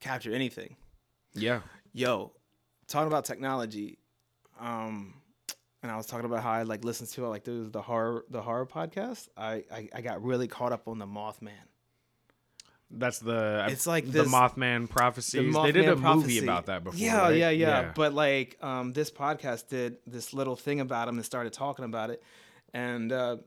capture 0.00 0.32
anything. 0.34 0.76
Yeah. 1.34 1.60
Yo, 1.92 2.32
talking 2.88 3.08
about 3.08 3.24
technology, 3.24 3.98
um, 4.60 5.14
and 5.82 5.90
I 5.90 5.96
was 5.96 6.06
talking 6.06 6.26
about 6.26 6.42
how 6.42 6.50
I 6.52 6.62
like 6.62 6.84
listened 6.84 7.08
to 7.10 7.26
like 7.28 7.44
those 7.44 7.70
the 7.70 7.82
horror 7.82 8.24
the 8.30 8.40
horror 8.42 8.66
podcast. 8.66 9.28
I, 9.36 9.64
I 9.72 9.88
I 9.94 10.00
got 10.02 10.22
really 10.22 10.46
caught 10.48 10.72
up 10.72 10.86
on 10.88 10.98
the 10.98 11.06
Mothman. 11.06 11.50
That's 12.88 13.18
the 13.18 13.66
It's 13.68 13.86
like 13.86 14.04
the 14.06 14.22
this- 14.22 14.32
Mothman 14.32 14.88
prophecies. 14.88 15.52
The 15.52 15.62
they 15.62 15.72
did 15.72 15.86
Mothman 15.86 15.92
a 15.92 15.96
movie 15.96 16.02
prophecy. 16.02 16.38
about 16.38 16.66
that 16.66 16.84
before. 16.84 16.98
Yeah, 17.00 17.22
right? 17.22 17.36
yeah, 17.36 17.50
yeah, 17.50 17.92
But 17.94 18.14
like, 18.14 18.56
um, 18.62 18.92
this 18.92 19.10
podcast 19.10 19.68
did 19.68 19.96
this 20.06 20.32
little 20.32 20.54
thing 20.54 20.78
about 20.80 21.08
him 21.08 21.16
and 21.16 21.24
started 21.24 21.52
talking 21.52 21.84
about 21.84 22.10
it, 22.10 22.22
and 22.72 23.10
uh, 23.10 23.38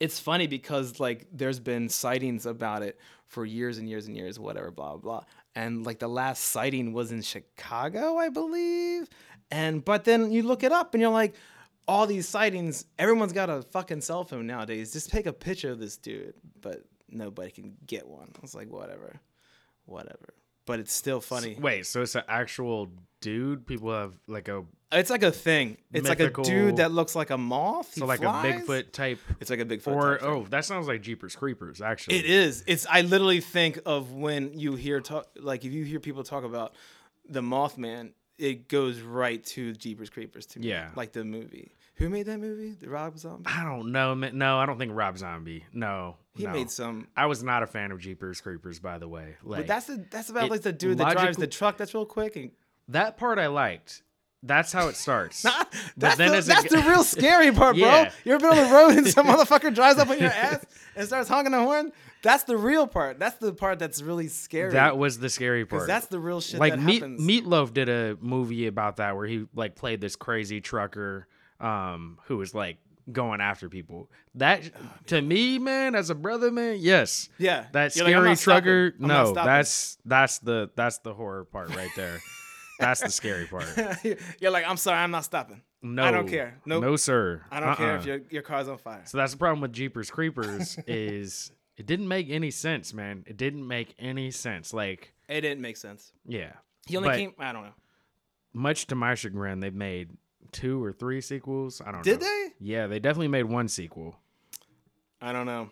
it's 0.00 0.20
funny 0.20 0.46
because 0.46 1.00
like 1.00 1.26
there's 1.32 1.60
been 1.60 1.88
sightings 1.88 2.46
about 2.46 2.82
it 2.82 2.98
for 3.26 3.44
years 3.44 3.78
and 3.78 3.88
years 3.88 4.06
and 4.06 4.16
years, 4.16 4.38
whatever, 4.38 4.70
blah 4.70 4.92
blah 4.92 4.98
blah. 4.98 5.24
And 5.54 5.84
like 5.84 5.98
the 5.98 6.08
last 6.08 6.44
sighting 6.44 6.92
was 6.92 7.12
in 7.12 7.22
Chicago, 7.22 8.16
I 8.16 8.28
believe. 8.28 9.08
And 9.50 9.84
but 9.84 10.04
then 10.04 10.30
you 10.30 10.42
look 10.42 10.62
it 10.62 10.72
up 10.72 10.94
and 10.94 11.00
you're 11.00 11.10
like, 11.10 11.34
all 11.86 12.06
these 12.06 12.28
sightings, 12.28 12.84
everyone's 12.98 13.32
got 13.32 13.48
a 13.48 13.62
fucking 13.62 14.02
cell 14.02 14.24
phone 14.24 14.46
nowadays. 14.46 14.92
Just 14.92 15.10
take 15.10 15.26
a 15.26 15.32
picture 15.32 15.70
of 15.70 15.80
this 15.80 15.96
dude, 15.96 16.34
but 16.60 16.84
nobody 17.08 17.50
can 17.50 17.74
get 17.86 18.06
one. 18.06 18.30
I 18.36 18.38
was 18.42 18.54
like, 18.54 18.68
whatever, 18.68 19.20
whatever. 19.86 20.34
But 20.68 20.80
it's 20.80 20.92
still 20.92 21.20
funny. 21.20 21.56
Wait, 21.58 21.86
so 21.86 22.02
it's 22.02 22.14
an 22.14 22.24
actual 22.28 22.90
dude? 23.20 23.66
People 23.66 23.90
have 23.92 24.12
like 24.26 24.48
a 24.48 24.64
It's 24.92 25.10
like 25.10 25.22
a 25.22 25.32
thing. 25.32 25.78
It's 25.92 26.08
like 26.08 26.20
a 26.20 26.30
dude 26.30 26.76
that 26.76 26.92
looks 26.92 27.16
like 27.16 27.30
a 27.30 27.38
moth. 27.38 27.94
so 27.94 28.06
like 28.06 28.20
flies. 28.20 28.44
a 28.44 28.62
Bigfoot 28.62 28.92
type, 28.92 29.18
It's 29.40 29.50
like 29.50 29.60
a 29.60 29.64
Bigfoot. 29.64 29.88
or 29.88 30.22
oh, 30.22 30.46
that 30.50 30.64
sounds 30.66 30.86
like 30.86 31.00
Jeepers 31.02 31.34
Creepers. 31.34 31.80
Actually, 31.80 32.18
it 32.18 32.26
is. 32.26 32.62
It's. 32.66 32.86
I 32.88 33.00
literally 33.00 33.40
think 33.40 33.80
of 33.86 34.12
when 34.12 34.58
you 34.58 34.74
hear 34.74 35.00
talk, 35.00 35.26
like 35.40 35.64
if 35.64 35.72
you 35.72 35.84
hear 35.84 36.00
people 36.00 36.22
talk 36.22 36.44
about 36.44 36.74
the 37.28 37.40
Mothman, 37.40 38.12
it 38.38 38.68
goes 38.68 39.00
right 39.00 39.42
to 39.46 39.72
Jeepers 39.72 40.10
Creepers 40.10 40.46
to 40.46 40.60
me. 40.60 40.68
Yeah. 40.68 40.90
like 40.94 41.12
the 41.12 41.24
movie. 41.24 41.72
Who 41.96 42.08
made 42.08 42.26
that 42.26 42.38
movie? 42.38 42.76
The 42.78 42.88
Rob 42.88 43.18
Zombie. 43.18 43.50
I 43.50 43.64
don't 43.64 43.90
know. 43.90 44.14
No, 44.14 44.58
I 44.58 44.66
don't 44.66 44.78
think 44.78 44.92
Rob 44.94 45.18
Zombie. 45.18 45.64
No, 45.72 46.14
He 46.38 46.44
no. 46.46 46.52
made 46.52 46.70
some. 46.70 47.08
I 47.16 47.26
was 47.26 47.42
not 47.42 47.62
a 47.62 47.66
fan 47.66 47.90
of 47.92 47.98
Jeepers 48.00 48.40
Creepers, 48.40 48.78
by 48.80 48.96
the 48.98 49.08
way. 49.08 49.34
Like 49.42 49.60
But 49.60 49.66
that's 49.66 49.86
the 49.86 50.04
that's 50.10 50.30
about 50.30 50.44
it- 50.46 50.50
like 50.50 50.62
the 50.62 50.72
dude 50.72 50.98
that 50.98 51.12
drives 51.12 51.36
the 51.36 51.46
truck. 51.46 51.76
That's 51.76 51.92
real 51.94 52.06
quick 52.06 52.36
and. 52.36 52.50
that 52.88 53.16
part 53.18 53.38
I 53.38 53.48
liked. 53.48 54.02
That's 54.44 54.72
how 54.72 54.86
it 54.86 54.94
starts. 54.94 55.42
That's, 55.96 56.16
then 56.16 56.30
the, 56.30 56.40
that's 56.42 56.62
g- 56.62 56.68
the 56.68 56.88
real 56.88 57.02
scary 57.18 57.50
part, 57.50 57.74
bro. 57.76 57.84
Yeah. 57.88 58.12
You 58.24 58.34
ever 58.34 58.48
been 58.48 58.56
on 58.56 58.68
the 58.68 58.72
road 58.72 58.90
and 58.96 59.06
some 59.08 59.26
motherfucker 59.32 59.74
drives 59.74 59.98
up 59.98 60.08
on 60.10 60.18
your 60.20 60.30
ass 60.30 60.64
and 60.94 61.04
starts 61.08 61.28
honking 61.28 61.50
the 61.50 61.58
horn? 61.58 61.90
That's 62.22 62.44
the 62.44 62.56
real 62.56 62.86
part. 62.86 63.18
That's 63.18 63.36
the 63.38 63.52
part 63.52 63.80
that's 63.80 64.00
really 64.00 64.28
scary. 64.28 64.74
that 64.74 64.96
was 64.96 65.18
the 65.18 65.28
scary 65.28 65.66
part. 65.66 65.88
that's 65.88 66.06
the 66.06 66.20
real 66.20 66.40
shit 66.40 66.60
like 66.60 66.74
that 66.74 66.80
Meat. 66.80 67.02
Meatloaf 67.02 67.74
did 67.74 67.88
a 67.88 68.16
movie 68.20 68.68
about 68.68 68.98
that 68.98 69.16
where 69.16 69.26
he 69.26 69.46
like 69.56 69.74
played 69.74 70.00
this 70.00 70.14
crazy 70.14 70.60
trucker 70.60 71.26
um 71.60 72.18
who 72.26 72.36
was 72.36 72.54
like 72.54 72.78
going 73.12 73.40
after 73.40 73.68
people. 73.68 74.10
That 74.34 74.70
oh, 74.74 74.88
to 75.06 75.20
me, 75.22 75.58
man, 75.58 75.94
as 75.94 76.10
a 76.10 76.14
brother, 76.14 76.50
man, 76.50 76.76
yes. 76.80 77.28
Yeah. 77.38 77.66
That 77.72 77.94
You're 77.96 78.06
scary 78.06 78.28
not 78.30 78.38
trucker, 78.38 78.90
stopping. 78.90 79.04
I'm 79.04 79.08
not 79.08 79.34
no, 79.34 79.44
that's 79.44 79.98
that's 80.04 80.38
the 80.40 80.70
that's 80.76 80.98
the 80.98 81.14
horror 81.14 81.44
part 81.44 81.74
right 81.74 81.90
there. 81.96 82.20
that's 82.78 83.00
the 83.00 83.10
scary 83.10 83.46
part. 83.46 83.66
You're 84.40 84.50
like, 84.50 84.64
I'm 84.68 84.76
sorry, 84.76 84.98
I'm 84.98 85.10
not 85.10 85.24
stopping. 85.24 85.62
No, 85.80 86.02
I 86.04 86.10
don't 86.10 86.28
care. 86.28 86.58
Nope. 86.66 86.82
no, 86.82 86.96
sir. 86.96 87.42
I 87.50 87.60
don't 87.60 87.76
care 87.76 87.92
Uh-uh. 87.92 87.98
if 87.98 88.06
your 88.06 88.20
your 88.30 88.42
car's 88.42 88.68
on 88.68 88.78
fire. 88.78 89.02
So 89.06 89.16
that's 89.18 89.32
the 89.32 89.38
problem 89.38 89.60
with 89.60 89.72
Jeepers 89.72 90.10
Creepers 90.10 90.76
is 90.86 91.52
it 91.76 91.86
didn't 91.86 92.08
make 92.08 92.28
any 92.30 92.50
sense, 92.50 92.92
man. 92.92 93.22
It 93.26 93.36
didn't 93.36 93.66
make 93.66 93.94
any 93.98 94.30
sense. 94.32 94.74
Like, 94.74 95.14
It 95.28 95.42
didn't 95.42 95.60
make 95.60 95.76
sense. 95.76 96.12
yeah. 96.26 96.52
He 96.86 96.96
only 96.96 97.10
But 97.10 97.16
came. 97.18 97.32
I 97.38 97.52
don't 97.52 97.62
know. 97.64 97.74
much 98.52 98.86
to 98.88 98.94
my 98.96 99.14
chagrin, 99.14 99.60
they've 99.60 99.72
made 99.74 100.08
two 100.52 100.82
or 100.82 100.92
three 100.92 101.20
sequels. 101.20 101.80
I 101.80 101.86
don't 101.86 101.96
know. 101.96 102.02
Did 102.02 102.20
know. 102.20 102.26
they? 102.26 102.48
Yeah, 102.60 102.86
they 102.86 102.98
definitely 102.98 103.28
made 103.28 103.44
one 103.44 103.68
sequel. 103.68 104.16
I 105.20 105.32
don't 105.32 105.46
know. 105.46 105.70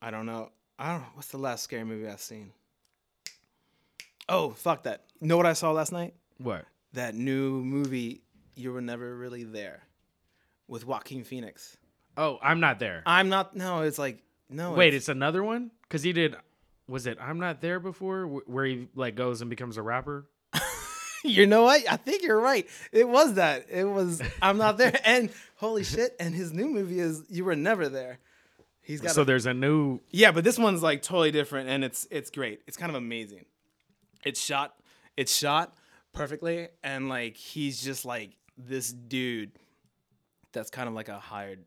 I 0.00 0.10
don't 0.10 0.26
know. 0.26 0.50
I 0.78 0.92
don't 0.92 1.00
know. 1.02 1.06
What's 1.14 1.28
the 1.28 1.38
last 1.38 1.64
scary 1.64 1.84
movie 1.84 2.08
I've 2.08 2.20
seen? 2.20 2.52
Oh, 4.28 4.50
fuck 4.50 4.84
that. 4.84 5.04
Know 5.20 5.36
what 5.36 5.46
I 5.46 5.52
saw 5.52 5.72
last 5.72 5.92
night? 5.92 6.14
What? 6.38 6.64
That 6.92 7.14
new 7.14 7.62
movie, 7.62 8.22
You 8.54 8.72
Were 8.72 8.80
Never 8.80 9.16
Really 9.16 9.44
There, 9.44 9.82
with 10.68 10.86
Joaquin 10.86 11.24
Phoenix. 11.24 11.76
Oh, 12.16 12.38
I'm 12.42 12.60
not 12.60 12.78
there. 12.78 13.02
I'm 13.06 13.28
not. 13.28 13.56
No, 13.56 13.82
it's 13.82 13.98
like 13.98 14.22
no. 14.48 14.72
Wait, 14.72 14.94
it's 14.94 15.08
another 15.08 15.42
one? 15.42 15.70
Because 15.82 16.02
he 16.02 16.12
did. 16.12 16.36
Was 16.88 17.06
it 17.06 17.18
I'm 17.20 17.38
not 17.38 17.60
there 17.60 17.78
before, 17.78 18.26
wh- 18.26 18.48
where 18.48 18.64
he 18.64 18.88
like 18.94 19.14
goes 19.14 19.40
and 19.40 19.50
becomes 19.50 19.76
a 19.76 19.82
rapper? 19.82 20.26
you 21.24 21.46
know 21.46 21.64
what? 21.64 21.82
I 21.90 21.96
think 21.96 22.22
you're 22.22 22.40
right. 22.40 22.66
It 22.92 23.08
was 23.08 23.34
that. 23.34 23.66
It 23.70 23.84
was 23.84 24.22
I'm 24.40 24.56
not 24.58 24.78
there. 24.78 24.98
And 25.04 25.30
holy 25.56 25.84
shit! 25.84 26.14
And 26.18 26.34
his 26.34 26.52
new 26.52 26.68
movie 26.68 27.00
is 27.00 27.22
You 27.28 27.44
Were 27.44 27.56
Never 27.56 27.88
There. 27.88 28.18
He's 28.82 29.00
got. 29.00 29.12
So 29.12 29.22
a, 29.22 29.24
there's 29.24 29.46
a 29.46 29.54
new. 29.54 30.00
yeah, 30.10 30.32
but 30.32 30.44
this 30.44 30.58
one's 30.58 30.82
like 30.82 31.02
totally 31.02 31.30
different, 31.30 31.68
and 31.68 31.84
it's 31.84 32.06
it's 32.10 32.30
great. 32.30 32.60
It's 32.66 32.76
kind 32.76 32.90
of 32.90 32.96
amazing. 32.96 33.44
It's 34.24 34.40
shot. 34.40 34.74
It's 35.16 35.34
shot 35.34 35.74
perfectly, 36.12 36.68
and 36.82 37.08
like 37.08 37.36
he's 37.36 37.82
just 37.82 38.04
like 38.04 38.30
this 38.56 38.92
dude 38.92 39.52
that's 40.52 40.70
kind 40.70 40.88
of 40.88 40.94
like 40.94 41.08
a 41.08 41.18
hired 41.18 41.64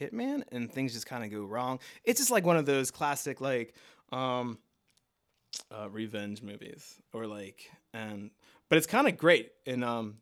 hitman, 0.00 0.42
and 0.52 0.70
things 0.72 0.92
just 0.92 1.06
kind 1.06 1.24
of 1.24 1.30
go 1.30 1.44
wrong. 1.44 1.78
It's 2.04 2.20
just 2.20 2.30
like 2.30 2.44
one 2.44 2.56
of 2.56 2.66
those 2.66 2.90
classic 2.90 3.40
like 3.40 3.74
um 4.12 4.58
uh, 5.70 5.88
revenge 5.90 6.42
movies, 6.42 6.96
or 7.12 7.26
like 7.26 7.70
and 7.92 8.30
but 8.68 8.78
it's 8.78 8.86
kind 8.86 9.08
of 9.08 9.16
great, 9.16 9.52
and 9.66 9.84
um 9.84 10.16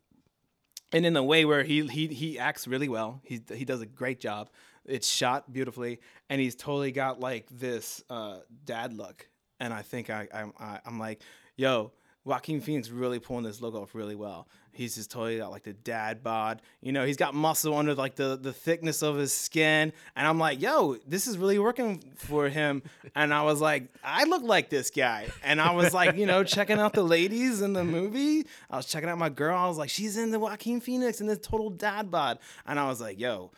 and 0.91 1.05
in 1.05 1.15
a 1.15 1.23
way 1.23 1.45
where 1.45 1.63
he 1.63 1.85
he 1.87 2.07
he 2.07 2.39
acts 2.39 2.67
really 2.67 2.89
well. 2.89 3.21
He 3.23 3.41
he 3.53 3.65
does 3.65 3.81
a 3.81 3.85
great 3.85 4.19
job. 4.19 4.49
It's 4.85 5.07
shot 5.07 5.51
beautifully, 5.51 5.99
and 6.29 6.39
he's 6.39 6.55
totally 6.55 6.91
got 6.91 7.19
like 7.19 7.47
this 7.51 8.03
uh, 8.09 8.39
dad 8.63 8.93
look. 8.93 9.27
And 9.59 9.73
I 9.73 9.81
think 9.81 10.09
I 10.09 10.27
I'm 10.33 10.53
I, 10.59 10.79
I'm 10.85 10.97
like, 10.99 11.21
yo, 11.57 11.91
Joaquin 12.23 12.61
Phoenix 12.61 12.89
really 12.89 13.19
pulling 13.19 13.43
this 13.43 13.61
look 13.61 13.75
off 13.75 13.93
really 13.93 14.15
well. 14.15 14.47
He's 14.77 14.95
just 14.95 15.09
totally 15.09 15.39
got 15.39 15.51
like 15.51 15.63
the 15.63 15.73
dad 15.73 16.23
bod. 16.23 16.61
You 16.81 16.91
know, 16.91 17.05
he's 17.05 17.17
got 17.17 17.33
muscle 17.33 17.75
under 17.75 17.95
like 17.95 18.15
the 18.15 18.37
the 18.37 18.53
thickness 18.53 19.01
of 19.01 19.15
his 19.15 19.33
skin, 19.33 19.91
and 20.15 20.27
I'm 20.27 20.37
like, 20.37 20.61
yo, 20.61 20.97
this 21.07 21.27
is 21.27 21.37
really 21.37 21.57
working 21.57 22.03
for 22.15 22.47
him. 22.47 22.83
And 23.15 23.33
I 23.33 23.43
was 23.43 23.59
like, 23.59 23.87
I 24.03 24.25
look 24.25 24.43
like 24.43 24.69
this 24.69 24.91
guy, 24.91 25.27
and 25.43 25.59
I 25.59 25.71
was 25.71 25.93
like, 25.93 26.15
you 26.15 26.25
know, 26.25 26.43
checking 26.43 26.77
out 26.79 26.93
the 26.93 27.03
ladies 27.03 27.61
in 27.61 27.73
the 27.73 27.83
movie. 27.83 28.45
I 28.69 28.77
was 28.77 28.85
checking 28.85 29.09
out 29.09 29.17
my 29.17 29.29
girl. 29.29 29.57
I 29.57 29.67
was 29.67 29.77
like, 29.77 29.89
she's 29.89 30.15
in 30.15 30.31
the 30.31 30.39
Joaquin 30.39 30.79
Phoenix 30.79 31.21
in 31.21 31.27
this 31.27 31.39
total 31.39 31.69
dad 31.69 32.11
bod, 32.11 32.39
and 32.65 32.79
I 32.79 32.87
was 32.87 33.01
like, 33.01 33.19
yo 33.19 33.51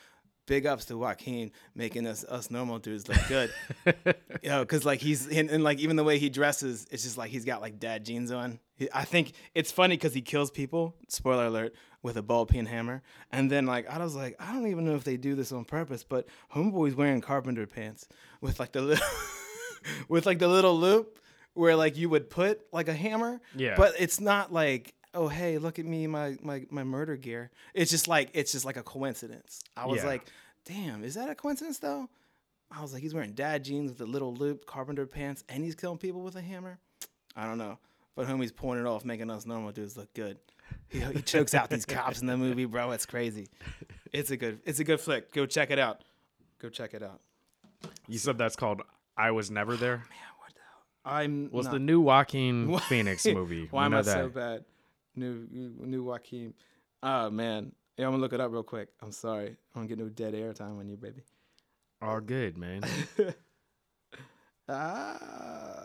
big 0.50 0.66
ups 0.66 0.86
to 0.86 0.98
Joaquin 0.98 1.52
making 1.76 2.08
us 2.08 2.24
us 2.26 2.50
normal 2.50 2.80
dudes 2.80 3.08
look 3.08 3.20
good. 3.30 3.54
you 3.86 4.50
know, 4.50 4.62
because 4.62 4.84
like 4.84 5.00
he's 5.00 5.28
and, 5.28 5.50
and, 5.50 5.64
like 5.64 5.78
even 5.80 5.96
the 5.96 6.04
way 6.04 6.18
he 6.18 6.30
dresses, 6.30 6.88
it's 6.90 7.04
just 7.04 7.18
like 7.18 7.30
he's 7.30 7.46
got 7.46 7.62
like 7.62 7.80
dad 7.80 8.04
jeans 8.04 8.32
on. 8.32 8.60
He, 8.76 8.90
I 8.92 9.06
think 9.06 9.34
it's 9.54 9.72
funny 9.72 9.96
because 9.96 10.14
he 10.14 10.22
kills 10.22 10.50
people. 10.50 10.96
Spoiler 11.08 11.46
alert 11.46 11.76
with 12.02 12.18
a 12.18 12.24
ball 12.24 12.48
peen 12.48 12.66
hammer. 12.66 13.04
And 13.32 13.50
then 13.52 13.68
like 13.68 13.88
I 13.88 14.00
was 14.00 14.16
like 14.16 14.36
I 14.40 14.52
don't 14.52 14.68
even 14.68 14.86
know 14.86 14.96
if 14.96 15.04
they 15.04 15.18
do 15.18 15.36
this 15.36 15.52
on 15.52 15.66
purpose, 15.66 16.04
but 16.04 16.28
Homeboy's 16.54 16.96
wearing 16.96 17.22
carpenter 17.22 17.68
pants 17.68 18.08
with 18.42 18.60
like 18.60 18.72
the 18.72 18.82
little 18.82 19.08
with 20.10 20.26
like 20.26 20.40
the 20.40 20.48
little 20.48 20.78
loop 20.78 21.20
where 21.54 21.76
like 21.76 21.96
you 21.96 22.10
would 22.10 22.28
put 22.30 22.62
like 22.74 22.88
a 22.88 22.94
hammer. 22.94 23.40
Yeah. 23.56 23.76
But 23.78 23.94
it's 24.00 24.20
not 24.20 24.52
like 24.52 24.96
oh 25.14 25.28
hey 25.28 25.58
look 25.58 25.80
at 25.80 25.86
me 25.86 26.08
my 26.08 26.38
my 26.42 26.66
my 26.70 26.84
murder 26.84 27.16
gear. 27.16 27.52
It's 27.74 27.92
just 27.92 28.08
like 28.08 28.30
it's 28.34 28.52
just 28.52 28.66
like 28.66 28.78
a 28.78 28.84
coincidence. 28.84 29.62
I 29.76 29.86
was 29.86 30.02
Yeah. 30.02 30.08
like 30.08 30.24
damn 30.66 31.04
is 31.04 31.16
that 31.16 31.30
a 31.30 31.36
coincidence 31.36 31.80
though? 31.80 32.10
I 32.72 32.82
was 32.82 32.94
like 32.94 33.02
he's 33.02 33.14
wearing 33.14 33.34
dad 33.34 33.64
jeans 33.64 33.92
with 33.92 34.02
a 34.02 34.06
little 34.06 34.34
loop 34.34 34.66
carpenter 34.66 35.08
pants 35.08 35.44
and 35.50 35.64
he's 35.64 35.76
killing 35.76 35.98
people 35.98 36.22
with 36.22 36.36
a 36.36 36.42
hammer? 36.42 36.78
I 37.36 37.46
don't 37.46 37.58
know. 37.58 37.78
But 38.16 38.28
homie's 38.28 38.52
it 38.52 38.86
off 38.86 39.06
making 39.06 39.30
us 39.30 39.46
normal 39.46 39.72
dudes 39.72 39.96
look 39.96 40.14
good. 40.14 40.38
He, 40.90 41.00
he 41.00 41.22
chokes 41.22 41.54
out 41.56 41.70
these 41.70 41.86
cops 41.86 42.22
in 42.22 42.28
the 42.28 42.38
movie 42.38 42.66
bro. 42.66 42.92
It's 42.92 43.06
crazy. 43.06 43.48
It's 44.12 44.32
a 44.32 44.38
good 44.38 44.60
it's 44.66 44.80
a 44.80 44.84
good 44.84 45.00
flick. 45.00 45.32
Go 45.34 45.46
check 45.46 45.72
it 45.72 45.80
out. 45.80 46.04
Go 46.60 46.70
check 46.70 46.94
it 46.94 47.02
out. 47.02 47.22
You 48.08 48.18
said 48.18 48.38
that's 48.38 48.56
called 48.56 48.82
I 49.18 49.32
Was 49.32 49.50
Never 49.50 49.74
oh, 49.74 49.78
There. 49.78 49.98
man 49.98 50.06
what 50.40 50.54
the 50.54 50.60
hell? 51.10 51.18
I'm 51.18 51.50
Was 51.52 51.70
the 51.70 51.80
new 51.80 52.02
Joaquin 52.02 52.78
Phoenix 52.90 53.26
movie? 53.26 53.68
Why 53.72 53.86
am 53.86 53.94
I 53.94 54.02
that. 54.02 54.12
so 54.12 54.30
bad? 54.30 54.66
New 55.16 55.48
new 55.52 56.04
Joaquin. 56.04 56.54
Oh 57.04 57.30
man. 57.30 57.74
Yeah, 57.98 58.06
I'm 58.06 58.12
gonna 58.14 58.22
look 58.22 58.34
it 58.34 58.40
up 58.40 58.52
real 58.52 58.64
quick. 58.64 58.90
I'm 59.02 59.12
sorry. 59.12 59.58
I 59.76 59.80
don't 59.80 59.88
get 59.88 60.00
no 60.00 60.08
dead 60.10 60.34
air 60.34 60.54
time 60.54 60.80
on 60.80 60.88
you, 60.88 60.96
baby. 60.96 61.22
All 62.02 62.22
good, 62.22 62.58
man. 62.58 62.82
Ah, 64.72 65.80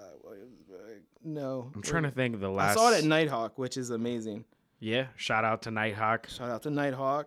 no. 1.25 1.71
I'm 1.75 1.81
trying 1.81 2.03
to 2.03 2.11
think 2.11 2.35
of 2.35 2.41
the 2.41 2.51
last. 2.51 2.73
I 2.73 2.75
saw 2.75 2.93
it 2.93 2.99
at 2.99 3.05
Nitehawk, 3.05 3.53
which 3.57 3.79
is 3.79 3.89
amazing. 3.89 4.45
Yeah, 4.79 5.07
shout 5.17 5.43
out 5.45 5.63
to 5.63 5.71
Nitehawk. 5.71 6.29
Shout 6.29 6.51
out 6.51 6.63
to 6.65 6.69
Nitehawk. 6.69 7.25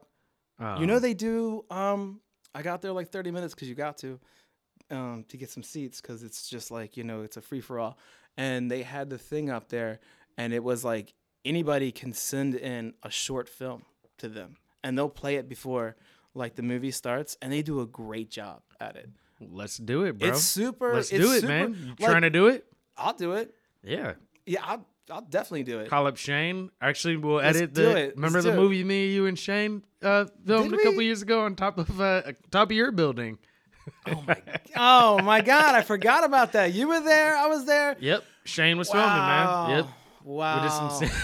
Um, 0.59 0.79
you 0.79 0.85
know 0.85 0.99
they 0.99 1.15
do. 1.15 1.65
Um, 1.71 2.21
I 2.53 2.61
got 2.61 2.83
there 2.83 2.91
like 2.91 3.09
30 3.09 3.31
minutes 3.31 3.55
because 3.55 3.67
you 3.69 3.73
got 3.73 3.97
to, 3.99 4.19
um, 4.91 5.25
to 5.29 5.37
get 5.37 5.49
some 5.49 5.63
seats 5.63 5.99
because 5.99 6.21
it's 6.21 6.47
just 6.47 6.69
like 6.69 6.95
you 6.95 7.03
know 7.03 7.23
it's 7.23 7.37
a 7.37 7.41
free 7.41 7.61
for 7.61 7.79
all, 7.79 7.97
and 8.37 8.69
they 8.69 8.83
had 8.83 9.09
the 9.09 9.17
thing 9.17 9.49
up 9.49 9.69
there, 9.69 9.99
and 10.37 10.53
it 10.53 10.63
was 10.63 10.85
like 10.85 11.15
anybody 11.47 11.91
can 11.91 12.13
send 12.13 12.55
in 12.55 12.93
a 13.03 13.09
short 13.09 13.47
film 13.49 13.83
to 14.19 14.27
them, 14.27 14.57
and 14.83 14.97
they'll 14.97 15.09
play 15.09 15.35
it 15.35 15.47
before 15.49 15.95
like 16.33 16.55
the 16.55 16.61
movie 16.61 16.91
starts, 16.91 17.37
and 17.41 17.51
they 17.51 17.61
do 17.61 17.79
a 17.81 17.85
great 17.85 18.29
job 18.29 18.61
at 18.79 18.95
it. 18.95 19.09
let's 19.39 19.77
do 19.77 20.03
it, 20.03 20.17
bro. 20.19 20.29
It's 20.29 20.41
super. 20.43 20.93
let's 20.93 21.11
it's 21.11 21.23
do 21.25 21.31
it, 21.31 21.41
super- 21.41 21.47
man. 21.47 21.73
You 21.73 21.87
like, 21.99 22.09
trying 22.11 22.21
to 22.23 22.29
do 22.29 22.47
it? 22.47 22.65
I'll 22.97 23.13
do 23.13 23.33
it. 23.33 23.53
Yeah. 23.83 24.13
Yeah, 24.45 24.61
I'll, 24.63 24.85
I'll 25.09 25.21
definitely 25.21 25.63
do 25.63 25.79
it. 25.79 25.89
Call 25.89 26.07
up 26.07 26.17
Shane. 26.17 26.69
Actually, 26.81 27.17
we'll 27.17 27.35
Let's 27.37 27.57
edit 27.57 27.73
do 27.73 27.83
the. 27.83 27.89
it. 27.89 28.03
Let's 28.05 28.15
Remember 28.17 28.41
the 28.41 28.51
do 28.51 28.57
it. 28.57 28.61
movie 28.61 28.83
me, 28.83 29.07
you, 29.13 29.25
and 29.25 29.37
Shane 29.37 29.83
uh, 30.03 30.25
filmed 30.45 30.71
Did 30.71 30.79
a 30.79 30.83
couple 30.83 30.97
we? 30.99 31.05
years 31.05 31.21
ago 31.21 31.41
on 31.45 31.55
top 31.55 31.77
of 31.77 31.99
uh, 32.01 32.23
top 32.51 32.69
of 32.69 32.75
your 32.75 32.91
building. 32.91 33.37
Oh 34.05 34.21
my, 34.27 34.37
oh 34.75 35.19
my 35.21 35.41
God, 35.41 35.73
I 35.75 35.81
forgot 35.81 36.23
about 36.25 36.51
that. 36.53 36.73
You 36.73 36.87
were 36.89 36.99
there. 36.99 37.37
I 37.37 37.47
was 37.47 37.65
there. 37.65 37.95
Yep, 37.99 38.23
Shane 38.43 38.77
was 38.77 38.89
filming, 38.89 39.07
man. 39.07 39.69
Yep. 39.69 39.87
Wow. 40.27 40.55
We 40.99 41.07
did 41.07 41.09
some. 41.09 41.19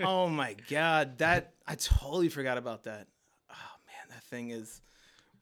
oh 0.00 0.28
my 0.28 0.56
god, 0.68 1.18
that 1.18 1.52
I 1.66 1.76
totally 1.76 2.28
forgot 2.28 2.58
about 2.58 2.84
that. 2.84 3.06
Oh 3.50 3.54
man, 3.86 4.08
that 4.10 4.22
thing 4.24 4.50
is 4.50 4.80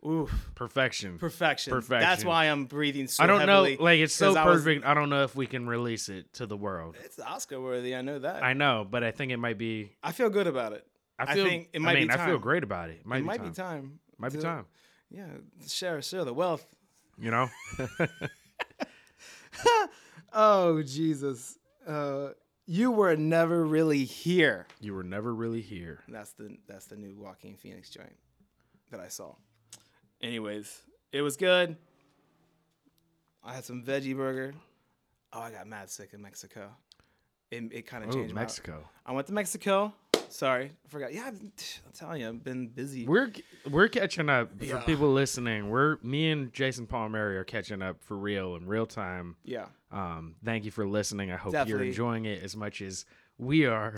oof, 0.06 0.50
Perfection. 0.54 1.18
perfection. 1.18 1.72
Perfection. 1.72 2.06
That's 2.08 2.24
why 2.26 2.44
I'm 2.44 2.66
breathing 2.66 3.06
so 3.08 3.24
I 3.24 3.26
don't 3.26 3.46
know. 3.46 3.62
Like 3.80 4.00
it's 4.00 4.14
so 4.14 4.28
'cause 4.28 4.36
I 4.36 4.44
was- 4.44 4.62
perfect. 4.62 4.84
I 4.84 4.92
don't 4.92 5.08
know 5.08 5.22
if 5.24 5.34
we 5.34 5.46
can 5.46 5.66
release 5.66 6.10
it 6.10 6.30
to 6.34 6.46
the 6.46 6.56
world. 6.58 6.96
It's 7.04 7.18
Oscar 7.18 7.58
worthy. 7.60 7.96
I 7.96 8.02
know 8.02 8.18
that. 8.18 8.42
I, 8.42 8.50
I 8.50 8.52
know, 8.52 8.86
but 8.88 9.02
I 9.02 9.12
think 9.12 9.32
it 9.32 9.38
might 9.38 9.56
be. 9.58 9.96
I 10.02 10.12
feel 10.12 10.28
good 10.28 10.46
about 10.46 10.74
it. 10.74 10.86
I 11.18 11.22
I 11.32 11.34
feel. 11.34 11.44
think 11.46 11.70
it 11.72 11.80
might 11.80 11.92
I 11.92 11.94
be 11.94 12.00
mean, 12.02 12.10
I 12.10 12.26
feel 12.26 12.38
great 12.38 12.62
about 12.64 12.90
it. 12.90 12.98
It 13.00 13.06
might, 13.06 13.16
it 13.16 13.20
be, 13.20 13.26
might 13.26 13.38
time. 13.38 13.48
be 13.48 13.54
time. 13.54 13.98
Might 14.18 14.32
be 14.32 14.38
time. 14.40 14.66
Yeah, 15.10 15.24
share 15.66 16.02
share 16.02 16.24
the 16.26 16.34
wealth. 16.34 16.66
You 17.18 17.30
know. 17.30 17.48
Oh 20.32 20.82
Jesus, 20.82 21.58
uh, 21.86 22.28
you 22.70 22.90
were 22.90 23.16
never 23.16 23.64
really 23.64 24.04
here. 24.04 24.66
you 24.78 24.94
were 24.94 25.02
never 25.02 25.34
really 25.34 25.62
here. 25.62 26.04
That's 26.06 26.32
the 26.32 26.58
that's 26.68 26.84
the 26.84 26.96
new 26.96 27.14
Joaquin 27.16 27.56
Phoenix 27.56 27.88
joint 27.88 28.14
that 28.90 29.00
I 29.00 29.08
saw. 29.08 29.34
Anyways, 30.20 30.82
it 31.10 31.22
was 31.22 31.38
good. 31.38 31.76
I 33.42 33.54
had 33.54 33.64
some 33.64 33.82
veggie 33.82 34.14
burger. 34.14 34.52
Oh, 35.32 35.40
I 35.40 35.50
got 35.50 35.66
mad 35.66 35.88
sick 35.88 36.10
in 36.12 36.20
Mexico. 36.20 36.70
It, 37.50 37.64
it 37.72 37.86
kind 37.86 38.04
of 38.04 38.10
changed. 38.12 38.34
Mexico. 38.34 38.88
I 39.06 39.12
went 39.12 39.26
to 39.28 39.32
Mexico. 39.32 39.94
Sorry, 40.30 40.66
I 40.84 40.88
forgot. 40.90 41.14
Yeah, 41.14 41.28
I'm 41.28 41.52
telling 41.94 42.20
you, 42.20 42.28
I've 42.28 42.44
been 42.44 42.68
busy. 42.68 43.06
We're 43.06 43.32
we're 43.70 43.88
catching 43.88 44.28
up 44.28 44.58
for 44.58 44.64
Yeah. 44.64 44.80
people 44.80 45.10
listening. 45.12 45.70
We're 45.70 45.96
me 46.02 46.30
and 46.30 46.52
Jason 46.52 46.86
Palmieri 46.86 47.38
are 47.38 47.44
catching 47.44 47.80
up 47.80 48.02
for 48.02 48.14
real 48.18 48.54
in 48.56 48.66
real 48.66 48.84
time. 48.84 49.36
yeah, 49.44 49.66
Um, 49.90 50.34
thank 50.44 50.66
you 50.66 50.70
for 50.70 50.86
listening. 50.86 51.32
I 51.32 51.36
hope 51.36 51.52
Definitely. 51.52 51.84
you're 51.84 51.88
enjoying 51.92 52.26
it 52.26 52.42
as 52.42 52.54
much 52.54 52.82
as 52.82 53.06
we 53.38 53.64
are. 53.64 53.94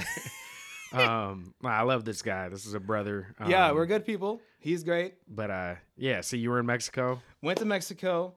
um, 0.93 1.55
I 1.65 1.83
love 1.83 2.05
this 2.05 2.23
guy. 2.23 2.49
This 2.49 2.67
is 2.67 2.75
a 2.75 2.81
brother. 2.81 3.35
Um, 3.41 3.51
yeah, 3.51 3.73
we're 3.73 3.87
good 3.87 4.05
people. 4.07 4.41
He's 4.61 4.85
great. 4.85 5.15
But 5.29 5.51
uh, 5.51 5.75
yeah. 5.97 6.21
So 6.21 6.37
you 6.37 6.51
were 6.51 6.61
in 6.61 6.67
Mexico. 6.67 7.21
Went 7.43 7.59
to 7.59 7.65
Mexico. 7.65 8.35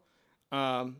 Um, 0.51 0.97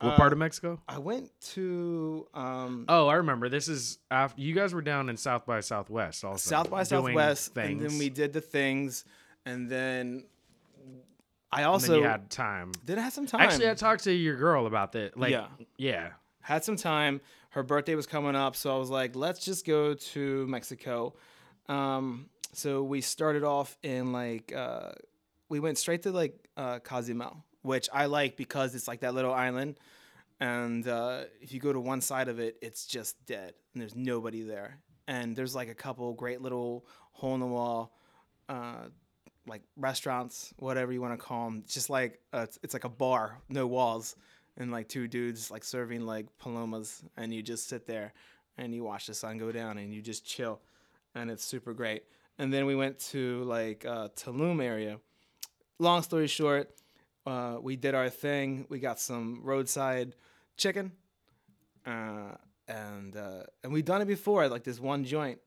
What 0.00 0.12
Uh, 0.12 0.16
part 0.16 0.32
of 0.32 0.38
Mexico? 0.38 0.80
I 0.88 0.98
went 0.98 1.30
to 1.54 2.28
um, 2.32 2.84
Oh, 2.88 3.08
I 3.08 3.14
remember. 3.16 3.48
This 3.48 3.66
is 3.68 3.98
after 4.10 4.40
you 4.40 4.54
guys 4.54 4.72
were 4.72 4.82
down 4.82 5.08
in 5.08 5.16
South 5.16 5.44
by 5.44 5.58
Southwest. 5.60 6.24
Also, 6.24 6.48
South 6.50 6.70
by 6.70 6.84
Southwest, 6.84 7.52
things. 7.54 7.82
and 7.82 7.90
then 7.90 7.98
we 7.98 8.08
did 8.08 8.32
the 8.32 8.40
things, 8.40 9.04
and 9.44 9.68
then 9.68 10.24
I 11.50 11.64
also 11.64 12.02
had 12.02 12.30
time. 12.30 12.72
did 12.84 12.98
I 12.98 13.00
have 13.02 13.12
some 13.12 13.26
time. 13.26 13.40
Actually, 13.40 13.70
I 13.70 13.74
talked 13.74 14.04
to 14.04 14.12
your 14.12 14.36
girl 14.36 14.66
about 14.66 14.92
that. 14.92 15.16
Like, 15.16 15.32
Yeah. 15.32 15.48
yeah, 15.78 16.10
had 16.42 16.62
some 16.64 16.76
time. 16.76 17.20
Her 17.50 17.62
birthday 17.62 17.94
was 17.94 18.06
coming 18.06 18.36
up, 18.36 18.54
so 18.54 18.74
I 18.74 18.78
was 18.78 18.90
like, 18.90 19.16
let's 19.16 19.44
just 19.44 19.66
go 19.66 19.94
to 19.94 20.46
Mexico. 20.46 21.14
Um, 21.68 22.28
so 22.52 22.82
we 22.84 23.00
started 23.00 23.42
off 23.42 23.76
in 23.82 24.12
like 24.12 24.52
uh, 24.54 24.92
we 25.48 25.58
went 25.58 25.78
straight 25.78 26.02
to 26.02 26.12
like 26.12 26.34
uh, 26.56 26.78
Cozumel, 26.80 27.42
which 27.62 27.88
I 27.92 28.06
like 28.06 28.36
because 28.36 28.74
it's 28.74 28.88
like 28.88 29.00
that 29.00 29.14
little 29.14 29.32
island, 29.32 29.78
and 30.40 30.86
uh, 30.86 31.24
if 31.40 31.52
you 31.52 31.60
go 31.60 31.72
to 31.72 31.80
one 31.80 32.00
side 32.00 32.28
of 32.28 32.38
it, 32.38 32.56
it's 32.62 32.86
just 32.86 33.24
dead 33.26 33.54
and 33.78 33.82
there's 33.82 33.96
nobody 33.96 34.42
there. 34.42 34.78
And 35.06 35.34
there's 35.34 35.54
like 35.54 35.68
a 35.68 35.74
couple 35.74 36.12
great 36.14 36.42
little 36.42 36.84
hole 37.12 37.34
in 37.34 37.40
the 37.40 37.46
wall, 37.46 37.94
uh, 38.48 38.88
like 39.46 39.62
restaurants, 39.76 40.52
whatever 40.58 40.92
you 40.92 41.00
want 41.00 41.18
to 41.18 41.24
call 41.24 41.46
them. 41.46 41.64
Just 41.66 41.90
like 41.90 42.20
it's, 42.32 42.58
it's 42.62 42.74
like 42.74 42.84
a 42.84 42.88
bar, 42.88 43.38
no 43.48 43.66
walls, 43.66 44.16
and 44.56 44.70
like 44.70 44.88
two 44.88 45.08
dudes 45.08 45.50
like 45.50 45.64
serving 45.64 46.04
like 46.04 46.26
palomas, 46.38 47.02
and 47.16 47.32
you 47.32 47.42
just 47.42 47.68
sit 47.68 47.86
there 47.86 48.12
and 48.58 48.74
you 48.74 48.84
watch 48.84 49.06
the 49.06 49.14
sun 49.14 49.38
go 49.38 49.50
down 49.50 49.78
and 49.78 49.94
you 49.94 50.02
just 50.02 50.26
chill, 50.26 50.60
and 51.14 51.30
it's 51.30 51.44
super 51.44 51.72
great. 51.72 52.02
And 52.38 52.52
then 52.52 52.66
we 52.66 52.74
went 52.74 52.98
to 53.10 53.42
like 53.44 53.84
uh, 53.86 54.08
Tulum 54.14 54.62
area. 54.62 54.98
Long 55.78 56.02
story 56.02 56.26
short, 56.26 56.70
uh, 57.28 57.58
we 57.60 57.76
did 57.76 57.94
our 57.94 58.08
thing. 58.08 58.66
We 58.68 58.78
got 58.78 58.98
some 58.98 59.40
roadside 59.42 60.14
chicken, 60.56 60.92
uh, 61.86 62.36
and 62.66 63.14
uh, 63.16 63.42
and 63.62 63.72
we've 63.72 63.84
done 63.84 64.00
it 64.00 64.06
before, 64.06 64.48
like 64.48 64.64
this 64.64 64.80
one 64.80 65.04
joint, 65.04 65.38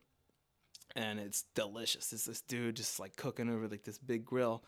and 0.95 1.19
it's 1.19 1.43
delicious. 1.55 2.13
It's 2.13 2.25
this 2.25 2.41
dude 2.41 2.75
just 2.75 2.99
like 2.99 3.15
cooking 3.15 3.49
over 3.49 3.67
like 3.67 3.83
this 3.83 3.97
big 3.97 4.23
grill, 4.23 4.63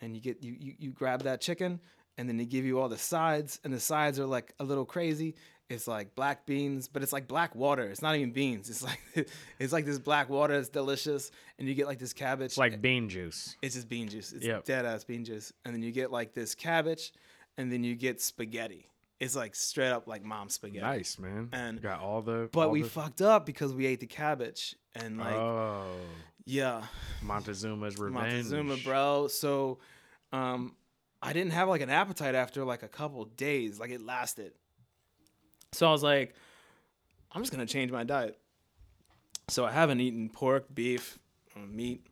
and 0.00 0.14
you 0.14 0.22
get 0.22 0.42
you 0.42 0.56
you, 0.58 0.74
you 0.78 0.90
grab 0.90 1.22
that 1.24 1.42
chicken, 1.42 1.80
and 2.16 2.28
then 2.28 2.38
they 2.38 2.46
give 2.46 2.64
you 2.64 2.80
all 2.80 2.88
the 2.88 2.98
sides, 2.98 3.60
and 3.62 3.72
the 3.72 3.80
sides 3.80 4.18
are 4.18 4.26
like 4.26 4.54
a 4.58 4.64
little 4.64 4.86
crazy. 4.86 5.34
It's 5.70 5.88
like 5.88 6.14
black 6.14 6.44
beans, 6.44 6.88
but 6.88 7.02
it's 7.02 7.12
like 7.12 7.26
black 7.26 7.54
water. 7.54 7.84
It's 7.84 8.02
not 8.02 8.14
even 8.16 8.32
beans. 8.32 8.68
It's 8.68 8.82
like 8.82 9.00
it's 9.58 9.72
like 9.72 9.86
this 9.86 9.98
black 9.98 10.28
water. 10.28 10.54
It's 10.54 10.68
delicious, 10.68 11.30
and 11.58 11.66
you 11.66 11.74
get 11.74 11.86
like 11.86 11.98
this 11.98 12.12
cabbage. 12.12 12.46
it's 12.46 12.58
like 12.58 12.82
bean 12.82 13.08
juice. 13.08 13.56
It's 13.62 13.74
just 13.74 13.88
bean 13.88 14.08
juice. 14.08 14.32
It's 14.32 14.44
Yep. 14.44 14.64
dead 14.64 14.84
ass 14.84 15.04
bean 15.04 15.24
juice. 15.24 15.52
And 15.64 15.74
then 15.74 15.82
you 15.82 15.90
get 15.90 16.12
like 16.12 16.34
this 16.34 16.54
cabbage, 16.54 17.12
and 17.56 17.72
then 17.72 17.82
you 17.82 17.94
get 17.94 18.20
spaghetti. 18.20 18.90
it's 19.20 19.34
like 19.34 19.54
straight 19.54 19.88
up 19.90 20.06
like 20.06 20.22
mom 20.22 20.50
spaghetti. 20.50 20.84
Nice, 20.84 21.18
man. 21.18 21.48
And- 21.52 21.80
got 21.80 22.00
all 22.00 22.20
the. 22.20 22.50
But 22.52 22.66
all 22.66 22.70
we 22.70 22.82
the- 22.82 22.88
fucked 22.90 23.22
up 23.22 23.46
because 23.46 23.72
we 23.72 23.86
ate 23.86 24.00
the 24.00 24.06
cabbage 24.06 24.76
and 24.94 25.16
like 25.18 25.32
oh, 25.34 25.86
yeah, 26.44 26.82
Montezuma's 27.24 27.96
revenge. 27.98 28.22
Montezuma, 28.50 28.76
bro. 28.84 29.28
So, 29.28 29.78
um, 30.30 30.74
I 31.22 31.32
didn't 31.32 31.52
have 31.52 31.68
like 31.70 31.80
an 31.80 31.90
appetite 31.90 32.34
after 32.34 32.64
like 32.66 32.82
a 32.82 32.88
couple 32.88 33.24
days. 33.24 33.80
Like 33.80 33.90
it 33.90 34.02
lasted. 34.02 34.52
So 35.74 35.88
I 35.88 35.90
was 35.92 36.02
like, 36.02 36.34
I'm 37.32 37.42
just 37.42 37.52
gonna 37.52 37.66
change 37.66 37.90
my 37.90 38.04
diet. 38.04 38.38
So 39.48 39.64
I 39.64 39.72
haven't 39.72 40.00
eaten 40.00 40.28
pork, 40.28 40.72
beef, 40.74 41.18
uh, 41.56 41.66
meat, 41.66 42.06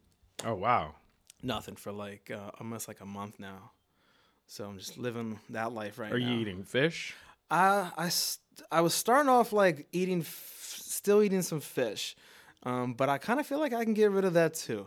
Oh 0.45 0.55
wow. 0.55 0.95
nothing 1.43 1.77
for 1.77 1.93
like 1.93 2.31
uh, 2.31 2.51
almost 2.61 2.89
like 2.89 3.01
a 3.01 3.07
month 3.07 3.39
now. 3.39 3.71
So 4.47 4.65
I'm 4.65 4.79
just 4.79 4.99
living 4.99 5.39
that 5.51 5.73
life 5.73 5.99
right 5.99 6.13
Are 6.13 6.19
now. 6.19 6.27
Are 6.27 6.31
you 6.35 6.41
eating 6.41 6.63
fish? 6.65 7.15
I 7.51 7.91
I 7.97 8.09
st- 8.09 8.67
I 8.71 8.81
was 8.83 8.95
starting 8.95 9.31
off 9.31 9.53
like 9.53 9.87
eating, 9.93 10.21
f- 10.21 10.77
still 10.85 11.23
eating 11.23 11.43
some 11.43 11.61
fish, 11.61 12.17
um, 12.65 12.93
but 12.95 13.09
I 13.09 13.19
kind 13.19 13.41
of 13.41 13.47
feel 13.47 13.61
like 13.61 13.73
I 13.73 13.85
can 13.85 13.95
get 13.95 14.11
rid 14.11 14.25
of 14.25 14.35
that 14.35 14.55
too. 14.55 14.87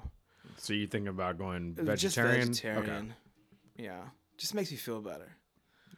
So 0.58 0.74
you 0.74 0.86
thinking 0.88 1.08
about 1.08 1.38
going 1.38 1.74
vegetarian? 1.74 2.50
Just 2.50 2.62
vegetarian. 2.64 3.14
Yeah, 3.78 4.04
just 4.38 4.54
makes 4.54 4.70
me 4.72 4.78
feel 4.78 5.02
better. 5.02 5.32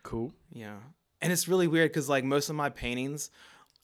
Cool. 0.03 0.31
Yeah, 0.53 0.77
and 1.21 1.31
it's 1.33 1.47
really 1.47 1.67
weird 1.67 1.89
because 1.91 2.07
like 2.09 2.23
most 2.23 2.49
of 2.49 2.55
my 2.55 2.69
paintings 2.69 3.29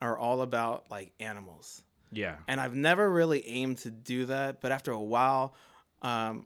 are 0.01 0.17
all 0.17 0.41
about 0.41 0.85
like 0.91 1.13
animals, 1.19 1.81
Yeah. 2.11 2.35
and 2.47 2.59
I've 2.59 2.75
never 2.75 3.09
really 3.09 3.47
aimed 3.47 3.77
to 3.79 3.91
do 3.91 4.25
that. 4.25 4.59
But 4.61 4.71
after 4.71 4.91
a 4.91 5.01
while, 5.01 5.55
um, 6.01 6.45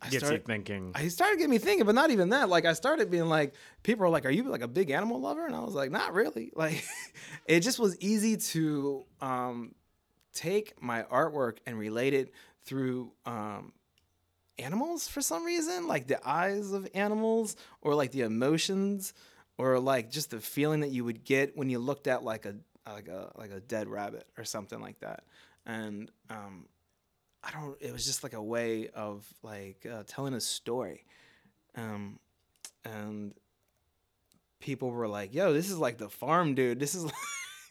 I 0.00 0.08
Gets 0.10 0.24
started. 0.24 0.44
thinking. 0.44 0.90
I 0.96 1.06
started 1.08 1.36
getting 1.38 1.50
me 1.52 1.58
thinking, 1.58 1.86
but 1.86 1.94
not 1.94 2.10
even 2.10 2.30
that. 2.30 2.48
Like 2.48 2.64
I 2.64 2.72
started 2.72 3.08
being 3.10 3.26
like, 3.28 3.54
people 3.84 4.04
are 4.04 4.08
like, 4.08 4.26
"Are 4.26 4.30
you 4.30 4.42
like 4.44 4.60
a 4.62 4.66
big 4.68 4.90
animal 4.90 5.20
lover?" 5.20 5.46
And 5.46 5.54
I 5.54 5.60
was 5.60 5.74
like, 5.74 5.90
"Not 5.92 6.12
really." 6.12 6.50
Like, 6.56 6.84
it 7.46 7.60
just 7.60 7.78
was 7.78 7.96
easy 8.00 8.36
to 8.36 9.04
um, 9.20 9.74
take 10.34 10.82
my 10.82 11.04
artwork 11.04 11.58
and 11.66 11.78
relate 11.78 12.14
it 12.14 12.32
through 12.64 13.12
um, 13.26 13.72
animals 14.58 15.06
for 15.08 15.20
some 15.20 15.44
reason, 15.44 15.86
like 15.86 16.06
the 16.08 16.18
eyes 16.28 16.72
of 16.72 16.88
animals, 16.94 17.56
or 17.80 17.94
like 17.94 18.10
the 18.10 18.22
emotions, 18.22 19.14
or 19.62 19.78
like 19.78 20.10
just 20.10 20.30
the 20.30 20.40
feeling 20.40 20.80
that 20.80 20.90
you 20.90 21.04
would 21.04 21.22
get 21.24 21.56
when 21.56 21.70
you 21.70 21.78
looked 21.78 22.08
at 22.08 22.24
like 22.24 22.46
a 22.46 22.56
like 22.84 23.06
a 23.06 23.30
like 23.36 23.52
a 23.52 23.60
dead 23.60 23.88
rabbit 23.88 24.26
or 24.36 24.44
something 24.44 24.80
like 24.80 24.98
that. 25.00 25.22
And 25.64 26.10
um, 26.28 26.66
I 27.44 27.52
don't. 27.52 27.76
It 27.80 27.92
was 27.92 28.04
just 28.04 28.24
like 28.24 28.32
a 28.32 28.42
way 28.42 28.88
of 28.88 29.24
like 29.44 29.86
uh, 29.86 30.02
telling 30.06 30.34
a 30.34 30.40
story, 30.40 31.04
um, 31.76 32.18
and 32.84 33.34
people 34.58 34.90
were 34.90 35.06
like, 35.06 35.32
"Yo, 35.32 35.52
this 35.52 35.70
is 35.70 35.78
like 35.78 35.98
the 35.98 36.08
farm 36.08 36.54
dude. 36.54 36.80
This 36.80 36.94
is." 36.94 37.04
like 37.04 37.14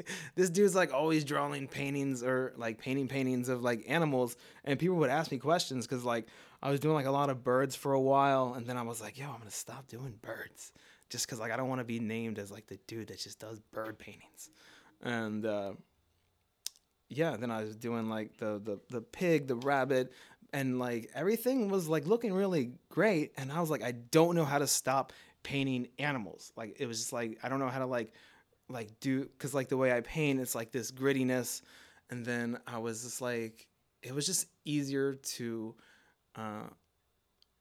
this 0.35 0.49
dude's 0.49 0.73
like 0.73 0.93
always 0.93 1.25
drawing 1.25 1.67
paintings 1.67 2.23
or 2.23 2.53
like 2.55 2.79
painting 2.79 3.07
paintings 3.07 3.49
of 3.49 3.61
like 3.61 3.83
animals 3.87 4.35
and 4.63 4.79
people 4.79 4.95
would 4.95 5.11
ask 5.11 5.31
me 5.31 5.37
questions 5.37 5.85
because 5.85 6.03
like 6.03 6.25
i 6.63 6.71
was 6.71 6.79
doing 6.79 6.95
like 6.95 7.05
a 7.05 7.11
lot 7.11 7.29
of 7.29 7.43
birds 7.43 7.75
for 7.75 7.93
a 7.93 8.01
while 8.01 8.55
and 8.55 8.65
then 8.65 8.77
i 8.77 8.81
was 8.81 8.99
like 8.99 9.19
yo 9.19 9.25
i'm 9.27 9.37
gonna 9.37 9.51
stop 9.51 9.87
doing 9.87 10.17
birds 10.23 10.71
just 11.12 11.26
because 11.28 11.39
like 11.39 11.51
i 11.51 11.57
don't 11.57 11.70
want 11.70 11.80
to 11.80 11.86
be 11.86 11.99
named 11.99 12.39
as 12.39 12.51
like 12.51 12.66
the 12.68 12.80
dude 12.88 13.07
that 13.07 13.20
just 13.20 13.39
does 13.39 13.59
bird 13.72 13.99
paintings. 13.99 14.49
And 15.03 15.45
uh 15.45 15.74
yeah 17.09 17.36
then 17.36 17.51
i 17.51 17.62
was 17.62 17.76
doing 17.76 18.09
like 18.09 18.38
the 18.38 18.62
the, 18.64 18.80
the 18.89 19.01
pig 19.01 19.47
the 19.47 19.55
rabbit 19.55 20.14
and 20.53 20.80
like 20.80 21.09
everything 21.14 21.70
was 21.70 21.89
like 21.89 22.07
looking 22.07 22.34
really 22.34 22.72
great 22.89 23.34
and 23.38 23.51
i 23.51 23.59
was 23.59 23.70
like 23.70 23.84
i 23.84 23.91
don't 23.91 24.36
know 24.36 24.45
how 24.45 24.57
to 24.57 24.68
stop 24.68 25.12
painting 25.43 25.88
animals. 25.97 26.51
Like 26.55 26.78
it 26.80 26.86
was 26.86 26.99
just 26.99 27.14
like 27.14 27.39
i 27.43 27.49
don't 27.49 27.59
know 27.59 27.68
how 27.68 27.80
to 27.80 27.86
like 27.86 28.14
like 28.70 28.99
do 28.99 29.22
because 29.24 29.53
like 29.53 29.68
the 29.68 29.78
way 29.78 29.91
i 29.91 29.99
paint 30.01 30.39
it's 30.39 30.55
like 30.55 30.72
this 30.72 30.91
grittiness 30.91 31.62
and 32.09 32.26
then 32.26 32.57
i 32.68 32.78
was 32.78 33.03
just 33.03 33.22
like 33.22 33.68
it 34.01 34.16
was 34.16 34.26
just 34.26 34.47
easier 34.64 35.16
to 35.16 35.76
uh, 36.36 36.64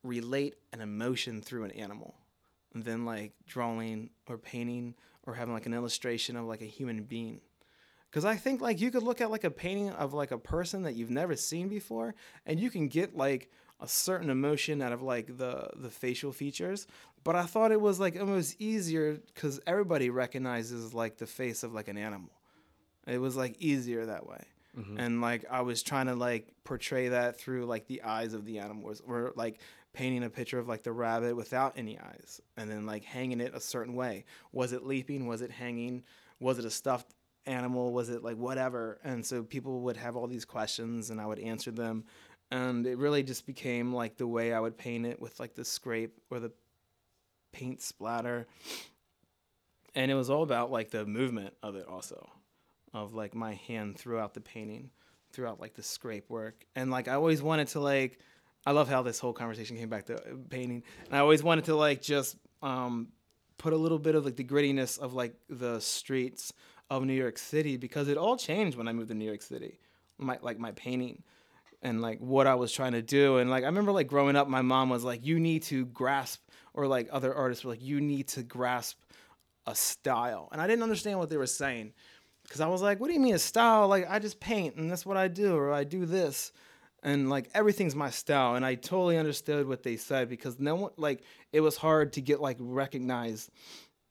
relate 0.04 0.54
an 0.72 0.80
emotion 0.80 1.42
through 1.42 1.64
an 1.64 1.72
animal 1.72 2.14
than 2.74 3.04
like 3.04 3.32
drawing 3.46 4.10
or 4.28 4.38
painting 4.38 4.94
or 5.26 5.34
having 5.34 5.54
like 5.54 5.66
an 5.66 5.74
illustration 5.74 6.36
of 6.36 6.46
like 6.46 6.62
a 6.62 6.66
human 6.66 7.02
being. 7.02 7.40
Because 8.10 8.24
i 8.24 8.34
think 8.34 8.60
like 8.60 8.80
you 8.80 8.90
could 8.90 9.04
look 9.04 9.20
at 9.20 9.30
like 9.30 9.44
a 9.44 9.50
painting 9.50 9.90
of 9.90 10.12
like 10.12 10.32
a 10.32 10.38
person 10.38 10.82
that 10.82 10.94
you've 10.94 11.10
never 11.10 11.36
seen 11.36 11.68
before 11.68 12.14
and 12.44 12.58
you 12.58 12.68
can 12.70 12.88
get 12.88 13.16
like 13.16 13.50
a 13.80 13.88
certain 13.88 14.30
emotion 14.30 14.82
out 14.82 14.92
of 14.92 15.02
like 15.02 15.38
the 15.38 15.68
the 15.76 15.90
facial 15.90 16.32
features. 16.32 16.86
But 17.22 17.36
i 17.36 17.44
thought 17.44 17.72
it 17.72 17.80
was 17.80 18.00
like 18.00 18.18
almost 18.18 18.60
easier 18.60 19.18
because 19.34 19.60
everybody 19.66 20.10
recognizes 20.10 20.94
like 20.94 21.18
the 21.18 21.26
face 21.26 21.62
of 21.62 21.72
like 21.72 21.88
an 21.88 21.98
animal. 21.98 22.30
It 23.06 23.18
was 23.18 23.36
like 23.36 23.56
easier 23.58 24.06
that 24.06 24.26
way. 24.26 24.44
Mm-hmm. 24.78 25.00
And 25.00 25.20
like 25.20 25.44
i 25.50 25.62
was 25.62 25.82
trying 25.82 26.06
to 26.06 26.14
like 26.14 26.52
portray 26.64 27.08
that 27.08 27.38
through 27.38 27.66
like 27.66 27.86
the 27.86 28.02
eyes 28.02 28.34
of 28.34 28.44
the 28.44 28.58
animals 28.58 29.02
or 29.06 29.32
like 29.34 29.60
painting 29.92 30.22
a 30.22 30.30
picture 30.30 30.58
of 30.58 30.68
like 30.68 30.82
the 30.82 30.92
rabbit 30.92 31.36
without 31.36 31.74
any 31.76 31.98
eyes 31.98 32.40
and 32.56 32.70
then 32.70 32.86
like 32.86 33.04
hanging 33.04 33.40
it 33.40 33.54
a 33.54 33.60
certain 33.60 33.94
way. 33.94 34.24
Was 34.52 34.72
it 34.72 34.86
leaping? 34.86 35.26
Was 35.26 35.42
it 35.42 35.50
hanging? 35.50 36.04
Was 36.38 36.58
it 36.58 36.64
a 36.64 36.70
stuffed 36.70 37.12
animal? 37.46 37.92
Was 37.92 38.08
it 38.08 38.22
like 38.22 38.36
whatever? 38.36 38.98
And 39.02 39.24
so 39.24 39.42
people 39.42 39.80
would 39.82 39.96
have 39.96 40.16
all 40.16 40.26
these 40.26 40.44
questions 40.44 41.10
and 41.10 41.20
i 41.20 41.26
would 41.26 41.38
answer 41.40 41.70
them 41.70 42.04
and 42.50 42.86
it 42.86 42.98
really 42.98 43.22
just 43.22 43.46
became 43.46 43.92
like 43.92 44.16
the 44.16 44.26
way 44.26 44.52
i 44.52 44.60
would 44.60 44.76
paint 44.76 45.06
it 45.06 45.20
with 45.20 45.38
like 45.40 45.54
the 45.54 45.64
scrape 45.64 46.18
or 46.30 46.40
the 46.40 46.52
paint 47.52 47.82
splatter. 47.82 48.46
And 49.94 50.10
it 50.10 50.14
was 50.14 50.30
all 50.30 50.42
about 50.42 50.70
like 50.70 50.90
the 50.90 51.04
movement 51.04 51.54
of 51.62 51.74
it 51.74 51.86
also 51.88 52.28
of 52.92 53.14
like 53.14 53.34
my 53.34 53.54
hand 53.54 53.98
throughout 53.98 54.34
the 54.34 54.40
painting 54.40 54.90
throughout 55.32 55.60
like 55.60 55.74
the 55.74 55.82
scrape 55.82 56.28
work. 56.28 56.64
And 56.74 56.90
like 56.90 57.08
i 57.08 57.14
always 57.14 57.42
wanted 57.42 57.68
to 57.68 57.80
like 57.80 58.18
i 58.66 58.72
love 58.72 58.88
how 58.88 59.02
this 59.02 59.18
whole 59.18 59.32
conversation 59.32 59.76
came 59.76 59.88
back 59.88 60.06
to 60.06 60.16
uh, 60.16 60.34
painting 60.48 60.82
and 61.06 61.16
i 61.16 61.18
always 61.18 61.42
wanted 61.42 61.64
to 61.64 61.74
like 61.74 62.00
just 62.00 62.36
um 62.62 63.08
put 63.58 63.72
a 63.72 63.76
little 63.76 63.98
bit 63.98 64.14
of 64.14 64.24
like 64.24 64.36
the 64.36 64.44
grittiness 64.44 64.98
of 64.98 65.12
like 65.14 65.34
the 65.48 65.78
streets 65.80 66.52
of 66.88 67.04
new 67.04 67.12
york 67.12 67.38
city 67.38 67.76
because 67.76 68.08
it 68.08 68.16
all 68.16 68.36
changed 68.36 68.76
when 68.76 68.88
i 68.88 68.92
moved 68.92 69.08
to 69.08 69.14
new 69.14 69.26
york 69.26 69.42
city 69.42 69.78
my 70.18 70.38
like 70.42 70.58
my 70.58 70.72
painting 70.72 71.22
and 71.82 72.02
like 72.02 72.18
what 72.18 72.46
I 72.46 72.54
was 72.54 72.72
trying 72.72 72.92
to 72.92 73.02
do. 73.02 73.38
And 73.38 73.50
like 73.50 73.64
I 73.64 73.66
remember 73.66 73.92
like 73.92 74.06
growing 74.06 74.36
up, 74.36 74.48
my 74.48 74.62
mom 74.62 74.90
was 74.90 75.04
like, 75.04 75.24
"You 75.24 75.40
need 75.40 75.62
to 75.64 75.86
grasp," 75.86 76.40
or 76.74 76.86
like 76.86 77.08
other 77.10 77.34
artists 77.34 77.64
were 77.64 77.70
like, 77.70 77.82
"You 77.82 78.00
need 78.00 78.28
to 78.28 78.42
grasp 78.42 79.00
a 79.66 79.74
style." 79.74 80.48
And 80.52 80.60
I 80.60 80.66
didn't 80.66 80.82
understand 80.82 81.18
what 81.18 81.30
they 81.30 81.36
were 81.36 81.46
saying 81.46 81.92
because 82.42 82.60
I 82.60 82.68
was 82.68 82.82
like, 82.82 83.00
"What 83.00 83.08
do 83.08 83.14
you 83.14 83.20
mean 83.20 83.34
a 83.34 83.38
style? 83.38 83.88
Like 83.88 84.06
I 84.08 84.18
just 84.18 84.40
paint 84.40 84.76
and 84.76 84.90
that's 84.90 85.06
what 85.06 85.16
I 85.16 85.28
do, 85.28 85.56
or 85.56 85.72
I 85.72 85.84
do 85.84 86.06
this." 86.06 86.52
And 87.02 87.30
like 87.30 87.48
everything's 87.54 87.94
my 87.94 88.10
style, 88.10 88.56
and 88.56 88.64
I 88.64 88.74
totally 88.74 89.16
understood 89.16 89.66
what 89.66 89.82
they 89.82 89.96
said 89.96 90.28
because 90.28 90.58
no 90.58 90.74
one 90.74 90.92
like 90.98 91.22
it 91.50 91.60
was 91.60 91.76
hard 91.76 92.12
to 92.14 92.20
get 92.20 92.40
like 92.40 92.58
recognized 92.60 93.50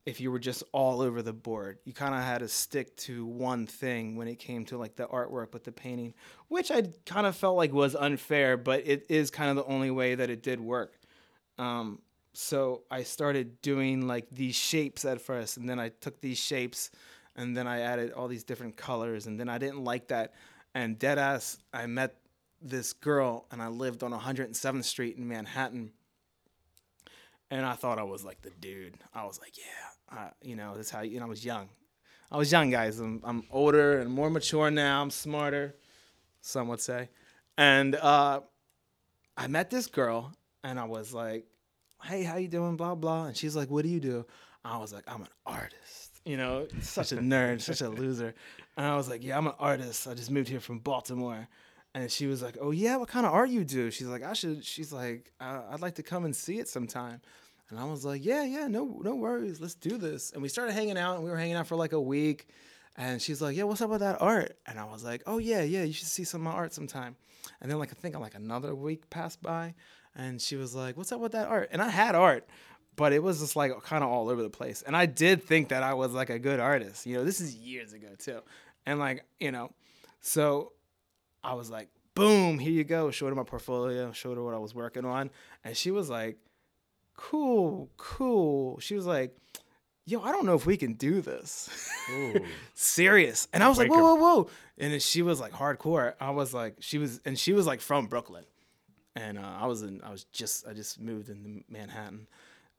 if 0.06 0.20
you 0.20 0.32
were 0.32 0.40
just 0.40 0.64
all 0.72 1.02
over 1.02 1.22
the 1.22 1.34
board. 1.34 1.78
You 1.86 1.94
kind 1.94 2.16
of 2.16 2.22
had 2.22 2.40
to 2.40 2.48
stick 2.48 2.96
to 2.98 3.26
one 3.26 3.68
thing 3.68 4.16
when 4.16 4.28
it 4.28 4.40
came 4.40 4.66
to 4.66 4.78
like 4.78 4.96
the 4.96 5.06
artwork 5.06 5.54
with 5.54 5.64
the 5.64 5.72
painting, 5.72 6.16
which 6.48 6.72
I 6.72 6.84
kind 7.06 7.28
of 7.28 7.36
felt 7.36 7.58
like 7.58 7.72
was 7.72 7.96
unfair, 7.96 8.58
but 8.58 8.88
it 8.88 9.06
is 9.08 9.30
kind 9.30 9.52
of 9.52 9.56
the 9.56 9.72
only 9.72 9.92
way 9.92 10.16
that 10.16 10.30
it 10.32 10.42
did 10.42 10.60
work. 10.60 11.00
Um, 11.60 12.00
so 12.34 12.84
I 12.90 13.04
started 13.04 13.62
doing 13.62 14.08
like 14.08 14.28
these 14.32 14.56
shapes 14.56 15.06
at 15.06 15.22
first, 15.22 15.58
and 15.58 15.70
then 15.70 15.80
I 15.80 15.90
took 15.90 16.22
these 16.22 16.38
shapes, 16.40 16.90
and 17.36 17.56
then 17.56 17.68
I 17.68 17.82
added 17.82 18.12
all 18.12 18.28
these 18.28 18.44
different 18.44 18.78
colors, 18.78 19.28
and 19.28 19.40
then 19.40 19.50
I 19.50 19.58
didn't 19.58 19.84
like 19.84 20.08
that. 20.08 20.34
And 20.74 20.98
dead 20.98 21.18
ass, 21.18 21.58
I 21.74 21.86
met 21.86 22.16
this 22.62 22.94
girl, 22.94 23.46
and 23.52 23.62
I 23.62 23.68
lived 23.68 24.04
on 24.04 24.12
107th 24.12 24.84
Street 24.84 25.18
in 25.18 25.28
Manhattan 25.28 25.92
and 27.52 27.66
I 27.66 27.74
thought 27.74 28.00
I 28.00 28.04
was 28.04 28.24
like 28.24 28.42
the 28.42 28.52
dude. 28.52 28.96
I 29.14 29.26
was 29.26 29.40
like, 29.40 29.58
yeah, 29.58 30.18
I, 30.18 30.30
you 30.42 30.56
know, 30.56 30.74
that's 30.76 30.90
how 30.90 31.02
you 31.02 31.20
know 31.20 31.26
I 31.26 31.30
was 31.30 31.44
young. 31.44 31.70
I 32.32 32.38
was 32.38 32.52
young, 32.52 32.70
guys. 32.70 33.00
I'm, 33.00 33.22
I'm 33.24 33.44
older 33.50 34.00
and 34.00 34.12
more 34.12 34.30
mature 34.30 34.70
now. 34.70 35.02
I'm 35.02 35.10
smarter, 35.10 35.76
some 36.42 36.68
would 36.68 36.80
say. 36.80 37.10
And 37.58 37.96
uh, 37.96 38.42
I 39.36 39.48
met 39.48 39.72
this 39.72 39.88
girl, 39.88 40.32
and 40.64 40.80
I 40.80 40.86
was 40.86 41.12
like, 41.14 41.46
hey, 42.04 42.24
how 42.24 42.38
you 42.38 42.48
doing? 42.48 42.78
Blah 42.78 42.96
blah. 42.96 43.26
And 43.26 43.38
she's 43.38 43.56
like, 43.56 43.70
what 43.70 43.84
do 43.84 43.90
you 43.90 44.00
do? 44.00 44.26
I 44.64 44.78
was 44.78 44.94
like, 44.94 45.04
I'm 45.08 45.22
an 45.22 45.28
artist. 45.46 46.22
You 46.26 46.38
know, 46.38 46.68
such 46.82 47.12
a 47.12 47.18
nerd, 47.18 47.62
such 47.62 47.82
a 47.82 47.90
loser. 47.90 48.36
And 48.78 48.86
I 48.86 48.96
was 48.96 49.10
like, 49.10 49.24
yeah, 49.24 49.38
I'm 49.38 49.48
an 49.48 49.54
artist. 49.58 50.08
I 50.08 50.14
just 50.14 50.30
moved 50.30 50.50
here 50.50 50.60
from 50.60 50.80
Baltimore. 50.80 51.48
And 51.96 52.12
she 52.12 52.28
was 52.28 52.42
like, 52.42 52.58
"Oh 52.62 52.72
yeah, 52.72 52.98
what 52.98 53.10
kind 53.10 53.26
of 53.26 53.34
art 53.34 53.50
you 53.50 53.64
do?" 53.64 53.90
She's 53.90 54.08
like, 54.08 54.24
"I 54.24 54.34
should." 54.34 54.64
She's 54.64 54.94
like, 54.94 55.32
"I'd 55.40 55.82
like 55.82 55.96
to 55.96 56.04
come 56.04 56.26
and 56.26 56.36
see 56.36 56.60
it 56.60 56.68
sometime." 56.68 57.22
And 57.70 57.80
I 57.80 57.86
was 57.86 58.06
like, 58.06 58.24
"Yeah, 58.24 58.44
yeah, 58.44 58.68
no, 58.68 59.00
no 59.04 59.16
worries. 59.16 59.60
Let's 59.60 59.76
do 59.76 59.98
this." 59.98 60.32
And 60.32 60.42
we 60.42 60.50
started 60.50 60.74
hanging 60.74 60.98
out, 60.98 61.16
and 61.16 61.24
we 61.24 61.32
were 61.32 61.38
hanging 61.38 61.56
out 61.56 61.68
for 61.68 61.76
like 61.76 61.94
a 61.94 62.02
week. 62.02 62.48
And 62.96 63.22
she's 63.22 63.42
like, 63.42 63.56
"Yeah, 63.56 63.64
what's 63.64 63.82
up 63.82 63.90
with 63.90 64.02
that 64.02 64.22
art?" 64.22 64.58
And 64.68 64.80
I 64.80 64.86
was 64.86 65.04
like, 65.04 65.24
"Oh 65.26 65.40
yeah, 65.40 65.62
yeah, 65.64 65.84
you 65.84 65.94
should 65.94 66.08
see 66.08 66.24
some 66.24 66.42
of 66.42 66.54
my 66.54 66.58
art 66.58 66.74
sometime." 66.74 67.16
And 67.62 67.72
then 67.72 67.80
like 67.80 67.92
I 67.92 67.96
think 67.96 68.18
like 68.20 68.36
another 68.36 68.76
week 68.76 69.10
passed 69.10 69.42
by, 69.42 69.74
and 70.16 70.42
she 70.42 70.56
was 70.58 70.76
like, 70.76 70.96
"What's 70.96 71.12
up 71.12 71.22
with 71.22 71.32
that 71.32 71.48
art?" 71.48 71.70
And 71.72 71.82
I 71.82 71.90
had 71.90 72.14
art, 72.14 72.48
but 72.96 73.14
it 73.14 73.24
was 73.24 73.40
just 73.40 73.56
like 73.56 73.72
kind 73.84 74.04
of 74.04 74.10
all 74.10 74.30
over 74.30 74.44
the 74.44 74.50
place. 74.50 74.82
And 74.82 74.96
I 74.96 75.06
did 75.06 75.44
think 75.44 75.70
that 75.70 75.82
I 75.82 75.94
was 75.94 76.12
like 76.12 76.30
a 76.30 76.40
good 76.40 76.60
artist. 76.60 77.06
You 77.06 77.18
know, 77.18 77.24
this 77.24 77.40
is 77.40 77.56
years 77.56 77.94
ago 77.94 78.10
too. 78.18 78.42
And 78.86 79.00
like, 79.00 79.24
you 79.40 79.52
know, 79.52 79.72
so 80.22 80.74
I 81.44 81.54
was 81.54 81.70
like, 81.70 81.90
boom, 82.16 82.60
here 82.60 82.72
you 82.72 82.84
go. 82.84 83.12
Showed 83.12 83.30
her 83.30 83.36
my 83.36 83.44
portfolio, 83.44 84.12
showed 84.12 84.38
her 84.38 84.44
what 84.44 84.54
I 84.54 84.60
was 84.60 84.76
working 84.76 85.06
on. 85.06 85.30
And 85.64 85.76
she 85.76 85.92
was 85.92 86.10
like, 86.10 86.38
cool, 87.16 87.90
cool. 87.98 88.80
She 88.80 88.96
was 88.96 89.06
like, 89.06 89.36
yo, 90.06 90.22
I 90.22 90.32
don't 90.32 90.46
know 90.46 90.56
if 90.56 90.66
we 90.66 90.78
can 90.78 90.94
do 90.94 91.22
this. 91.22 91.70
Serious. 92.74 93.48
And 93.54 93.64
I 93.64 93.70
was 93.70 93.78
like, 93.78 93.90
whoa, 93.90 94.00
whoa, 94.00 94.16
whoa. 94.16 94.50
And 94.78 94.94
then 94.94 95.00
she 95.00 95.22
was 95.22 95.40
like 95.40 95.54
hardcore. 95.54 96.14
I 96.20 96.32
was 96.32 96.54
like, 96.54 96.76
she 96.80 96.98
was, 96.98 97.22
and 97.26 97.38
she 97.38 97.54
was 97.54 97.68
like 97.68 97.82
from 97.82 98.08
Brooklyn. 98.08 98.46
And 99.16 99.38
uh, 99.38 99.58
I 99.60 99.66
was 99.68 99.82
in, 99.82 100.02
I 100.04 100.12
was 100.12 100.24
just, 100.26 100.68
I 100.68 100.74
just 100.74 101.00
moved 101.00 101.30
into 101.30 101.64
Manhattan. 101.70 102.28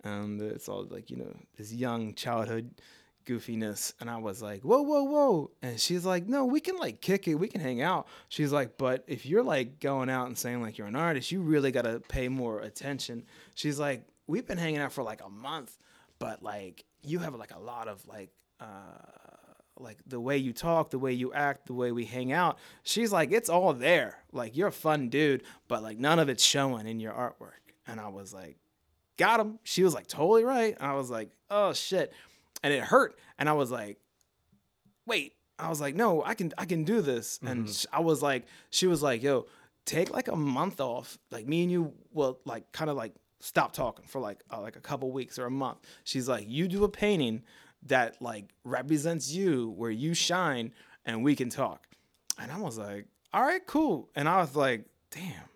And 0.03 0.41
it's 0.41 0.69
all 0.69 0.87
like, 0.89 1.11
you 1.11 1.17
know, 1.17 1.37
this 1.57 1.73
young 1.73 2.15
childhood 2.15 2.71
goofiness. 3.31 3.93
And 4.01 4.11
I 4.11 4.17
was 4.17 4.43
like, 4.43 4.63
whoa, 4.63 4.83
whoa, 4.83 5.05
whoa. 5.05 5.51
And 5.63 5.79
she's 5.79 6.05
like, 6.05 6.27
no, 6.27 6.45
we 6.45 6.61
can 6.61 6.77
like 6.77 7.01
kick 7.01 7.29
it. 7.29 7.35
We 7.35 7.49
can 7.49 7.61
hang 7.61 7.81
out. 7.81 8.09
She's 8.29 8.53
like, 8.53 8.77
but 8.77 9.05
if 9.07 9.25
you're 9.27 9.43
like 9.43 9.81
going 9.81 10.11
out 10.11 10.27
and 10.27 10.37
saying 10.37 10.63
like 10.63 10.79
you're 10.79 10.87
an 10.87 10.97
artist, 10.97 11.31
you 11.31 11.43
really 11.43 11.71
got 11.71 11.83
to 11.83 12.01
pay 12.01 12.29
more 12.29 12.61
attention. 12.61 13.25
She's 13.55 13.79
like, 13.79 14.05
we've 14.27 14.47
been 14.47 14.59
hanging 14.59 14.81
out 14.81 14.93
for 14.93 15.03
like 15.03 15.23
a 15.25 15.29
month, 15.29 15.77
but 16.19 16.43
like 16.43 16.85
you 17.03 17.21
have 17.21 17.35
like 17.35 17.55
a 17.55 17.61
lot 17.61 17.89
of 17.89 18.07
like, 18.07 18.31
uh, 18.59 18.65
like 19.79 19.99
the 20.07 20.21
way 20.21 20.37
you 20.37 20.53
talk, 20.53 20.91
the 20.91 20.99
way 20.99 21.13
you 21.13 21.33
act, 21.33 21.67
the 21.67 21.75
way 21.75 21.93
we 21.93 22.05
hang 22.05 22.33
out. 22.33 22.59
She's 22.83 23.13
like, 23.13 23.33
it's 23.33 23.49
all 23.49 23.73
there. 23.73 24.19
Like 24.33 24.57
you're 24.57 24.69
a 24.69 24.73
fun 24.73 25.09
dude, 25.09 25.43
but 25.69 25.83
like 25.83 25.99
none 25.99 26.19
of 26.19 26.29
it's 26.29 26.45
showing 26.45 26.87
in 26.87 27.01
your 27.01 27.13
artwork. 27.13 27.73
And 27.87 27.99
I 27.99 28.09
was 28.09 28.35
like, 28.35 28.59
got 29.17 29.41
him. 29.41 29.59
She 29.65 29.83
was 29.83 29.95
like, 29.95 30.07
totally 30.07 30.45
right. 30.45 30.77
I 30.81 30.95
was 30.95 31.11
like, 31.11 31.31
oh 31.51 31.73
shit. 31.73 32.13
And 32.63 32.73
it 32.73 32.83
hurt. 32.83 33.19
And 33.39 33.49
I 33.49 33.53
was 33.53 33.71
like, 33.71 33.99
wait. 35.07 35.35
I 35.59 35.69
was 35.69 35.81
like, 35.81 35.95
no, 35.95 36.25
I 36.25 36.33
can 36.35 36.53
I 36.57 36.65
can 36.65 36.85
do 36.85 37.03
this. 37.03 37.39
And 37.43 37.69
sh- 37.69 37.85
I 37.93 38.01
was 38.01 38.23
like, 38.23 38.47
she 38.71 38.87
was 38.87 39.03
like, 39.03 39.23
yo, 39.23 39.47
take 39.85 40.11
like 40.11 40.29
a 40.29 40.37
month 40.37 40.81
off. 40.81 41.19
Like 41.31 41.47
me 41.47 41.63
and 41.63 41.71
you 41.71 41.93
will 42.13 42.39
like 42.47 42.73
kind 42.73 42.89
of 42.89 42.97
like 42.97 43.13
stop 43.41 43.73
talking 43.73 44.07
for 44.07 44.21
like 44.21 44.43
uh, 44.51 44.61
like 44.61 44.77
a 44.77 44.81
couple 44.81 45.11
weeks 45.13 45.39
or 45.39 45.45
a 45.45 45.51
month. 45.51 45.79
She's 46.05 46.29
like, 46.29 46.47
you 46.49 46.67
do 46.67 46.85
a 46.85 46.89
painting 46.89 47.43
that 47.83 48.23
like 48.23 48.55
represents 48.65 49.31
you 49.31 49.71
where 49.77 49.91
you 49.91 50.15
shine 50.15 50.73
and 51.05 51.23
we 51.23 51.37
can 51.37 51.51
talk. 51.51 51.87
And 52.39 52.51
I 52.51 52.59
was 52.59 52.79
like, 52.79 53.07
all 53.35 53.43
right, 53.43 53.65
cool. 53.67 54.09
And 54.15 54.29
I 54.29 54.41
was 54.41 54.57
like, 54.57 54.87
damn. 55.11 55.49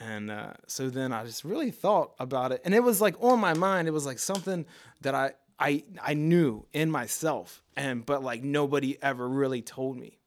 And 0.00 0.30
uh, 0.30 0.52
so 0.66 0.90
then 0.90 1.12
I 1.12 1.24
just 1.24 1.44
really 1.44 1.70
thought 1.72 2.12
about 2.20 2.52
it, 2.52 2.60
and 2.64 2.72
it 2.72 2.84
was 2.84 3.00
like 3.00 3.16
on 3.20 3.40
my 3.40 3.54
mind. 3.54 3.88
It 3.88 3.90
was 3.92 4.06
like 4.06 4.20
something 4.20 4.64
that 5.00 5.12
I 5.14 5.32
I 5.58 5.84
I 6.02 6.14
knew 6.14 6.66
in 6.72 6.90
myself, 6.90 7.62
and 7.76 8.04
but 8.04 8.22
like 8.22 8.42
nobody 8.42 8.96
ever 9.02 9.28
really 9.28 9.62
told 9.62 9.96
me. 9.96 10.18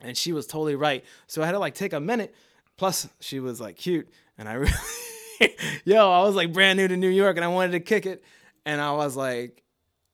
And 0.00 0.16
she 0.16 0.32
was 0.32 0.46
totally 0.46 0.76
right. 0.76 1.04
So 1.26 1.42
I 1.42 1.46
had 1.46 1.52
to 1.52 1.58
like 1.58 1.74
take 1.74 1.92
a 1.92 2.00
minute. 2.00 2.34
Plus, 2.76 3.08
she 3.20 3.40
was 3.40 3.60
like 3.60 3.76
cute, 3.76 4.08
and 4.36 4.48
I 4.48 4.52
really, 5.40 5.56
yo, 5.84 6.10
I 6.10 6.22
was 6.22 6.34
like 6.34 6.52
brand 6.52 6.78
new 6.78 6.86
to 6.86 6.96
New 6.96 7.08
York, 7.08 7.36
and 7.36 7.44
I 7.44 7.48
wanted 7.48 7.72
to 7.72 7.80
kick 7.80 8.04
it, 8.04 8.22
and 8.66 8.80
I 8.80 8.92
was 8.92 9.16
like, 9.16 9.62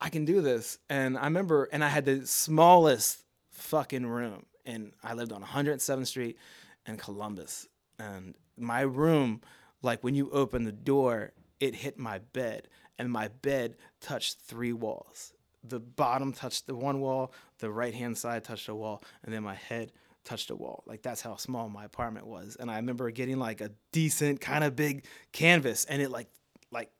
I 0.00 0.08
can 0.08 0.24
do 0.24 0.40
this. 0.40 0.78
And 0.88 1.18
I 1.18 1.24
remember, 1.24 1.68
and 1.72 1.82
I 1.82 1.88
had 1.88 2.04
the 2.04 2.24
smallest 2.24 3.24
fucking 3.50 4.06
room, 4.06 4.46
and 4.64 4.92
I 5.02 5.14
lived 5.14 5.32
on 5.32 5.42
107th 5.42 6.06
Street 6.06 6.38
in 6.86 6.96
Columbus, 6.96 7.66
and 7.98 8.36
my 8.56 8.82
room, 8.82 9.40
like 9.82 10.04
when 10.04 10.14
you 10.14 10.30
open 10.30 10.62
the 10.62 10.72
door, 10.72 11.32
it 11.58 11.74
hit 11.74 11.98
my 11.98 12.18
bed, 12.18 12.68
and 13.02 13.10
my 13.10 13.26
bed 13.26 13.74
touched 14.00 14.38
three 14.42 14.72
walls. 14.72 15.32
The 15.64 15.80
bottom 15.80 16.32
touched 16.32 16.68
the 16.68 16.76
one 16.76 17.00
wall, 17.00 17.32
the 17.58 17.68
right 17.68 17.92
hand 17.92 18.16
side 18.16 18.44
touched 18.44 18.68
a 18.68 18.74
wall, 18.76 19.02
and 19.24 19.34
then 19.34 19.42
my 19.42 19.56
head 19.56 19.90
touched 20.24 20.50
a 20.50 20.54
wall. 20.54 20.84
Like 20.86 21.02
that's 21.02 21.20
how 21.20 21.34
small 21.34 21.68
my 21.68 21.84
apartment 21.84 22.28
was. 22.28 22.56
And 22.60 22.70
I 22.70 22.76
remember 22.76 23.10
getting 23.10 23.40
like 23.40 23.60
a 23.60 23.72
decent 23.90 24.40
kind 24.40 24.62
of 24.62 24.76
big 24.76 25.04
canvas, 25.32 25.84
and 25.86 26.00
it 26.00 26.12
like 26.12 26.28
like 26.70 26.92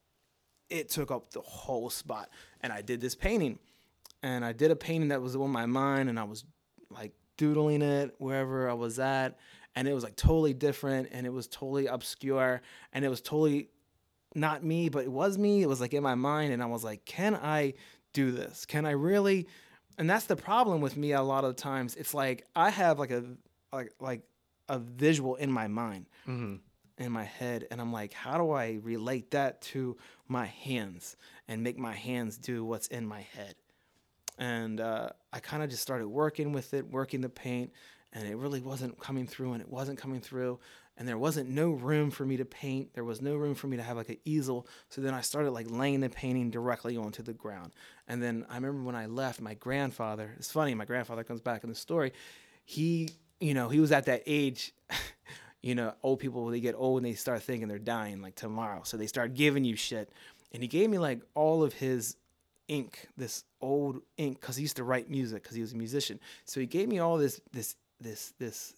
it 0.69 0.89
took 0.89 1.13
up 1.13 1.31
the 1.31 1.41
whole 1.41 1.89
spot. 1.89 2.31
And 2.63 2.73
I 2.73 2.83
did 2.83 3.01
this 3.01 3.15
painting, 3.15 3.61
and 4.25 4.45
I 4.45 4.51
did 4.51 4.73
a 4.73 4.77
painting 4.77 5.11
that 5.11 5.23
was 5.23 5.37
on 5.37 5.51
my 5.51 5.67
mind, 5.67 6.09
and 6.09 6.19
I 6.19 6.25
was 6.25 6.45
like 6.91 7.13
doodling 7.37 7.81
it 7.81 8.13
wherever 8.19 8.69
I 8.69 8.75
was 8.75 8.99
at, 8.99 9.39
and 9.77 9.87
it 9.87 9.95
was 9.95 10.03
like 10.03 10.17
totally 10.17 10.53
different, 10.53 11.11
and 11.13 11.29
it 11.29 11.33
was 11.33 11.47
totally 11.47 11.87
obscure, 11.87 12.61
and 12.93 13.05
it 13.05 13.09
was 13.09 13.21
totally 13.21 13.69
not 14.35 14.65
me, 14.65 14.89
but 14.89 15.05
it 15.05 15.13
was 15.13 15.39
me. 15.39 15.63
It 15.63 15.69
was 15.69 15.81
like 15.81 15.95
in 15.95 16.03
my 16.03 16.15
mind, 16.15 16.53
and 16.53 16.63
I 16.63 16.67
was 16.67 16.85
like, 16.85 17.05
can 17.05 17.35
I 17.35 17.75
do 18.13 18.31
this? 18.31 18.67
Can 18.67 18.87
I 18.87 18.93
really? 18.93 19.47
And 19.99 20.09
that's 20.09 20.27
the 20.27 20.37
problem 20.37 20.81
with 20.81 20.97
me 20.97 21.13
a 21.13 21.23
lot 21.23 21.45
of 21.45 21.57
times. 21.57 21.95
It's 21.97 22.15
like 22.15 22.47
I 22.57 22.71
have 22.71 22.99
like 22.99 23.11
a 23.11 23.25
like 23.73 23.93
like 24.01 24.23
a 24.69 24.79
visual 24.79 25.35
in 25.37 25.51
my 25.53 25.69
mind, 25.69 26.07
in 26.99 27.13
my 27.13 27.25
head, 27.25 27.67
and 27.71 27.81
I'm 27.81 27.93
like, 27.93 28.13
how 28.13 28.39
do 28.39 28.51
I 28.53 28.79
relate 28.83 29.33
that 29.33 29.61
to 29.73 29.97
my 30.29 30.47
hands 30.47 31.17
and 31.49 31.63
make 31.63 31.79
my 31.79 31.93
hands 31.93 32.39
do 32.39 32.65
what's 32.65 32.87
in 32.89 33.07
my 33.07 33.21
head? 33.21 33.55
and 34.39 34.81
uh, 34.81 35.11
I 35.33 35.41
kind 35.41 35.63
of 35.63 35.69
just 35.69 35.83
started 35.83 36.09
working 36.09 36.53
with 36.53 36.73
it, 36.75 36.91
working 36.91 37.21
the 37.21 37.29
paint, 37.29 37.71
and 38.13 38.27
it 38.27 38.37
really 38.37 38.61
wasn't 38.61 38.99
coming 38.99 39.27
through, 39.27 39.53
and 39.53 39.61
it 39.61 39.69
wasn't 39.69 39.99
coming 39.99 40.21
through, 40.21 40.59
and 40.97 41.09
there 41.09 41.19
wasn't 41.19 41.49
no 41.49 41.71
room 41.71 42.11
for 42.11 42.25
me 42.25 42.37
to 42.37 42.45
paint. 42.45 42.93
There 42.95 43.05
was 43.05 43.23
no 43.23 43.37
room 43.37 43.55
for 43.55 43.67
me 43.67 43.77
to 43.77 43.83
have 43.83 43.97
like 43.97 44.11
an 44.11 44.19
easel. 44.25 44.67
So 44.89 45.01
then 45.01 45.15
I 45.15 45.23
started 45.23 45.53
like 45.53 45.71
laying 45.71 46.01
the 46.01 46.11
painting 46.11 46.51
directly 46.51 46.97
onto 46.97 47.23
the 47.23 47.33
ground. 47.33 47.73
And 48.07 48.23
then 48.23 48.45
I 48.51 48.57
remember 48.57 48.83
when 48.83 48.97
I 48.97 49.07
left, 49.07 49.41
my 49.41 49.55
grandfather. 49.55 50.35
It's 50.37 50.53
funny, 50.53 50.75
my 50.75 50.85
grandfather 50.85 51.25
comes 51.25 51.41
back 51.41 51.65
in 51.65 51.71
the 51.71 51.77
story. 51.77 52.13
He, 52.65 53.11
you 53.41 53.55
know, 53.55 53.69
he 53.69 53.81
was 53.81 53.91
at 53.91 54.07
that 54.07 54.23
age. 54.27 54.75
you 55.63 55.75
know, 55.75 55.95
old 56.03 56.19
people 56.19 56.47
they 56.49 56.61
get 56.61 56.75
old 56.77 56.99
and 56.99 57.07
they 57.07 57.15
start 57.15 57.43
thinking 57.43 57.69
they're 57.69 57.79
dying 57.79 58.21
like 58.21 58.35
tomorrow. 58.35 58.83
So 58.85 58.97
they 58.97 59.07
start 59.07 59.35
giving 59.35 59.65
you 59.65 59.77
shit. 59.77 60.11
And 60.53 60.63
he 60.63 60.69
gave 60.69 60.91
me 60.91 60.99
like 60.99 61.23
all 61.35 61.63
of 61.63 61.73
his 61.73 62.17
ink, 62.69 63.09
this 63.17 63.45
old 63.61 64.03
ink, 64.19 64.41
because 64.41 64.57
he 64.57 64.63
used 64.63 64.77
to 64.77 64.85
write 64.85 65.09
music 65.09 65.43
because 65.43 65.57
he 65.57 65.63
was 65.63 65.73
a 65.73 65.77
musician. 65.77 66.21
So 66.45 66.61
he 66.61 66.67
gave 66.67 66.89
me 66.89 66.99
all 66.99 67.17
this 67.17 67.41
this 67.53 67.77
this 68.01 68.35
this 68.39 68.75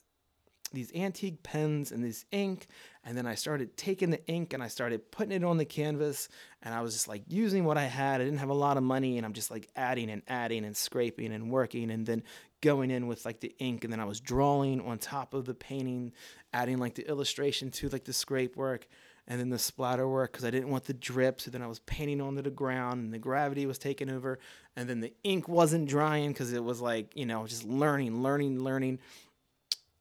these 0.73 0.93
antique 0.95 1.43
pens 1.43 1.93
and 1.93 2.05
this 2.05 2.25
ink 2.33 2.67
and 3.05 3.17
then 3.17 3.27
i 3.27 3.35
started 3.35 3.77
taking 3.77 4.11
the 4.11 4.27
ink 4.27 4.53
and 4.53 4.63
i 4.63 4.69
started 4.69 5.11
putting 5.11 5.33
it 5.33 5.45
on 5.45 5.57
the 5.57 5.65
canvas 5.65 6.29
and 6.63 6.75
i 6.75 6.81
was 6.81 6.93
just 6.93 7.09
like 7.09 7.23
using 7.29 7.65
what 7.65 7.79
i 7.79 7.85
had. 7.85 8.21
I 8.21 8.25
didn't 8.25 8.39
have 8.39 8.49
a 8.49 8.55
lot 8.55 8.77
of 8.77 8.83
money 8.83 9.17
and 9.17 9.27
i'm 9.27 9.33
just 9.33 9.51
like 9.51 9.69
adding 9.77 10.11
and 10.11 10.23
adding 10.29 10.65
and 10.65 10.77
scraping 10.77 11.33
and 11.33 11.51
working 11.51 11.91
and 11.91 12.07
then 12.07 12.23
going 12.61 12.91
in 12.91 13.07
with 13.07 13.25
like 13.25 13.41
the 13.41 13.55
ink 13.59 13.85
and 13.85 13.93
then 13.93 14.01
i 14.01 14.05
was 14.05 14.21
drawing 14.21 14.81
on 14.81 14.99
top 14.99 15.35
of 15.35 15.45
the 15.45 15.55
painting 15.55 16.13
adding 16.53 16.79
like 16.79 16.95
the 16.95 17.09
illustration 17.09 17.71
to 17.71 17.89
like 17.91 18.05
the 18.05 18.13
scrape 18.13 18.57
work 18.57 18.89
and 19.27 19.41
then 19.41 19.51
the 19.51 19.59
splatter 19.59 20.09
work 20.09 20.33
because 20.33 20.45
i 20.45 20.51
didn't 20.51 20.71
want 20.71 20.85
the 20.85 20.95
drip 20.95 21.41
so 21.41 21.51
then 21.51 21.63
i 21.63 21.67
was 21.67 21.81
painting 21.81 22.21
onto 22.21 22.43
the 22.43 22.51
ground 22.51 23.03
and 23.03 23.13
the 23.13 23.19
gravity 23.19 23.67
was 23.67 23.79
taking 23.79 24.11
over 24.11 24.39
and 24.77 24.89
then 24.89 25.01
the 25.01 25.13
ink 25.25 25.47
wasn't 25.47 25.87
drying 25.89 26.31
because 26.31 26.53
it 26.53 26.65
was 26.65 26.81
like 26.81 27.15
you 27.15 27.27
know 27.27 27.47
just 27.47 27.65
learning 27.65 28.23
learning 28.23 28.63
learning 28.63 28.99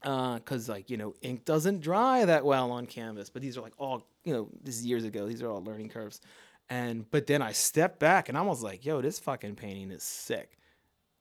Uh, 0.03 0.35
because 0.35 0.67
like 0.67 0.89
you 0.89 0.97
know 0.97 1.13
ink 1.21 1.45
doesn't 1.45 1.79
dry 1.79 2.25
that 2.25 2.43
well 2.43 2.71
on 2.71 2.85
canvas 2.85 3.29
but 3.29 3.41
these 3.41 3.57
are 3.57 3.61
like 3.61 3.73
all 3.77 4.05
you 4.25 4.33
know 4.33 4.49
this 4.61 4.75
is 4.75 4.85
years 4.85 5.05
ago 5.05 5.25
these 5.27 5.41
are 5.41 5.49
all 5.49 5.63
learning 5.63 5.87
curves 5.87 6.19
and 6.69 7.09
but 7.09 7.25
then 7.25 7.41
i 7.41 7.51
stepped 7.53 7.99
back 7.99 8.27
and 8.27 8.37
i 8.37 8.41
was 8.41 8.61
like 8.61 8.85
yo 8.85 9.01
this 9.01 9.17
fucking 9.19 9.55
painting 9.55 9.91
is 9.91 10.03
sick 10.03 10.57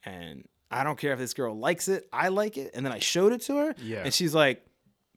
and 0.05 0.49
i 0.71 0.83
don't 0.83 0.99
care 0.99 1.13
if 1.13 1.19
this 1.21 1.33
girl 1.33 1.57
likes 1.57 1.87
it 1.87 2.09
i 2.13 2.27
like 2.27 2.57
it 2.57 2.73
and 2.75 2.85
then 2.85 2.93
i 2.93 2.99
showed 2.99 3.33
it 3.33 3.41
to 3.43 3.57
her 3.57 3.75
Yeah. 3.79 4.03
and 4.05 4.13
she's 4.13 4.35
like 4.35 4.67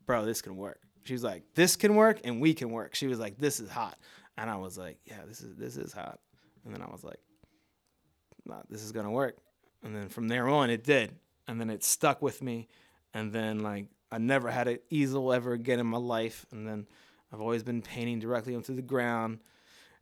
bro 0.05 0.25
this 0.25 0.43
can 0.43 0.55
work 0.57 0.79
she's 1.03 1.23
like 1.23 1.43
this 1.55 1.75
can 1.75 1.95
work 1.95 2.19
and 2.23 2.39
we 2.39 2.53
can 2.53 2.69
work 2.69 2.93
she 2.93 3.07
was 3.07 3.19
like 3.19 3.39
this 3.39 3.59
is 3.59 3.69
hot 3.69 3.97
and 4.37 4.47
i 4.47 4.57
was 4.57 4.77
like 4.77 4.99
yeah 5.05 5.21
this 5.27 5.41
is 5.41 5.55
this 5.55 5.75
is 5.75 5.91
hot 5.91 6.19
and 6.65 6.73
then 6.73 6.83
i 6.83 6.91
was 6.91 7.03
like 7.03 7.19
nah, 8.45 8.61
this 8.69 8.83
is 8.83 8.91
gonna 8.91 9.09
work. 9.11 9.37
And 9.83 9.95
then 9.95 10.07
from 10.09 10.27
there 10.27 10.47
on, 10.47 10.69
it 10.69 10.83
did. 10.83 11.15
And 11.47 11.59
then 11.59 11.69
it 11.71 11.83
stuck 11.83 12.21
with 12.21 12.41
me. 12.43 12.67
And 13.15 13.31
then 13.31 13.61
like 13.61 13.87
I 14.11 14.19
never 14.19 14.51
had 14.51 14.67
an 14.67 14.79
easel 14.91 15.33
ever 15.33 15.53
again 15.53 15.79
in 15.79 15.87
my 15.87 15.97
life. 15.97 16.45
And 16.51 16.67
then 16.67 16.85
I've 17.33 17.41
always 17.41 17.63
been 17.63 17.81
painting 17.81 18.19
directly 18.19 18.53
onto 18.53 18.75
the 18.75 18.81
ground. 18.83 19.39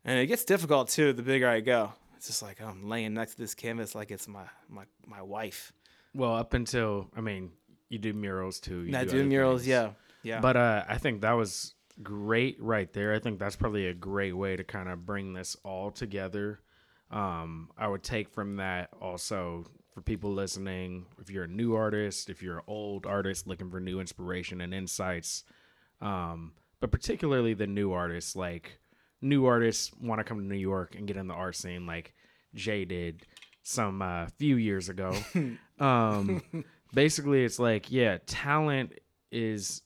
And 0.04 0.18
it 0.18 0.26
gets 0.26 0.44
difficult 0.44 0.88
too 0.88 1.14
the 1.14 1.22
bigger 1.22 1.48
I 1.48 1.60
go. 1.60 1.92
It's 2.16 2.26
just 2.26 2.42
like 2.42 2.60
I'm 2.60 2.88
laying 2.88 3.14
next 3.14 3.36
to 3.36 3.38
this 3.38 3.54
canvas 3.54 3.94
like 3.94 4.10
it's 4.10 4.28
my 4.28 4.44
my 4.68 4.84
my 5.06 5.22
wife. 5.22 5.72
Well, 6.12 6.34
up 6.34 6.54
until 6.54 7.08
I 7.16 7.20
mean, 7.20 7.52
you 7.88 7.98
do 7.98 8.12
murals 8.12 8.60
too. 8.60 8.82
You 8.82 8.96
I 8.96 9.04
do 9.04 9.22
do 9.22 9.24
murals, 9.24 9.62
things. 9.62 9.68
yeah, 9.68 9.90
yeah. 10.22 10.40
But 10.40 10.56
uh, 10.56 10.84
I 10.88 10.98
think 10.98 11.20
that 11.22 11.32
was 11.32 11.74
great 12.02 12.60
right 12.60 12.92
there. 12.92 13.14
I 13.14 13.20
think 13.20 13.38
that's 13.38 13.56
probably 13.56 13.86
a 13.86 13.94
great 13.94 14.32
way 14.32 14.56
to 14.56 14.64
kind 14.64 14.88
of 14.88 15.06
bring 15.06 15.32
this 15.32 15.56
all 15.64 15.90
together. 15.90 16.60
Um, 17.10 17.70
I 17.78 17.86
would 17.86 18.02
take 18.02 18.28
from 18.28 18.56
that 18.56 18.90
also 19.00 19.66
for 19.94 20.02
people 20.02 20.32
listening, 20.32 21.06
if 21.20 21.30
you're 21.30 21.44
a 21.44 21.48
new 21.48 21.76
artist, 21.76 22.28
if 22.28 22.42
you're 22.42 22.58
an 22.58 22.64
old 22.66 23.06
artist 23.06 23.46
looking 23.46 23.70
for 23.70 23.78
new 23.78 24.00
inspiration 24.00 24.60
and 24.60 24.74
insights, 24.74 25.44
um, 26.00 26.52
but 26.80 26.90
particularly 26.90 27.54
the 27.54 27.68
new 27.68 27.92
artists, 27.92 28.34
like 28.34 28.78
new 29.22 29.46
artists 29.46 29.92
want 30.00 30.18
to 30.18 30.24
come 30.24 30.38
to 30.38 30.44
New 30.44 30.58
York 30.58 30.96
and 30.96 31.06
get 31.06 31.16
in 31.16 31.28
the 31.28 31.34
art 31.34 31.54
scene, 31.54 31.86
like 31.86 32.12
Jay 32.54 32.84
did 32.84 33.24
some 33.62 34.02
uh, 34.02 34.26
few 34.36 34.56
years 34.56 34.88
ago. 34.88 35.16
um, 35.78 36.42
basically, 36.92 37.44
it's 37.44 37.58
like, 37.58 37.90
yeah, 37.90 38.18
talent 38.26 38.92
is. 39.30 39.80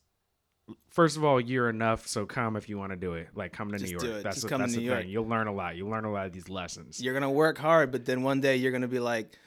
First 0.90 1.16
of 1.16 1.24
all, 1.24 1.40
you're 1.40 1.70
enough, 1.70 2.06
so 2.06 2.26
come 2.26 2.56
if 2.56 2.68
you 2.68 2.76
want 2.76 2.90
to 2.90 2.96
do 2.96 3.14
it. 3.14 3.28
Like 3.34 3.52
come 3.52 3.70
to 3.70 3.78
Just 3.78 3.92
New 3.92 3.98
York. 3.98 4.22
That's 4.22 4.36
Just 4.36 4.42
the, 4.42 4.48
come 4.48 4.60
that's 4.60 4.74
the 4.74 4.80
New 4.80 4.86
York. 4.86 5.02
thing. 5.02 5.08
You'll 5.08 5.28
learn 5.28 5.46
a 5.46 5.52
lot. 5.52 5.76
You'll 5.76 5.88
learn 5.88 6.04
a 6.04 6.12
lot 6.12 6.26
of 6.26 6.32
these 6.32 6.48
lessons. 6.48 7.00
You're 7.00 7.14
gonna 7.14 7.30
work 7.30 7.56
hard, 7.56 7.92
but 7.92 8.04
then 8.04 8.22
one 8.22 8.40
day 8.40 8.56
you're 8.56 8.72
gonna 8.72 8.88
be 8.88 8.98
like, 8.98 9.38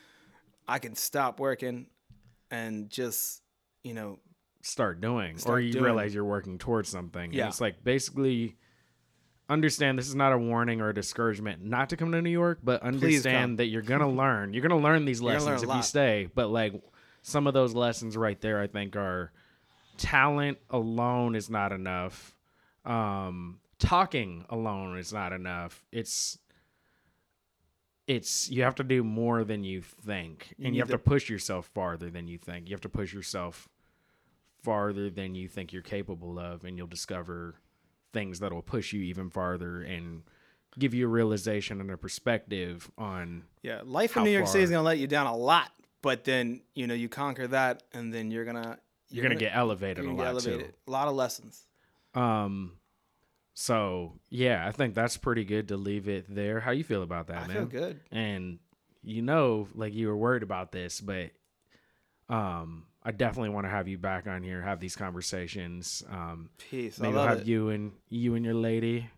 I 0.71 0.79
can 0.79 0.95
stop 0.95 1.39
working 1.39 1.87
and 2.49 2.89
just, 2.89 3.41
you 3.83 3.93
know, 3.93 4.19
start 4.61 5.01
doing, 5.01 5.35
or 5.35 5.39
Start 5.39 5.63
you 5.63 5.73
doing. 5.73 5.83
realize 5.85 6.13
you're 6.13 6.23
working 6.25 6.57
towards 6.57 6.87
something. 6.89 7.25
And 7.25 7.33
Yeah. 7.33 7.47
it's 7.47 7.59
like 7.59 7.83
basically 7.83 8.57
understand 9.49 9.97
this 9.99 10.07
is 10.07 10.15
not 10.15 10.31
a 10.31 10.37
warning 10.37 10.79
or 10.79 10.89
a 10.89 10.93
discouragement 10.93 11.61
not 11.61 11.89
to 11.89 11.97
come 11.97 12.11
to 12.13 12.21
New 12.21 12.29
York, 12.29 12.59
but 12.63 12.81
understand 12.83 13.59
that 13.59 13.65
you're 13.65 13.81
gonna 13.81 14.09
learn. 14.23 14.53
You're 14.53 14.61
gonna 14.67 14.81
learn 14.81 15.03
these 15.05 15.21
lessons 15.21 15.61
learn 15.63 15.69
if 15.69 15.75
you 15.75 15.81
stay. 15.83 16.29
But 16.33 16.47
like 16.49 16.73
some 17.21 17.47
of 17.47 17.53
those 17.53 17.73
lessons 17.73 18.15
right 18.15 18.39
there, 18.39 18.61
I 18.61 18.67
think 18.67 18.95
are 18.95 19.31
talent 19.97 20.57
alone 20.69 21.35
is 21.35 21.49
not 21.49 21.71
enough. 21.73 22.33
Um, 22.85 23.59
talking 23.77 24.45
alone 24.49 24.97
is 24.97 25.11
not 25.11 25.33
enough. 25.33 25.83
It's 25.91 26.37
it's 28.07 28.49
you 28.49 28.63
have 28.63 28.75
to 28.75 28.83
do 28.83 29.03
more 29.03 29.43
than 29.43 29.63
you 29.63 29.81
think 29.81 30.53
and 30.57 30.67
need 30.71 30.75
you 30.75 30.81
have 30.81 30.87
to- 30.89 30.93
to 30.93 30.97
push 30.97 31.29
yourself 31.29 31.69
farther 31.73 32.09
than 32.09 32.27
you 32.27 32.37
think 32.37 32.67
you 32.67 32.73
have 32.73 32.81
to 32.81 32.89
push 32.89 33.13
yourself 33.13 33.69
farther 34.63 35.09
than 35.09 35.35
you 35.35 35.47
think 35.47 35.71
you're 35.73 35.81
capable 35.81 36.37
of 36.39 36.63
and 36.63 36.77
you'll 36.77 36.87
discover 36.87 37.55
things 38.13 38.39
that 38.39 38.51
will 38.51 38.61
push 38.61 38.93
you 38.93 39.01
even 39.01 39.29
farther 39.29 39.81
and 39.81 40.23
give 40.77 40.93
you 40.93 41.05
a 41.05 41.09
realization 41.09 41.81
and 41.81 41.89
a 41.91 41.97
perspective 41.97 42.89
on 42.97 43.43
yeah, 43.61 43.81
life 43.83 44.15
in 44.17 44.23
New 44.23 44.29
York 44.29 44.47
City 44.47 44.63
is 44.63 44.69
gonna 44.69 44.83
let 44.83 44.97
you 44.97 45.07
down 45.07 45.27
a 45.27 45.35
lot, 45.35 45.71
but 46.01 46.23
then 46.23 46.61
you 46.75 46.87
know 46.87 46.93
you 46.93 47.09
conquer 47.09 47.47
that, 47.47 47.83
and 47.93 48.13
then 48.13 48.31
you're 48.31 48.45
gonna 48.45 48.77
you're, 49.09 49.23
gonna, 49.23 49.35
get 49.35 49.51
elevated 49.53 50.05
a 50.05 50.11
lot 50.11 50.27
elevated. 50.27 50.67
too 50.67 50.73
A 50.87 50.91
lot 50.91 51.07
of 51.07 51.15
lessons. 51.15 51.65
um 52.13 52.73
so 53.61 54.13
yeah 54.29 54.65
i 54.67 54.71
think 54.71 54.95
that's 54.95 55.17
pretty 55.17 55.43
good 55.45 55.67
to 55.67 55.77
leave 55.77 56.07
it 56.09 56.25
there 56.33 56.59
how 56.59 56.71
you 56.71 56.83
feel 56.83 57.03
about 57.03 57.27
that 57.27 57.43
I 57.43 57.47
man 57.47 57.55
feel 57.57 57.65
good. 57.65 57.99
and 58.11 58.57
you 59.03 59.21
know 59.21 59.67
like 59.75 59.93
you 59.93 60.07
were 60.07 60.17
worried 60.17 60.43
about 60.43 60.71
this 60.71 60.99
but 60.99 61.29
um 62.29 62.85
i 63.03 63.11
definitely 63.11 63.49
want 63.49 63.65
to 63.65 63.69
have 63.69 63.87
you 63.87 63.97
back 63.97 64.27
on 64.27 64.41
here 64.43 64.61
have 64.61 64.79
these 64.79 64.95
conversations 64.95 66.03
um 66.09 66.49
Peace. 66.69 66.99
I 66.99 67.03
maybe 67.03 67.13
we'll 67.13 67.21
love 67.21 67.29
have 67.29 67.41
it. 67.41 67.47
you 67.47 67.69
and 67.69 67.91
you 68.09 68.35
and 68.35 68.43
your 68.45 68.55
lady 68.55 69.09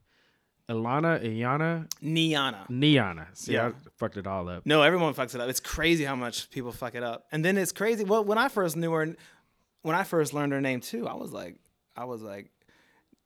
Ilana, 0.69 1.21
Iana, 1.21 1.89
Niana. 2.01 2.69
Niana. 2.69 3.27
See, 3.33 3.51
Yeah. 3.53 3.67
I 3.67 3.71
fucked 3.97 4.15
it 4.15 4.25
all 4.25 4.47
up. 4.47 4.65
No, 4.65 4.81
everyone 4.81 5.13
fucks 5.13 5.35
it 5.35 5.41
up. 5.41 5.49
It's 5.49 5.59
crazy 5.59 6.05
how 6.05 6.15
much 6.15 6.49
people 6.51 6.71
fuck 6.71 6.95
it 6.95 7.03
up. 7.03 7.25
And 7.33 7.43
then 7.43 7.57
it's 7.57 7.73
crazy. 7.73 8.05
Well, 8.05 8.23
when 8.23 8.37
I 8.37 8.47
first 8.47 8.77
knew 8.77 8.89
her, 8.93 9.13
when 9.81 9.95
I 9.95 10.03
first 10.05 10.33
learned 10.33 10.53
her 10.53 10.61
name 10.61 10.79
too, 10.79 11.05
I 11.05 11.15
was 11.15 11.33
like, 11.33 11.57
I 11.97 12.05
was 12.05 12.21
like, 12.21 12.49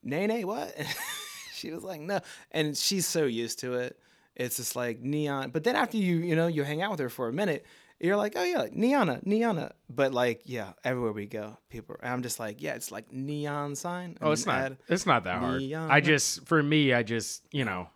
Nene, 0.07 0.47
what? 0.47 0.75
she 1.53 1.71
was 1.71 1.83
like, 1.83 2.01
no. 2.01 2.19
And 2.51 2.75
she's 2.75 3.05
so 3.05 3.25
used 3.25 3.59
to 3.59 3.75
it. 3.75 3.99
It's 4.35 4.57
just 4.57 4.75
like 4.75 5.01
neon. 5.01 5.49
But 5.49 5.63
then 5.63 5.75
after 5.75 5.97
you, 5.97 6.17
you 6.17 6.35
know, 6.35 6.47
you 6.47 6.63
hang 6.63 6.81
out 6.81 6.91
with 6.91 6.99
her 6.99 7.09
for 7.09 7.27
a 7.27 7.33
minute, 7.33 7.65
you're 7.99 8.15
like, 8.15 8.33
oh 8.35 8.43
yeah, 8.43 8.67
Niana, 8.67 9.23
Niana. 9.25 9.71
But 9.89 10.13
like, 10.13 10.43
yeah, 10.45 10.73
everywhere 10.83 11.11
we 11.11 11.25
go, 11.25 11.57
people. 11.69 11.95
And 12.01 12.13
I'm 12.13 12.21
just 12.21 12.39
like, 12.39 12.61
yeah, 12.61 12.75
it's 12.75 12.91
like 12.91 13.11
neon 13.11 13.75
sign. 13.75 14.17
Oh, 14.21 14.31
it's 14.31 14.45
not. 14.45 14.73
It's 14.87 15.05
not 15.05 15.23
that 15.23 15.39
hard. 15.39 15.63
I 15.73 15.99
just, 16.01 16.45
for 16.45 16.61
me, 16.61 16.93
I 16.93 17.01
just, 17.01 17.43
you 17.51 17.65
know, 17.65 17.89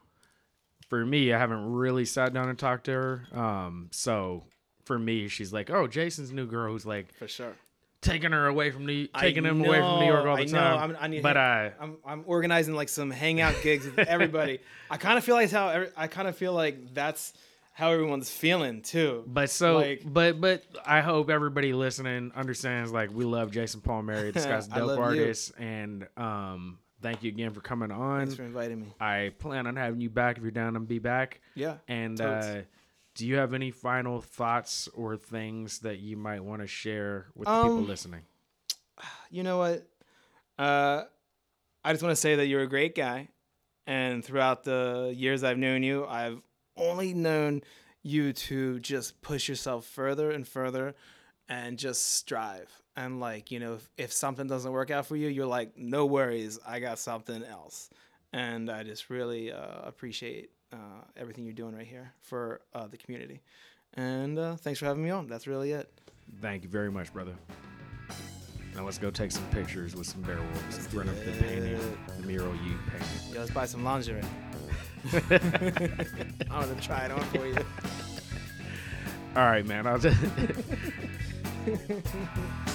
for 0.90 1.06
me, 1.06 1.32
I 1.32 1.38
haven't 1.38 1.72
really 1.72 2.06
sat 2.06 2.34
down 2.34 2.50
and 2.50 2.58
talked 2.58 2.86
to 2.86 2.92
her. 2.92 3.28
Um, 3.32 3.90
so 3.92 4.44
for 4.86 4.98
me, 4.98 5.28
she's 5.28 5.54
like, 5.54 5.70
oh, 5.70 5.88
Jason's 5.88 6.32
new 6.32 6.48
girl 6.48 6.72
who's 6.72 6.86
like 6.86 7.14
for 7.14 7.28
sure. 7.28 7.56
Taking 8.02 8.32
her 8.32 8.48
away 8.48 8.72
from 8.72 8.86
New, 8.86 9.08
I 9.14 9.22
taking 9.22 9.46
him 9.46 9.62
away 9.64 9.78
from 9.80 10.00
New 10.00 10.06
York 10.08 10.26
all 10.26 10.36
the 10.36 10.42
I 10.42 10.46
know. 10.46 10.52
time. 10.60 10.80
I'm- 10.80 10.98
I 11.00 11.08
need- 11.08 11.24
but 11.24 11.38
uh, 11.38 11.70
I'm 11.80 11.98
I'm 12.06 12.24
organizing 12.26 12.76
like 12.76 12.90
some 12.90 13.12
hangout 13.12 13.56
gigs 13.62 13.86
with 13.86 14.00
everybody. 14.00 14.60
I 14.90 14.98
kind 14.98 15.18
of 15.18 15.24
feel 15.24 15.36
like 15.36 15.52
how 15.52 15.70
every, 15.70 15.90
I 15.96 16.08
kind 16.08 16.28
of 16.28 16.36
feel 16.36 16.54
like 16.54 16.94
that's 16.94 17.34
how 17.74 17.92
everyone's 17.92 18.30
feeling 18.30 18.82
too. 18.82 19.24
But 19.28 19.50
so, 19.50 19.78
Like- 19.78 20.02
but 20.06 20.42
but 20.42 20.64
I 20.86 21.02
hope 21.02 21.30
everybody 21.30 21.74
listening 21.74 22.32
understands. 22.36 22.92
Like 22.92 23.12
we 23.14 23.24
love 23.24 23.52
Jason 23.52 23.82
Palmieri, 23.82 24.32
this 24.34 24.46
guy's 24.46 24.68
dope 24.68 24.88
love 24.88 24.98
you. 24.98 25.04
artist, 25.04 25.54
and 25.60 26.08
um, 26.18 26.80
thank 27.02 27.24
you 27.24 27.30
again 27.30 27.52
for 27.52 27.62
coming 27.62 27.92
on. 27.92 28.22
Thanks 28.22 28.36
for 28.36 28.44
inviting 28.44 28.82
me. 28.82 28.88
I 29.00 29.32
plan 29.40 29.68
on 29.68 29.76
having 29.76 30.02
you 30.02 30.10
back 30.10 30.38
if 30.38 30.44
you're 30.44 30.52
down 30.52 30.76
and 30.76 30.88
be 30.88 31.00
back. 31.00 31.40
Yeah. 31.56 31.78
And 31.88 32.18
Totes. 32.18 32.46
uh, 32.46 32.62
do 33.22 33.28
you 33.28 33.36
have 33.36 33.54
any 33.54 33.70
final 33.70 34.20
thoughts 34.20 34.88
or 34.96 35.16
things 35.16 35.78
that 35.82 36.00
you 36.00 36.18
might 36.18 36.44
want 36.44 36.60
to 36.60 36.66
share 36.68 37.28
with 37.36 37.48
Um, 37.48 37.62
people 37.62 37.82
listening? 37.82 38.22
You 39.30 39.44
know 39.44 39.60
what? 39.60 39.88
Uh, 40.58 41.04
I 41.84 41.94
just 41.94 42.02
want 42.02 42.14
to 42.14 42.20
say 42.20 42.36
that 42.38 42.48
you're 42.48 42.64
a 42.64 42.68
great 42.68 42.96
guy, 42.96 43.28
and 43.86 44.26
throughout 44.26 44.64
the 44.64 45.14
years 45.16 45.44
I've 45.44 45.60
known 45.60 45.84
you, 45.84 46.04
I've 46.08 46.42
only 46.76 47.14
known 47.14 47.62
you 48.02 48.34
to 48.34 48.80
just 48.80 49.22
push 49.22 49.48
yourself 49.48 49.86
further 49.86 50.32
and 50.32 50.48
further, 50.48 50.96
and 51.48 51.78
just 51.78 52.14
strive. 52.14 52.72
And 52.96 53.20
like 53.20 53.52
you 53.52 53.60
know, 53.60 53.76
if, 53.76 53.90
if 53.98 54.12
something 54.12 54.48
doesn't 54.48 54.72
work 54.72 54.90
out 54.90 55.06
for 55.06 55.16
you, 55.16 55.28
you're 55.28 55.46
like, 55.46 55.78
no 55.78 56.08
worries, 56.08 56.58
I 56.68 56.80
got 56.80 56.98
something 56.98 57.44
else. 57.44 57.92
And 58.34 58.70
I 58.72 58.82
just 58.84 59.12
really 59.12 59.52
uh, 59.52 59.82
appreciate 59.84 60.50
uh, 60.74 61.04
everything 61.18 61.46
you're 61.46 61.54
doing 61.54 61.76
right 61.76 61.88
here 61.88 62.14
for 62.22 62.62
uh, 62.74 62.88
the 62.88 62.98
community. 62.98 63.42
And 63.96 64.40
uh, 64.40 64.56
thanks 64.56 64.80
for 64.80 64.86
having 64.86 65.04
me 65.04 65.10
on. 65.10 65.28
That's 65.28 65.48
really 65.48 65.72
it. 65.72 65.92
Thank 66.42 66.64
you 66.64 66.70
very 66.70 66.92
much, 66.92 67.12
brother. 67.12 67.34
Now 68.76 68.86
let's 68.86 68.98
go 68.98 69.12
take 69.12 69.32
some 69.32 69.46
pictures 69.48 69.96
with 69.96 70.08
some 70.08 70.24
werewolves 70.24 70.78
in 70.78 70.84
front 70.84 71.10
of 71.10 71.26
the 71.26 71.32
painting, 71.34 71.78
the 72.20 72.26
mural 72.26 72.54
you 72.56 72.78
painted. 72.90 73.34
Yo, 73.34 73.40
let's 73.40 73.52
buy 73.52 73.66
some 73.66 73.84
lingerie. 73.84 74.22
I'm 75.14 76.70
gonna 76.70 76.82
try 76.82 77.06
it 77.06 77.12
on 77.12 77.22
for 77.26 77.46
you. 77.46 77.58
All 79.36 79.46
right, 79.46 79.66
man. 79.66 79.88
I'll 79.88 80.00
just. 80.00 80.18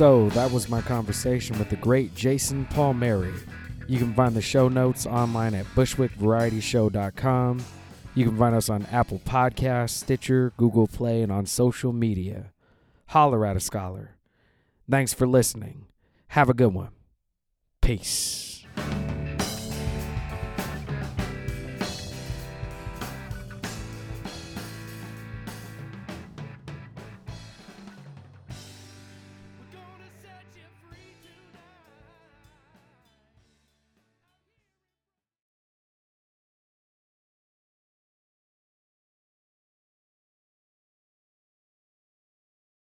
So 0.00 0.30
that 0.30 0.50
was 0.50 0.70
my 0.70 0.80
conversation 0.80 1.58
with 1.58 1.68
the 1.68 1.76
great 1.76 2.14
Jason 2.14 2.64
Palmieri. 2.70 3.34
You 3.86 3.98
can 3.98 4.14
find 4.14 4.34
the 4.34 4.40
show 4.40 4.66
notes 4.66 5.04
online 5.04 5.54
at 5.54 5.66
bushwickvarietyshow.com. 5.74 7.62
You 8.14 8.24
can 8.24 8.38
find 8.38 8.54
us 8.54 8.70
on 8.70 8.86
Apple 8.86 9.20
Podcasts, 9.26 9.90
Stitcher, 9.90 10.54
Google 10.56 10.86
Play, 10.86 11.20
and 11.20 11.30
on 11.30 11.44
social 11.44 11.92
media. 11.92 12.50
Holler 13.08 13.44
at 13.44 13.58
a 13.58 13.60
scholar. 13.60 14.16
Thanks 14.90 15.12
for 15.12 15.26
listening. 15.26 15.84
Have 16.28 16.48
a 16.48 16.54
good 16.54 16.72
one. 16.72 16.92
Peace. 17.82 18.64